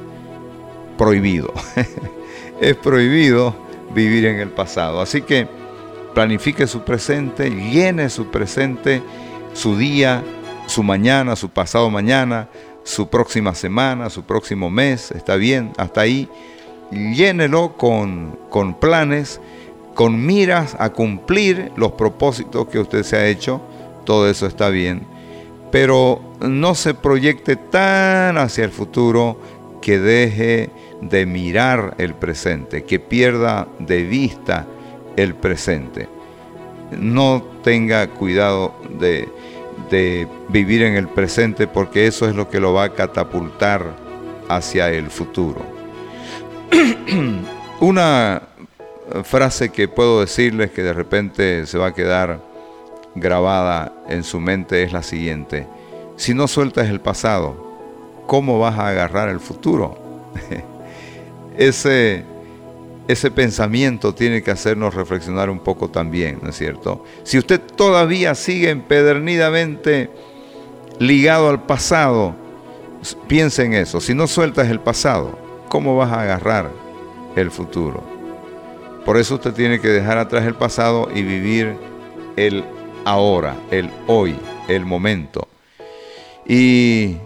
prohibido. 0.97 1.53
es 2.61 2.77
prohibido 2.77 3.55
vivir 3.95 4.27
en 4.27 4.41
el 4.41 4.51
pasado. 4.51 5.01
Así 5.01 5.23
que 5.23 5.47
planifique 6.15 6.67
su 6.67 6.83
presente, 6.83 7.51
llene 7.51 8.11
su 8.11 8.27
presente, 8.27 9.03
su 9.53 9.77
día, 9.77 10.23
su 10.67 10.83
mañana, 10.83 11.37
su 11.37 11.51
pasado 11.51 11.91
mañana, 11.91 12.49
su 12.83 13.09
próxima 13.09 13.55
semana, 13.55 14.11
su 14.11 14.25
próximo 14.25 14.71
mes. 14.71 15.11
Está 15.13 15.37
bien, 15.37 15.73
hasta 15.77 16.01
ahí. 16.03 16.29
Llénelo 16.91 17.77
con, 17.77 18.39
con 18.49 18.75
planes, 18.75 19.41
con 19.95 20.25
miras 20.25 20.75
a 20.79 20.91
cumplir 20.91 21.71
los 21.77 21.93
propósitos 21.93 22.67
que 22.69 22.79
usted 22.79 23.03
se 23.03 23.17
ha 23.17 23.27
hecho 23.27 23.61
todo 24.09 24.27
eso 24.31 24.47
está 24.47 24.71
bien, 24.71 25.03
pero 25.71 26.21
no 26.41 26.75
se 26.75 26.95
proyecte 26.95 27.57
tan 27.57 28.39
hacia 28.39 28.65
el 28.65 28.71
futuro 28.71 29.39
que 29.81 29.99
deje 29.99 30.71
de 31.01 31.27
mirar 31.27 31.95
el 31.99 32.15
presente, 32.15 32.85
que 32.85 32.99
pierda 32.99 33.69
de 33.79 34.03
vista 34.03 34.67
el 35.17 35.35
presente. 35.35 36.09
No 36.91 37.43
tenga 37.63 38.09
cuidado 38.09 38.75
de, 38.99 39.29
vivir 40.49 40.83
en 40.83 40.95
el 40.97 41.09
presente 41.09 41.67
porque 41.67 42.07
eso 42.07 42.29
es 42.29 42.35
lo 42.35 42.49
que 42.49 42.61
lo 42.61 42.73
va 42.73 42.85
a 42.85 42.93
catapultar 42.95 43.95
hacia 44.49 44.91
el 44.91 45.11
futuro. 45.11 45.61
Una 47.81 48.43
frase 49.25 49.71
que 49.71 49.89
puedo 49.89 50.21
decirles 50.21 50.71
que 50.71 50.83
de 50.83 50.93
repente 50.93 51.67
se 51.67 51.79
va 51.79 51.89
a 51.89 51.95
quedar 51.95 52.41
grabada 53.15 53.93
en 54.09 54.25
su 54.25 54.41
mente 54.41 54.83
es 54.83 54.93
la 54.93 55.03
siguiente. 55.03 55.67
Si 56.17 56.35
no 56.35 56.49
sueltas 56.49 56.89
el 56.89 57.01
pasado, 57.01 57.69
¿cómo 58.27 58.59
vas 58.59 58.79
a 58.79 58.89
agarrar 58.89 59.29
el 59.29 59.41
futuro? 59.41 59.99
ese, 61.57 62.25
ese 63.09 63.31
pensamiento 63.31 64.15
tiene 64.15 64.43
que 64.43 64.51
hacernos 64.51 64.95
reflexionar 64.95 65.51
un 65.51 65.61
poco 65.61 65.89
también, 65.89 66.39
¿no 66.43 66.51
es 66.51 66.57
cierto? 66.57 67.05
Si 67.25 67.39
usted 67.39 67.61
todavía 67.61 68.35
sigue 68.35 68.71
empedernidamente 68.71 70.11
ligado 70.99 71.49
al 71.49 71.63
pasado, 71.63 72.35
piense 73.27 73.65
en 73.65 73.75
eso. 73.75 74.01
Si 74.01 74.15
no 74.15 74.27
sueltas 74.27 74.69
el 74.69 74.81
pasado, 74.81 75.39
¿cómo 75.69 75.97
vas 75.97 76.13
a 76.13 76.23
agarrar 76.23 76.71
el 77.37 77.51
futuro? 77.51 78.03
Por 79.05 79.17
eso 79.17 79.37
usted 79.37 79.55
tiene 79.55 79.81
que 79.81 79.89
dejar 79.89 80.19
atrás 80.19 80.45
el 80.45 80.55
pasado 80.55 81.09
y 81.15 81.23
vivir 81.23 81.77
el 82.37 82.65
ahora, 83.09 83.57
el 83.71 83.89
hoy, 84.07 84.37
el 84.69 84.85
momento. 84.85 85.49
Y 86.47 87.17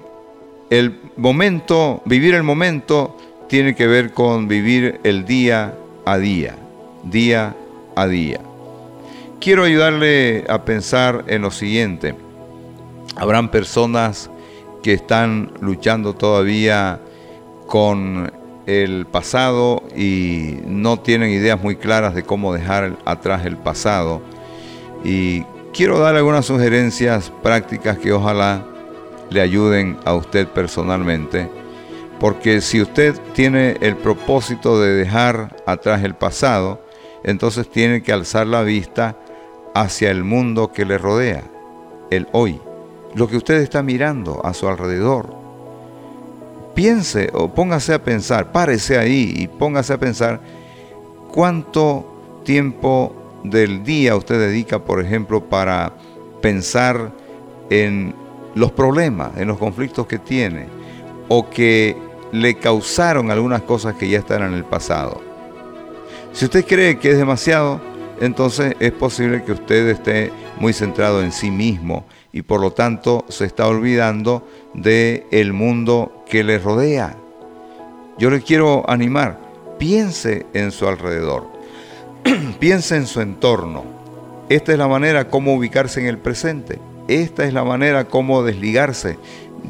el 0.70 1.00
momento, 1.16 2.02
vivir 2.04 2.34
el 2.34 2.44
momento, 2.44 3.16
tiene 3.48 3.74
que 3.74 3.88
ver 3.88 4.12
con 4.12 4.46
vivir 4.46 5.00
el 5.02 5.24
día 5.24 5.74
a 6.04 6.18
día, 6.18 6.54
día 7.02 7.56
a 7.96 8.06
día. 8.06 8.40
Quiero 9.40 9.64
ayudarle 9.64 10.44
a 10.48 10.64
pensar 10.64 11.24
en 11.26 11.42
lo 11.42 11.50
siguiente. 11.50 12.14
Habrán 13.16 13.50
personas 13.50 14.30
que 14.84 14.92
están 14.92 15.52
luchando 15.60 16.14
todavía 16.14 17.00
con 17.66 18.32
el 18.66 19.06
pasado 19.06 19.82
y 19.96 20.58
no 20.64 21.00
tienen 21.00 21.30
ideas 21.30 21.60
muy 21.60 21.74
claras 21.74 22.14
de 22.14 22.22
cómo 22.22 22.54
dejar 22.54 22.96
atrás 23.04 23.44
el 23.44 23.56
pasado. 23.56 24.22
Y 25.04 25.42
quiero 25.72 25.98
dar 25.98 26.16
algunas 26.16 26.46
sugerencias 26.46 27.32
prácticas 27.42 27.98
que 27.98 28.12
ojalá 28.12 28.64
le 29.30 29.40
ayuden 29.40 29.98
a 30.04 30.14
usted 30.14 30.46
personalmente, 30.46 31.48
porque 32.20 32.60
si 32.60 32.80
usted 32.82 33.18
tiene 33.32 33.78
el 33.80 33.96
propósito 33.96 34.80
de 34.80 34.92
dejar 34.92 35.56
atrás 35.66 36.04
el 36.04 36.14
pasado, 36.14 36.84
entonces 37.24 37.70
tiene 37.70 38.02
que 38.02 38.12
alzar 38.12 38.46
la 38.46 38.62
vista 38.62 39.16
hacia 39.74 40.10
el 40.10 40.22
mundo 40.22 40.72
que 40.72 40.84
le 40.84 40.98
rodea, 40.98 41.44
el 42.10 42.28
hoy, 42.32 42.60
lo 43.14 43.28
que 43.28 43.38
usted 43.38 43.56
está 43.56 43.82
mirando 43.82 44.44
a 44.44 44.52
su 44.54 44.68
alrededor. 44.68 45.34
Piense 46.74 47.30
o 47.32 47.48
póngase 47.48 47.94
a 47.94 48.02
pensar, 48.02 48.52
párese 48.52 48.98
ahí 48.98 49.32
y 49.36 49.48
póngase 49.48 49.94
a 49.94 49.98
pensar 49.98 50.40
cuánto 51.32 52.40
tiempo 52.44 53.21
del 53.44 53.82
día 53.82 54.16
usted 54.16 54.38
dedica, 54.38 54.84
por 54.84 55.00
ejemplo, 55.00 55.48
para 55.48 55.94
pensar 56.40 57.12
en 57.70 58.14
los 58.54 58.72
problemas, 58.72 59.36
en 59.36 59.48
los 59.48 59.58
conflictos 59.58 60.06
que 60.06 60.18
tiene 60.18 60.66
o 61.28 61.48
que 61.48 61.96
le 62.32 62.54
causaron 62.54 63.30
algunas 63.30 63.62
cosas 63.62 63.94
que 63.94 64.08
ya 64.08 64.18
están 64.18 64.42
en 64.42 64.54
el 64.54 64.64
pasado. 64.64 65.20
Si 66.32 66.46
usted 66.46 66.64
cree 66.66 66.98
que 66.98 67.10
es 67.10 67.18
demasiado, 67.18 67.80
entonces 68.20 68.74
es 68.80 68.92
posible 68.92 69.42
que 69.44 69.52
usted 69.52 69.88
esté 69.88 70.32
muy 70.58 70.72
centrado 70.72 71.22
en 71.22 71.32
sí 71.32 71.50
mismo 71.50 72.04
y 72.32 72.42
por 72.42 72.60
lo 72.60 72.72
tanto 72.72 73.24
se 73.28 73.44
está 73.44 73.66
olvidando 73.66 74.46
de 74.74 75.26
el 75.30 75.52
mundo 75.52 76.24
que 76.28 76.44
le 76.44 76.58
rodea. 76.58 77.16
Yo 78.18 78.30
le 78.30 78.40
quiero 78.40 78.88
animar, 78.88 79.38
piense 79.78 80.46
en 80.54 80.70
su 80.70 80.86
alrededor, 80.86 81.46
piense 82.58 82.96
en 82.96 83.06
su 83.06 83.20
entorno. 83.20 83.84
Esta 84.48 84.72
es 84.72 84.78
la 84.78 84.88
manera 84.88 85.28
como 85.28 85.54
ubicarse 85.54 86.00
en 86.00 86.06
el 86.06 86.18
presente. 86.18 86.78
Esta 87.08 87.44
es 87.44 87.52
la 87.52 87.64
manera 87.64 88.06
como 88.06 88.42
desligarse 88.42 89.18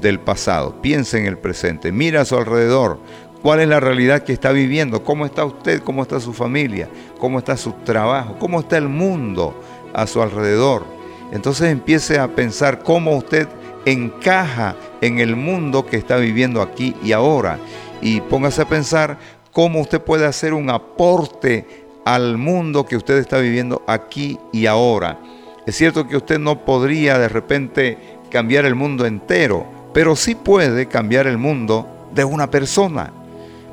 del 0.01 0.21
pasado. 0.21 0.81
Piense 0.83 1.19
en 1.19 1.27
el 1.27 1.39
presente, 1.39 1.93
mira 1.93 2.23
a 2.23 2.25
su 2.25 2.37
alrededor, 2.37 2.99
cuál 3.43 3.61
es 3.61 3.69
la 3.69 3.81
realidad 3.81 4.23
que 4.23 4.33
está 4.33 4.53
viviendo, 4.53 5.03
cómo 5.03 5.27
está 5.27 5.45
usted, 5.45 5.83
cómo 5.83 6.03
está 6.03 6.21
su 6.21 6.33
familia, 6.33 6.89
cómo 7.19 7.39
está 7.39 7.57
su 7.57 7.73
trabajo, 7.85 8.37
cómo 8.39 8.61
está 8.61 8.79
el 8.79 8.89
mundo 8.89 9.55
a 9.93 10.07
su 10.07 10.23
alrededor. 10.23 10.85
Entonces 11.33 11.71
empiece 11.71 12.19
a 12.19 12.29
pensar 12.29 12.83
cómo 12.83 13.17
usted 13.17 13.49
encaja 13.85 14.77
en 15.01 15.19
el 15.19 15.35
mundo 15.35 15.87
que 15.87 15.97
está 15.97 16.17
viviendo 16.17 16.63
aquí 16.63 16.95
y 17.03 17.13
ahora. 17.13 17.59
Y 18.01 18.21
póngase 18.21 18.63
a 18.63 18.69
pensar 18.69 19.19
cómo 19.53 19.81
usted 19.81 20.01
puede 20.01 20.27
hacer 20.27 20.55
un 20.55 20.71
aporte 20.71 21.82
al 22.05 22.39
mundo 22.39 22.85
que 22.85 22.97
usted 22.97 23.19
está 23.19 23.39
viviendo 23.39 23.83
aquí 23.87 24.39
y 24.53 24.67
ahora. 24.67 25.19
Es 25.67 25.77
cierto 25.77 26.07
que 26.07 26.17
usted 26.17 26.39
no 26.39 26.65
podría 26.65 27.19
de 27.19 27.29
repente 27.29 27.99
cambiar 28.31 28.65
el 28.65 28.75
mundo 28.75 29.07
entero, 29.07 29.67
pero 29.93 30.17
sí 30.17 30.35
puede 30.35 30.87
cambiar 30.87 31.27
el 31.27 31.39
mundo 31.39 32.09
de 32.13 32.25
una 32.25 32.51
persona. 32.51 33.13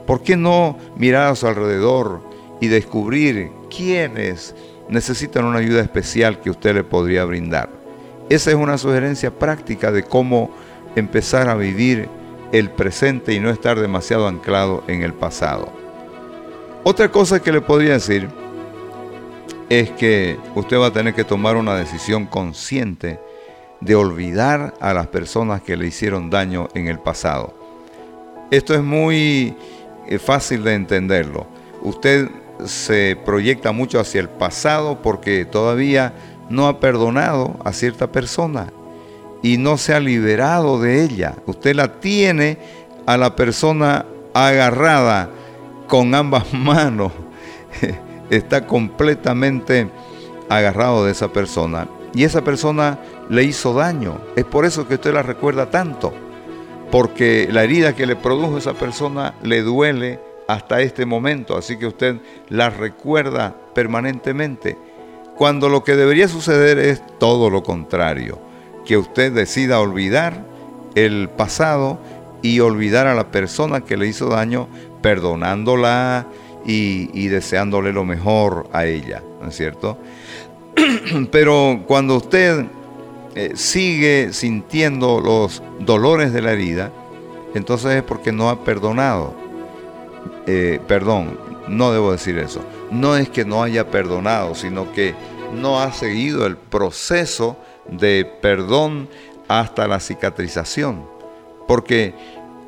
¿Por 0.05 0.21
qué 0.21 0.36
no 0.36 0.77
mirar 0.97 1.32
a 1.32 1.36
su 1.36 1.47
alrededor 1.47 2.21
y 2.59 2.67
descubrir 2.67 3.51
quiénes 3.75 4.55
necesitan 4.89 5.45
una 5.45 5.59
ayuda 5.59 5.82
especial 5.82 6.39
que 6.41 6.49
usted 6.49 6.75
le 6.75 6.84
podría 6.84 7.25
brindar? 7.25 7.69
Esa 8.30 8.51
es 8.51 8.55
una 8.55 8.77
sugerencia 8.77 9.32
práctica 9.32 9.91
de 9.91 10.03
cómo 10.03 10.51
empezar 10.95 11.49
a 11.49 11.55
vivir 11.55 12.09
el 12.51 12.69
presente 12.69 13.34
y 13.34 13.39
no 13.39 13.49
estar 13.49 13.80
demasiado 13.80 14.27
anclado 14.27 14.84
en 14.88 15.03
el 15.03 15.13
pasado. 15.13 15.78
Otra 16.84 17.11
cosa 17.11 17.41
que 17.41 17.51
le 17.51 17.59
podría 17.59 17.93
decir 17.93 18.30
es 19.69 19.91
que 19.91 20.39
usted 20.55 20.80
va 20.80 20.88
a 20.88 20.93
tener 20.93 21.13
que 21.13 21.25
tomar 21.25 21.57
una 21.57 21.75
decisión 21.75 22.25
consciente 22.25 23.19
de 23.82 23.95
olvidar 23.95 24.73
a 24.80 24.93
las 24.93 25.07
personas 25.07 25.61
que 25.61 25.75
le 25.75 25.88
hicieron 25.88 26.30
daño 26.30 26.69
en 26.73 26.88
el 26.88 26.99
pasado. 26.99 27.53
Esto 28.49 28.73
es 28.73 28.82
muy 28.82 29.55
eh, 30.07 30.19
fácil 30.19 30.63
de 30.63 30.73
entenderlo. 30.73 31.47
Usted 31.82 32.30
se 32.65 33.17
proyecta 33.25 33.71
mucho 33.73 33.99
hacia 33.99 34.21
el 34.21 34.30
pasado 34.30 35.01
porque 35.01 35.45
todavía 35.45 36.13
no 36.49 36.67
ha 36.67 36.80
perdonado 36.80 37.57
a 37.63 37.73
cierta 37.73 38.11
persona 38.11 38.71
y 39.43 39.57
no 39.57 39.77
se 39.77 39.93
ha 39.93 39.99
liberado 39.99 40.82
de 40.82 41.03
ella. 41.03 41.36
Usted 41.45 41.75
la 41.75 41.99
tiene 41.99 42.57
a 43.05 43.17
la 43.17 43.36
persona 43.36 44.05
agarrada 44.34 45.30
con 45.90 46.16
ambas 46.16 46.54
manos 46.54 47.12
está 48.30 48.66
completamente 48.66 49.90
agarrado 50.48 51.04
de 51.04 51.12
esa 51.12 51.34
persona 51.34 51.90
y 52.14 52.24
esa 52.24 52.44
persona 52.44 53.00
le 53.30 53.44
hizo 53.44 53.74
daño. 53.74 54.20
Es 54.38 54.46
por 54.46 54.66
eso 54.66 54.88
que 54.88 54.96
usted 54.96 55.14
la 55.14 55.24
recuerda 55.24 55.70
tanto, 55.70 56.14
porque 56.92 57.50
la 57.52 57.64
herida 57.64 57.96
que 57.96 58.06
le 58.06 58.16
produjo 58.16 58.58
esa 58.58 58.74
persona 58.74 59.36
le 59.44 59.62
duele 59.62 60.20
hasta 60.48 60.82
este 60.82 61.06
momento, 61.06 61.58
así 61.58 61.78
que 61.78 61.86
usted 61.86 62.18
la 62.48 62.70
recuerda 62.70 63.56
permanentemente. 63.76 64.78
Cuando 65.36 65.70
lo 65.70 65.84
que 65.84 65.96
debería 65.96 66.28
suceder 66.28 66.80
es 66.80 67.02
todo 67.20 67.50
lo 67.50 67.64
contrario, 67.64 68.40
que 68.86 68.98
usted 68.98 69.32
decida 69.32 69.80
olvidar 69.80 70.44
el 70.96 71.30
pasado 71.30 72.00
y 72.42 72.60
olvidar 72.62 73.08
a 73.08 73.16
la 73.16 73.32
persona 73.32 73.82
que 73.82 73.98
le 73.98 74.08
hizo 74.08 74.28
daño, 74.28 74.68
perdonándola, 75.02 76.28
y, 76.66 77.28
deseándole 77.28 77.93
lo 77.93 78.06
mejor 78.06 78.70
a 78.74 78.86
ella, 78.86 79.24
¿no 79.41 79.50
es 79.50 79.56
cierto? 79.56 79.97
Pero 81.32 81.84
cuando 81.88 82.18
usted 82.18 82.66
eh, 83.36 83.52
sigue 83.56 84.34
sintiendo 84.34 85.20
los 85.20 85.64
dolores 85.80 86.34
de 86.34 86.41
la 86.41 86.52
herida, 86.52 86.91
entonces 87.56 87.95
es 87.95 88.04
porque 88.04 88.32
no 88.32 88.50
ha 88.50 88.64
perdonado. 88.64 89.34
Eh, 90.45 90.80
perdón, 90.88 91.39
no 91.68 91.91
debo 91.91 92.12
decir 92.12 92.38
eso. 92.38 92.62
No 92.91 93.16
es 93.16 93.30
que 93.30 93.45
no 93.45 93.64
haya 93.64 93.89
perdonado, 93.89 94.56
sino 94.56 94.91
que 94.91 95.16
no 95.56 95.80
ha 95.80 95.91
seguido 95.91 96.45
el 96.45 96.58
proceso 96.58 97.58
de 97.89 98.32
perdón 98.41 99.10
hasta 99.47 99.88
la 99.88 100.00
cicatrización. 100.00 101.04
Porque 101.68 102.14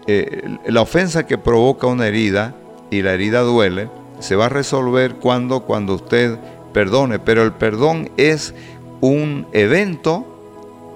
eh, 0.07 0.57
la 0.65 0.81
ofensa 0.81 1.25
que 1.25 1.37
provoca 1.37 1.87
una 1.87 2.07
herida 2.07 2.55
y 2.89 3.01
la 3.01 3.13
herida 3.13 3.41
duele, 3.41 3.89
se 4.19 4.35
va 4.35 4.47
a 4.47 4.49
resolver 4.49 5.15
cuando, 5.15 5.61
cuando 5.61 5.95
usted 5.95 6.37
perdone. 6.73 7.19
Pero 7.19 7.43
el 7.43 7.53
perdón 7.53 8.11
es 8.17 8.53
un 8.99 9.47
evento 9.53 10.25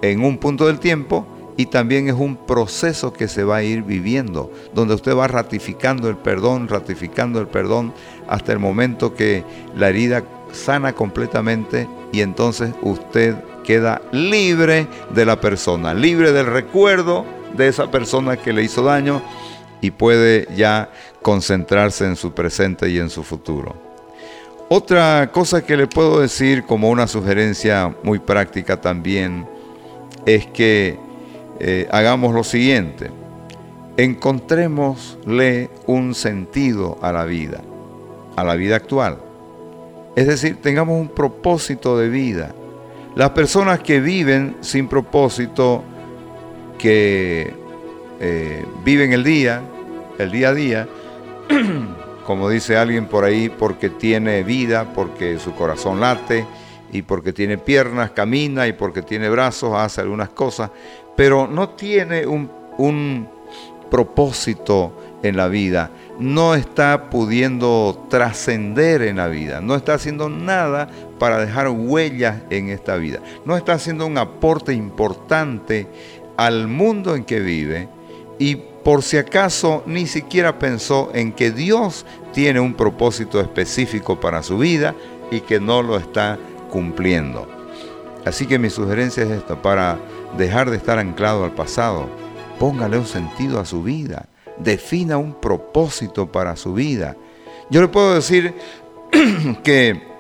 en 0.02 0.24
un 0.24 0.38
punto 0.38 0.68
del 0.68 0.80
tiempo 0.80 1.26
y 1.58 1.68
también 1.68 2.10
es 2.10 2.16
un 2.16 2.36
proceso 2.36 3.14
que 3.14 3.28
se 3.28 3.44
va 3.44 3.58
a 3.58 3.64
ir 3.64 3.84
viviendo, 3.84 4.52
donde 4.74 4.96
usted 4.96 5.16
va 5.16 5.28
ratificando 5.28 6.10
el 6.10 6.18
perdón, 6.18 6.68
ratificando 6.68 7.40
el 7.40 7.48
perdón 7.48 7.94
hasta 8.28 8.52
el 8.52 8.60
momento 8.60 9.16
que 9.16 9.44
la 9.76 9.90
herida 9.90 10.24
sana 10.52 10.94
completamente 10.94 11.88
y 12.12 12.22
entonces 12.22 12.74
usted 12.82 13.36
queda 13.64 14.02
libre 14.12 14.88
de 15.14 15.26
la 15.26 15.40
persona, 15.40 15.94
libre 15.94 16.32
del 16.32 16.46
recuerdo 16.46 17.26
de 17.54 17.68
esa 17.68 17.90
persona 17.92 18.38
que 18.38 18.54
le 18.54 18.64
hizo 18.64 18.84
daño 18.84 19.22
y 19.82 19.92
puede 19.92 20.48
ya 20.56 20.90
concentrarse 21.22 22.06
en 22.06 22.16
su 22.16 22.34
presente 22.34 22.90
y 22.90 22.98
en 22.98 23.10
su 23.10 23.24
futuro. 23.24 23.76
Otra 24.68 25.30
cosa 25.32 25.64
que 25.64 25.78
le 25.78 25.86
puedo 25.86 26.22
decir 26.22 26.64
como 26.64 26.90
una 26.90 27.06
sugerencia 27.06 27.96
muy 28.04 28.18
práctica 28.18 28.82
también 28.82 29.48
es 30.26 30.48
que 30.48 30.98
eh, 31.60 31.88
hagamos 31.92 32.34
lo 32.34 32.44
siguiente. 32.44 33.12
Encontrémosle 33.98 35.70
un 35.86 36.16
sentido 36.16 36.98
a 37.02 37.12
la 37.12 37.26
vida, 37.26 37.62
a 38.36 38.44
la 38.44 38.56
vida 38.56 38.76
actual. 38.76 39.20
Es 40.16 40.28
decir, 40.28 40.58
tengamos 40.62 41.00
un 41.00 41.10
propósito 41.10 41.98
de 41.98 42.10
vida. 42.10 42.56
Las 43.16 43.30
personas 43.32 43.80
que 43.80 44.00
viven 44.00 44.58
sin 44.62 44.88
propósito, 44.88 45.84
que 46.78 47.54
eh, 48.20 48.66
viven 48.84 49.14
el 49.14 49.24
día, 49.24 49.62
el 50.18 50.32
día 50.32 50.50
a 50.50 50.54
día, 50.54 50.88
como 52.26 52.50
dice 52.50 52.78
alguien 52.78 53.08
por 53.08 53.24
ahí, 53.24 53.50
porque 53.50 53.90
tiene 53.90 54.44
vida, 54.44 54.94
porque 54.94 55.38
su 55.40 55.54
corazón 55.54 56.00
late 56.00 56.46
y 56.92 57.02
porque 57.02 57.34
tiene 57.34 57.58
piernas, 57.58 58.12
camina 58.12 58.68
y 58.68 58.74
porque 58.74 59.02
tiene 59.02 59.30
brazos, 59.30 59.74
hace 59.76 60.02
algunas 60.02 60.30
cosas, 60.30 60.72
pero 61.16 61.48
no 61.48 61.70
tiene 61.70 62.26
un, 62.26 62.50
un 62.78 63.28
propósito 63.90 64.94
en 65.24 65.38
la 65.38 65.48
vida, 65.48 65.90
no 66.20 66.56
está 66.56 67.10
pudiendo 67.10 68.06
trascender 68.10 69.02
en 69.02 69.18
la 69.18 69.28
vida, 69.28 69.62
no 69.62 69.76
está 69.76 69.96
haciendo 69.96 70.30
nada 70.30 70.88
para 71.20 71.40
dejar 71.40 71.70
huellas 71.70 72.44
en 72.50 72.70
esta 72.70 72.96
vida, 72.98 73.20
no 73.46 73.58
está 73.58 73.74
haciendo 73.74 74.06
un 74.06 74.18
aporte 74.18 74.74
importante 74.74 75.88
al 76.38 76.68
mundo 76.68 77.16
en 77.16 77.24
que 77.24 77.40
vive 77.40 77.88
y 78.40 78.56
por 78.84 79.02
si 79.02 79.18
acaso 79.18 79.84
ni 79.86 80.06
siquiera 80.06 80.60
pensó 80.60 81.10
en 81.14 81.32
que 81.32 81.52
Dios 81.52 82.06
tiene 82.34 82.60
un 82.60 82.74
propósito 82.74 83.42
específico 83.42 84.20
para 84.20 84.44
su 84.44 84.58
vida 84.58 84.94
y 85.32 85.42
que 85.42 85.60
no 85.60 85.82
lo 85.82 85.98
está 85.98 86.38
cumpliendo. 86.70 87.48
Así 88.26 88.46
que 88.46 88.60
mi 88.60 88.70
sugerencia 88.70 89.24
es 89.24 89.32
esta, 89.32 89.62
para 89.62 89.98
dejar 90.38 90.70
de 90.70 90.78
estar 90.78 91.00
anclado 91.00 91.44
al 91.44 91.52
pasado, 91.52 92.08
póngale 92.60 92.98
un 92.98 93.06
sentido 93.06 93.60
a 93.60 93.66
su 93.66 93.84
vida, 93.84 94.28
defina 94.58 95.18
un 95.18 95.34
propósito 95.40 96.32
para 96.32 96.56
su 96.56 96.74
vida. 96.74 97.16
Yo 97.70 97.82
le 97.82 97.88
puedo 97.88 98.16
decir 98.16 98.54
que 99.64 100.16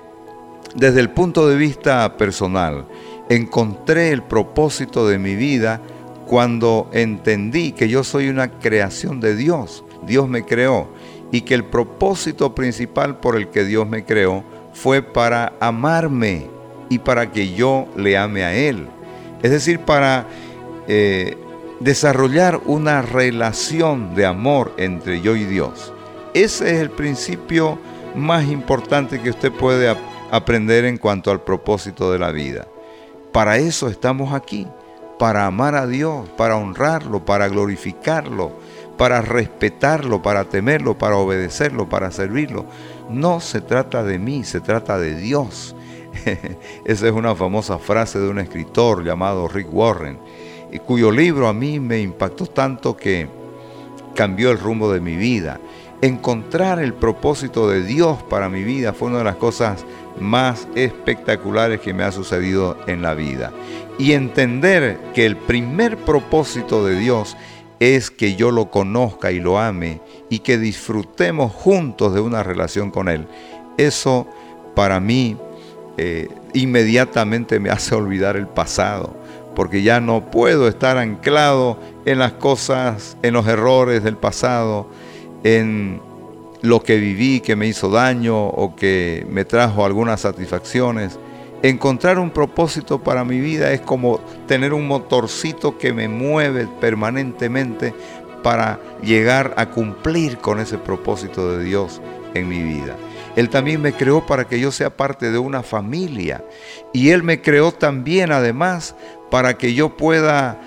desde 0.75 0.99
el 0.99 1.09
punto 1.09 1.47
de 1.47 1.55
vista 1.55 2.17
personal, 2.17 2.85
encontré 3.29 4.11
el 4.11 4.21
propósito 4.23 5.07
de 5.07 5.17
mi 5.17 5.35
vida 5.35 5.81
cuando 6.25 6.89
entendí 6.93 7.71
que 7.71 7.87
yo 7.87 8.03
soy 8.03 8.29
una 8.29 8.49
creación 8.51 9.19
de 9.19 9.35
Dios. 9.35 9.83
Dios 10.05 10.27
me 10.27 10.43
creó 10.43 10.87
y 11.31 11.41
que 11.41 11.53
el 11.53 11.65
propósito 11.65 12.55
principal 12.55 13.19
por 13.19 13.35
el 13.35 13.49
que 13.49 13.65
Dios 13.65 13.87
me 13.87 14.05
creó 14.05 14.43
fue 14.73 15.01
para 15.01 15.53
amarme 15.59 16.47
y 16.89 16.99
para 16.99 17.31
que 17.31 17.53
yo 17.53 17.87
le 17.95 18.17
ame 18.17 18.43
a 18.43 18.53
Él. 18.53 18.87
Es 19.41 19.51
decir, 19.51 19.79
para 19.79 20.27
eh, 20.87 21.37
desarrollar 21.79 22.61
una 22.65 23.01
relación 23.01 24.15
de 24.15 24.25
amor 24.25 24.73
entre 24.77 25.21
yo 25.21 25.35
y 25.35 25.45
Dios. 25.45 25.93
Ese 26.33 26.75
es 26.75 26.81
el 26.81 26.89
principio 26.89 27.79
más 28.15 28.45
importante 28.45 29.21
que 29.21 29.29
usted 29.29 29.51
puede 29.51 29.93
aprender 30.31 30.85
en 30.85 30.97
cuanto 30.97 31.31
al 31.31 31.41
propósito 31.41 32.11
de 32.11 32.19
la 32.19 32.31
vida. 32.31 32.67
Para 33.31 33.57
eso 33.57 33.89
estamos 33.89 34.33
aquí, 34.33 34.67
para 35.17 35.45
amar 35.45 35.75
a 35.75 35.87
Dios, 35.87 36.27
para 36.29 36.57
honrarlo, 36.57 37.23
para 37.23 37.47
glorificarlo, 37.47 38.51
para 38.97 39.21
respetarlo, 39.21 40.21
para 40.21 40.45
temerlo, 40.45 40.97
para 40.97 41.17
obedecerlo, 41.17 41.87
para 41.87 42.11
servirlo. 42.11 42.65
No 43.09 43.39
se 43.39 43.61
trata 43.61 44.03
de 44.03 44.19
mí, 44.19 44.43
se 44.43 44.61
trata 44.61 44.97
de 44.97 45.15
Dios. 45.15 45.75
Esa 46.85 47.07
es 47.07 47.13
una 47.13 47.35
famosa 47.35 47.77
frase 47.77 48.19
de 48.19 48.29
un 48.29 48.39
escritor 48.39 49.03
llamado 49.03 49.47
Rick 49.47 49.67
Warren, 49.71 50.19
cuyo 50.85 51.11
libro 51.11 51.47
a 51.47 51.53
mí 51.53 51.79
me 51.79 51.99
impactó 51.99 52.47
tanto 52.47 52.97
que 52.97 53.27
cambió 54.13 54.51
el 54.51 54.59
rumbo 54.59 54.91
de 54.91 54.99
mi 54.99 55.15
vida. 55.15 55.59
Encontrar 56.01 56.79
el 56.79 56.93
propósito 56.93 57.69
de 57.69 57.83
Dios 57.83 58.21
para 58.23 58.49
mi 58.49 58.63
vida 58.63 58.93
fue 58.93 59.07
una 59.09 59.19
de 59.19 59.23
las 59.23 59.37
cosas 59.37 59.85
más 60.19 60.67
espectaculares 60.75 61.79
que 61.79 61.93
me 61.93 62.03
ha 62.03 62.11
sucedido 62.11 62.77
en 62.87 63.01
la 63.01 63.13
vida. 63.13 63.51
Y 63.97 64.13
entender 64.13 64.97
que 65.13 65.25
el 65.25 65.37
primer 65.37 65.97
propósito 65.97 66.85
de 66.85 66.97
Dios 66.97 67.35
es 67.79 68.11
que 68.11 68.35
yo 68.35 68.51
lo 68.51 68.71
conozca 68.71 69.31
y 69.31 69.39
lo 69.39 69.59
ame 69.59 70.01
y 70.29 70.39
que 70.39 70.57
disfrutemos 70.57 71.51
juntos 71.51 72.13
de 72.13 72.21
una 72.21 72.43
relación 72.43 72.91
con 72.91 73.09
Él. 73.09 73.27
Eso 73.77 74.27
para 74.75 74.99
mí 74.99 75.37
eh, 75.97 76.29
inmediatamente 76.53 77.59
me 77.59 77.69
hace 77.69 77.95
olvidar 77.95 78.35
el 78.35 78.47
pasado, 78.47 79.15
porque 79.55 79.81
ya 79.81 79.99
no 80.01 80.29
puedo 80.31 80.67
estar 80.67 80.97
anclado 80.97 81.79
en 82.05 82.19
las 82.19 82.33
cosas, 82.33 83.17
en 83.21 83.33
los 83.33 83.47
errores 83.47 84.03
del 84.03 84.17
pasado, 84.17 84.87
en 85.43 86.01
lo 86.65 86.81
que 86.81 86.97
viví 86.97 87.41
que 87.41 87.55
me 87.55 87.67
hizo 87.67 87.89
daño 87.89 88.47
o 88.47 88.75
que 88.75 89.25
me 89.29 89.45
trajo 89.45 89.85
algunas 89.85 90.21
satisfacciones. 90.21 91.19
Encontrar 91.61 92.19
un 92.19 92.31
propósito 92.31 93.01
para 93.01 93.23
mi 93.23 93.39
vida 93.39 93.71
es 93.71 93.81
como 93.81 94.19
tener 94.47 94.73
un 94.73 94.87
motorcito 94.87 95.77
que 95.77 95.93
me 95.93 96.07
mueve 96.07 96.67
permanentemente 96.81 97.93
para 98.43 98.79
llegar 99.01 99.53
a 99.57 99.69
cumplir 99.69 100.37
con 100.37 100.59
ese 100.59 100.77
propósito 100.77 101.51
de 101.55 101.63
Dios 101.63 102.01
en 102.33 102.47
mi 102.47 102.61
vida. 102.61 102.95
Él 103.35 103.49
también 103.49 103.81
me 103.81 103.93
creó 103.93 104.25
para 104.25 104.45
que 104.45 104.59
yo 104.59 104.71
sea 104.71 104.95
parte 104.95 105.31
de 105.31 105.37
una 105.37 105.61
familia. 105.61 106.43
Y 106.93 107.09
Él 107.09 107.23
me 107.23 107.41
creó 107.41 107.71
también 107.71 108.31
además 108.31 108.95
para 109.29 109.57
que 109.57 109.73
yo 109.73 109.97
pueda 109.97 110.61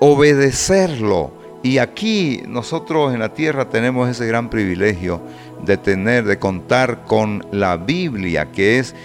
obedecerlo 0.00 1.41
y 1.62 1.78
aquí 1.78 2.42
nosotros 2.48 3.14
en 3.14 3.20
la 3.20 3.34
tierra 3.34 3.68
tenemos 3.68 4.08
ese 4.08 4.26
gran 4.26 4.50
privilegio 4.50 5.22
de 5.64 5.76
tener, 5.76 6.24
de 6.24 6.38
contar 6.38 7.04
con 7.04 7.46
la 7.52 7.76
Biblia, 7.76 8.50
que 8.50 8.80
es 8.80 8.96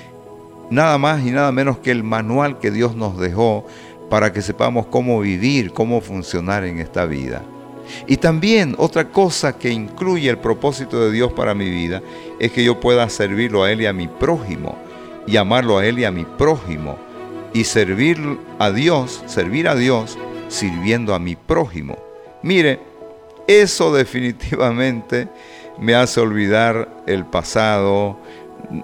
nada 0.72 0.98
más 0.98 1.24
y 1.26 1.32
nada 1.32 1.52
menos 1.52 1.78
que 1.78 1.92
el 1.92 2.04
manual 2.04 2.58
que 2.60 2.72
Dios 2.72 2.96
nos 2.96 3.20
dejó 3.20 3.66
para 4.10 4.34
que 4.34 4.42
sepamos 4.42 4.88
cómo 4.88 5.20
vivir, 5.20 5.72
cómo 5.72 6.02
funcionar 6.02 6.64
en 6.64 6.80
esta 6.80 7.06
vida. 7.06 7.44
Y 8.08 8.18
también 8.18 8.76
otra 8.80 9.10
cosa 9.10 9.58
que 9.58 9.70
incluye 9.70 10.30
el 10.30 10.40
propósito 10.40 11.00
de 11.06 11.12
Dios 11.12 11.32
para 11.34 11.54
mi 11.54 11.70
vida 11.70 12.02
es 12.40 12.52
que 12.52 12.64
yo 12.64 12.80
pueda 12.80 13.08
servirlo 13.10 13.64
a 13.64 13.72
Él 13.72 13.82
y 13.82 13.86
a 13.86 13.94
mi 13.94 14.08
prójimo, 14.08 14.78
y 15.28 15.38
amarlo 15.38 15.78
a 15.78 15.86
Él 15.86 16.00
y 16.00 16.06
a 16.06 16.12
mi 16.12 16.26
prójimo, 16.26 16.98
y 17.54 17.66
servir 17.66 18.18
a 18.58 18.72
Dios, 18.72 19.24
servir 19.28 19.68
a 19.68 19.76
Dios 19.76 20.18
sirviendo 20.50 21.14
a 21.14 21.20
mi 21.20 21.36
prójimo. 21.36 22.07
Mire, 22.48 22.80
eso 23.46 23.94
definitivamente 23.94 25.28
me 25.80 25.96
hace 25.96 26.22
olvidar 26.22 27.04
el 27.06 27.26
pasado, 27.26 28.20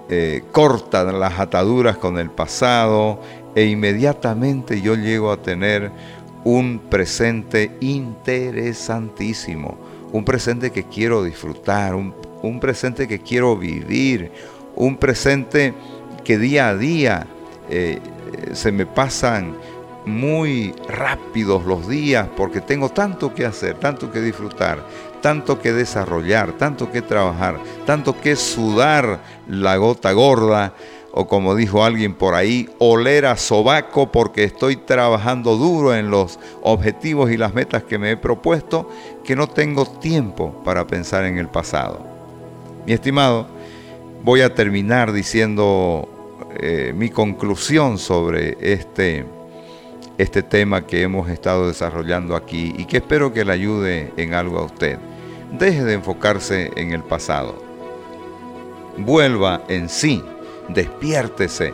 eh, 0.10 0.44
corta 0.52 1.06
las 1.06 1.40
ataduras 1.40 1.96
con 1.96 2.20
el 2.20 2.30
pasado 2.30 3.22
e 3.56 3.64
inmediatamente 3.64 4.82
yo 4.82 4.96
llego 4.96 5.32
a 5.32 5.42
tener 5.42 5.92
un 6.44 6.78
presente 6.90 7.78
interesantísimo, 7.80 9.78
un 10.12 10.26
presente 10.26 10.72
que 10.72 10.84
quiero 10.84 11.24
disfrutar, 11.24 11.96
un, 11.96 12.60
presente 12.60 13.08
que 13.08 13.20
quiero 13.20 13.56
vivir, 13.56 14.30
un 14.76 14.98
presente 14.98 15.74
que 16.26 16.38
día 16.38 16.68
a 16.68 16.76
día 16.76 17.28
eh, 17.70 18.02
se 18.52 18.74
me 18.74 18.86
pasan 18.86 19.56
muy 20.06 20.74
rápidos 20.88 21.66
los 21.66 21.88
días 21.88 22.28
porque 22.36 22.62
tengo 22.62 22.90
tanto 22.90 23.34
que 23.34 23.46
hacer, 23.46 23.76
tanto 23.76 24.12
que 24.12 24.22
disfrutar, 24.22 24.86
tanto 25.22 25.60
que 25.60 25.72
desarrollar, 25.72 26.54
tanto 26.54 26.92
que 26.92 27.02
trabajar, 27.02 27.60
tanto 27.86 28.20
que 28.20 28.36
sudar 28.36 29.22
la 29.48 29.78
gota 29.78 30.12
gorda 30.12 30.74
o 31.16 31.28
como 31.28 31.56
dijo 31.56 31.84
alguien 31.84 32.16
por 32.16 32.34
ahí, 32.34 32.68
oler 32.80 33.28
a 33.28 33.38
sobaco 33.38 34.12
porque 34.12 34.44
estoy 34.44 34.78
trabajando 34.78 35.56
duro 35.56 35.94
en 35.94 36.10
los 36.10 36.40
objetivos 36.64 37.32
y 37.32 37.38
las 37.38 37.54
metas 37.54 37.84
que 37.84 38.00
me 38.00 38.12
he 38.12 38.18
propuesto, 38.18 38.90
que 39.24 39.36
no 39.36 39.48
tengo 39.48 39.86
tiempo 39.86 40.64
para 40.64 40.88
pensar 40.88 41.26
en 41.26 41.38
el 41.38 41.50
pasado. 41.50 42.04
Mi 42.88 42.94
estimado, 42.94 43.46
voy 44.24 44.42
a 44.42 44.56
terminar 44.56 45.14
diciendo 45.14 46.10
eh, 46.60 46.94
mi 46.96 47.10
conclusión 47.10 48.00
sobre 48.00 48.58
este 48.60 49.24
este 50.18 50.44
tema 50.44 50.86
que 50.86 51.02
hemos 51.02 51.30
estado 51.30 51.68
desarrollando 51.68 52.36
aquí 52.36 52.74
y 52.78 52.86
que 52.86 52.98
espero 52.98 53.34
que 53.34 53.46
le 53.46 53.54
ayude 53.54 54.14
en 54.18 54.34
algo 54.34 54.60
a 54.60 54.66
usted. 54.66 54.98
Deje 55.52 55.84
de 55.84 55.94
enfocarse 55.94 56.72
en 56.76 56.92
el 56.94 57.04
pasado. 57.04 57.64
Vuelva 58.98 59.64
en 59.70 59.90
sí, 59.90 60.24
despiértese 60.70 61.74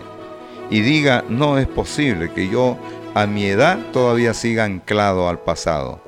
y 0.69 0.81
diga, 0.81 1.23
no 1.27 1.57
es 1.57 1.67
posible 1.67 2.31
que 2.31 2.47
yo 2.47 2.77
a 3.13 3.25
mi 3.25 3.45
edad 3.45 3.77
todavía 3.91 4.33
siga 4.33 4.65
anclado 4.65 5.27
al 5.27 5.39
pasado. 5.39 6.01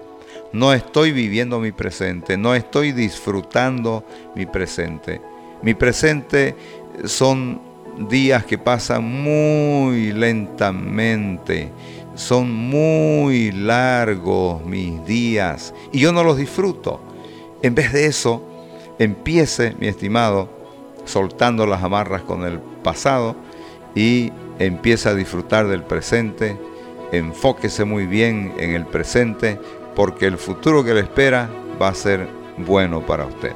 No 0.53 0.73
estoy 0.73 1.11
viviendo 1.11 1.59
mi 1.59 1.71
presente, 1.71 2.37
no 2.37 2.55
estoy 2.55 2.91
disfrutando 2.91 4.03
mi 4.35 4.45
presente. 4.45 5.21
Mi 5.61 5.73
presente 5.73 6.55
son 7.05 7.61
días 8.09 8.45
que 8.45 8.57
pasan 8.57 9.03
muy 9.03 10.11
lentamente 10.11 11.69
son 12.15 12.51
muy 12.51 13.51
largos 13.51 14.63
mis 14.65 15.03
días 15.05 15.73
y 15.91 15.99
yo 15.99 16.11
no 16.11 16.23
los 16.23 16.37
disfruto. 16.37 16.99
En 17.61 17.75
vez 17.75 17.93
de 17.93 18.05
eso, 18.05 18.43
empiece, 18.99 19.75
mi 19.79 19.87
estimado, 19.87 20.49
soltando 21.05 21.65
las 21.65 21.83
amarras 21.83 22.21
con 22.23 22.43
el 22.45 22.59
pasado 22.59 23.35
y 23.95 24.31
empiece 24.59 25.09
a 25.09 25.15
disfrutar 25.15 25.67
del 25.67 25.83
presente. 25.83 26.57
Enfóquese 27.11 27.83
muy 27.83 28.05
bien 28.05 28.53
en 28.57 28.71
el 28.71 28.85
presente 28.85 29.59
porque 29.95 30.25
el 30.25 30.37
futuro 30.37 30.83
que 30.83 30.93
le 30.93 31.01
espera 31.01 31.49
va 31.81 31.89
a 31.89 31.95
ser 31.95 32.27
bueno 32.57 33.05
para 33.05 33.25
usted. 33.25 33.51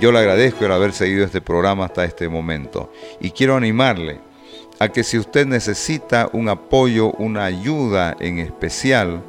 Yo 0.00 0.12
le 0.12 0.20
agradezco 0.20 0.64
el 0.64 0.72
haber 0.72 0.92
seguido 0.92 1.24
este 1.24 1.40
programa 1.40 1.86
hasta 1.86 2.04
este 2.04 2.28
momento 2.28 2.92
y 3.20 3.30
quiero 3.30 3.56
animarle 3.56 4.20
a 4.78 4.88
que 4.90 5.04
si 5.04 5.18
usted 5.18 5.46
necesita 5.46 6.28
un 6.32 6.48
apoyo, 6.48 7.12
una 7.12 7.44
ayuda 7.44 8.16
en 8.20 8.38
especial, 8.38 9.22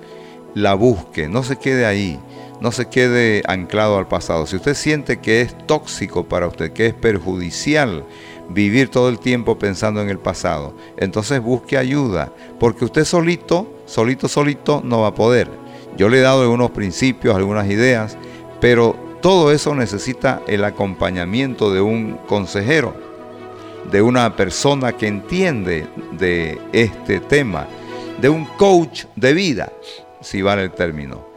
la 0.54 0.74
busque, 0.74 1.28
no 1.28 1.44
se 1.44 1.58
quede 1.58 1.86
ahí, 1.86 2.20
no 2.62 2.72
se 2.72 2.88
quede 2.88 3.44
anclado 3.48 3.98
al 3.98 4.08
pasado. 4.08 4.46
Si 4.46 4.56
usted 4.56 4.76
siente 4.76 5.20
que 5.20 5.42
es 5.42 5.56
tóxico 5.66 6.26
para 6.26 6.48
usted, 6.48 6.72
que 6.72 6.88
es 6.88 6.94
perjudicial 6.94 8.06
vivir 8.50 8.90
todo 8.90 9.10
el 9.10 9.20
tiempo 9.20 9.58
pensando 9.58 10.02
en 10.02 10.10
el 10.10 10.20
pasado, 10.20 10.76
entonces 10.98 11.42
busque 11.42 11.78
ayuda, 11.78 12.32
porque 12.60 12.86
usted 12.86 13.06
solito, 13.06 13.82
solito, 13.86 14.28
solito 14.28 14.82
no 14.84 15.02
va 15.02 15.10
a 15.10 15.16
poder. 15.16 15.50
Yo 15.98 16.10
le 16.10 16.20
he 16.20 16.22
dado 16.22 16.44
algunos 16.44 16.72
principios, 16.72 17.36
algunas 17.36 17.68
ideas, 17.70 18.18
pero 18.60 18.96
todo 19.22 19.52
eso 19.52 19.76
necesita 19.76 20.42
el 20.48 20.64
acompañamiento 20.64 21.74
de 21.74 21.82
un 21.82 22.18
consejero 22.28 23.09
de 23.92 24.02
una 24.02 24.36
persona 24.36 24.94
que 24.94 25.08
entiende 25.08 25.88
de 26.12 26.60
este 26.74 27.20
tema, 27.20 27.68
de 28.22 28.30
un 28.30 28.46
coach 28.46 29.06
de 29.16 29.34
vida, 29.34 29.72
si 30.22 30.42
vale 30.42 30.64
el 30.64 30.72
término. 30.72 31.28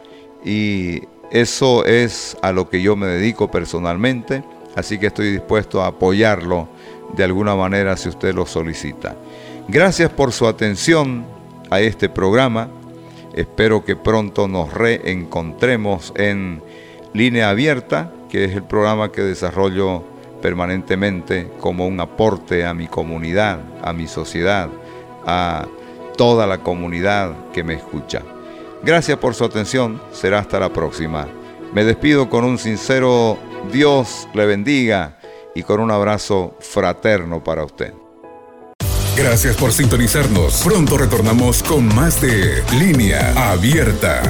Y 0.45 1.03
eso 1.31 1.85
es 1.85 2.37
a 2.43 2.53
lo 2.53 2.69
que 2.69 2.83
yo 2.83 2.97
me 2.97 3.07
dedico 3.07 3.51
personalmente, 3.51 4.45
así 4.77 4.99
que 4.99 5.07
estoy 5.07 5.31
dispuesto 5.31 5.83
a 5.83 5.89
apoyarlo 5.89 6.69
de 7.17 7.25
alguna 7.25 7.55
manera 7.55 7.97
si 7.97 8.09
usted 8.09 8.35
lo 8.35 8.47
solicita. 8.47 9.17
Gracias 9.69 10.11
por 10.11 10.33
su 10.33 10.47
atención 10.47 11.25
a 11.71 11.81
este 11.81 12.09
programa. 12.09 12.69
Espero 13.35 13.85
que 13.85 13.97
pronto 13.97 14.49
nos 14.49 14.75
reencontremos 14.75 16.13
en 16.17 16.63
Línea 17.15 17.51
Abierta, 17.51 18.13
que 18.29 18.45
es 18.45 18.53
el 18.53 18.65
programa 18.65 19.13
que 19.13 19.23
desarrollo 19.23 20.05
permanentemente 20.43 21.51
como 21.61 21.87
un 21.87 21.99
aporte 22.01 22.67
a 22.67 22.75
mi 22.75 22.89
comunidad, 22.89 23.61
a 23.83 23.95
mi 23.95 24.07
sociedad, 24.07 24.69
a 25.25 25.67
toda 26.17 26.47
la 26.47 26.59
comunidad 26.59 27.33
que 27.53 27.65
me 27.65 27.75
escucha. 27.75 28.23
Gracias 28.83 29.17
por 29.17 29.35
su 29.35 29.45
atención, 29.45 30.03
será 30.13 30.41
hasta 30.41 30.61
la 30.61 30.71
próxima. 30.71 31.27
Me 31.73 31.85
despido 31.85 32.29
con 32.29 32.45
un 32.45 32.59
sincero 32.59 33.39
Dios 33.71 34.29
le 34.35 34.45
bendiga 34.45 35.19
y 35.55 35.63
con 35.63 35.81
un 35.81 35.91
abrazo 35.91 36.57
fraterno 36.61 37.43
para 37.43 37.65
usted. 37.65 37.95
Gracias 39.17 39.57
por 39.57 39.73
sintonizarnos. 39.73 40.63
Pronto 40.65 40.97
retornamos 40.97 41.63
con 41.63 41.95
más 41.95 42.21
de 42.21 42.63
Línea 42.79 43.53
Abierta. 43.53 44.23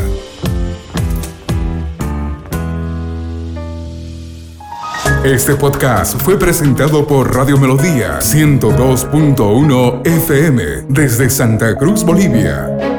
Este 5.25 5.55
podcast 5.55 6.21
fue 6.21 6.37
presentado 6.37 7.07
por 7.07 7.33
Radio 7.33 7.57
Melodía 7.57 8.19
102.1 8.19 10.05
FM 10.05 10.63
desde 10.89 11.31
Santa 11.31 11.77
Cruz, 11.77 12.03
Bolivia. 12.03 12.92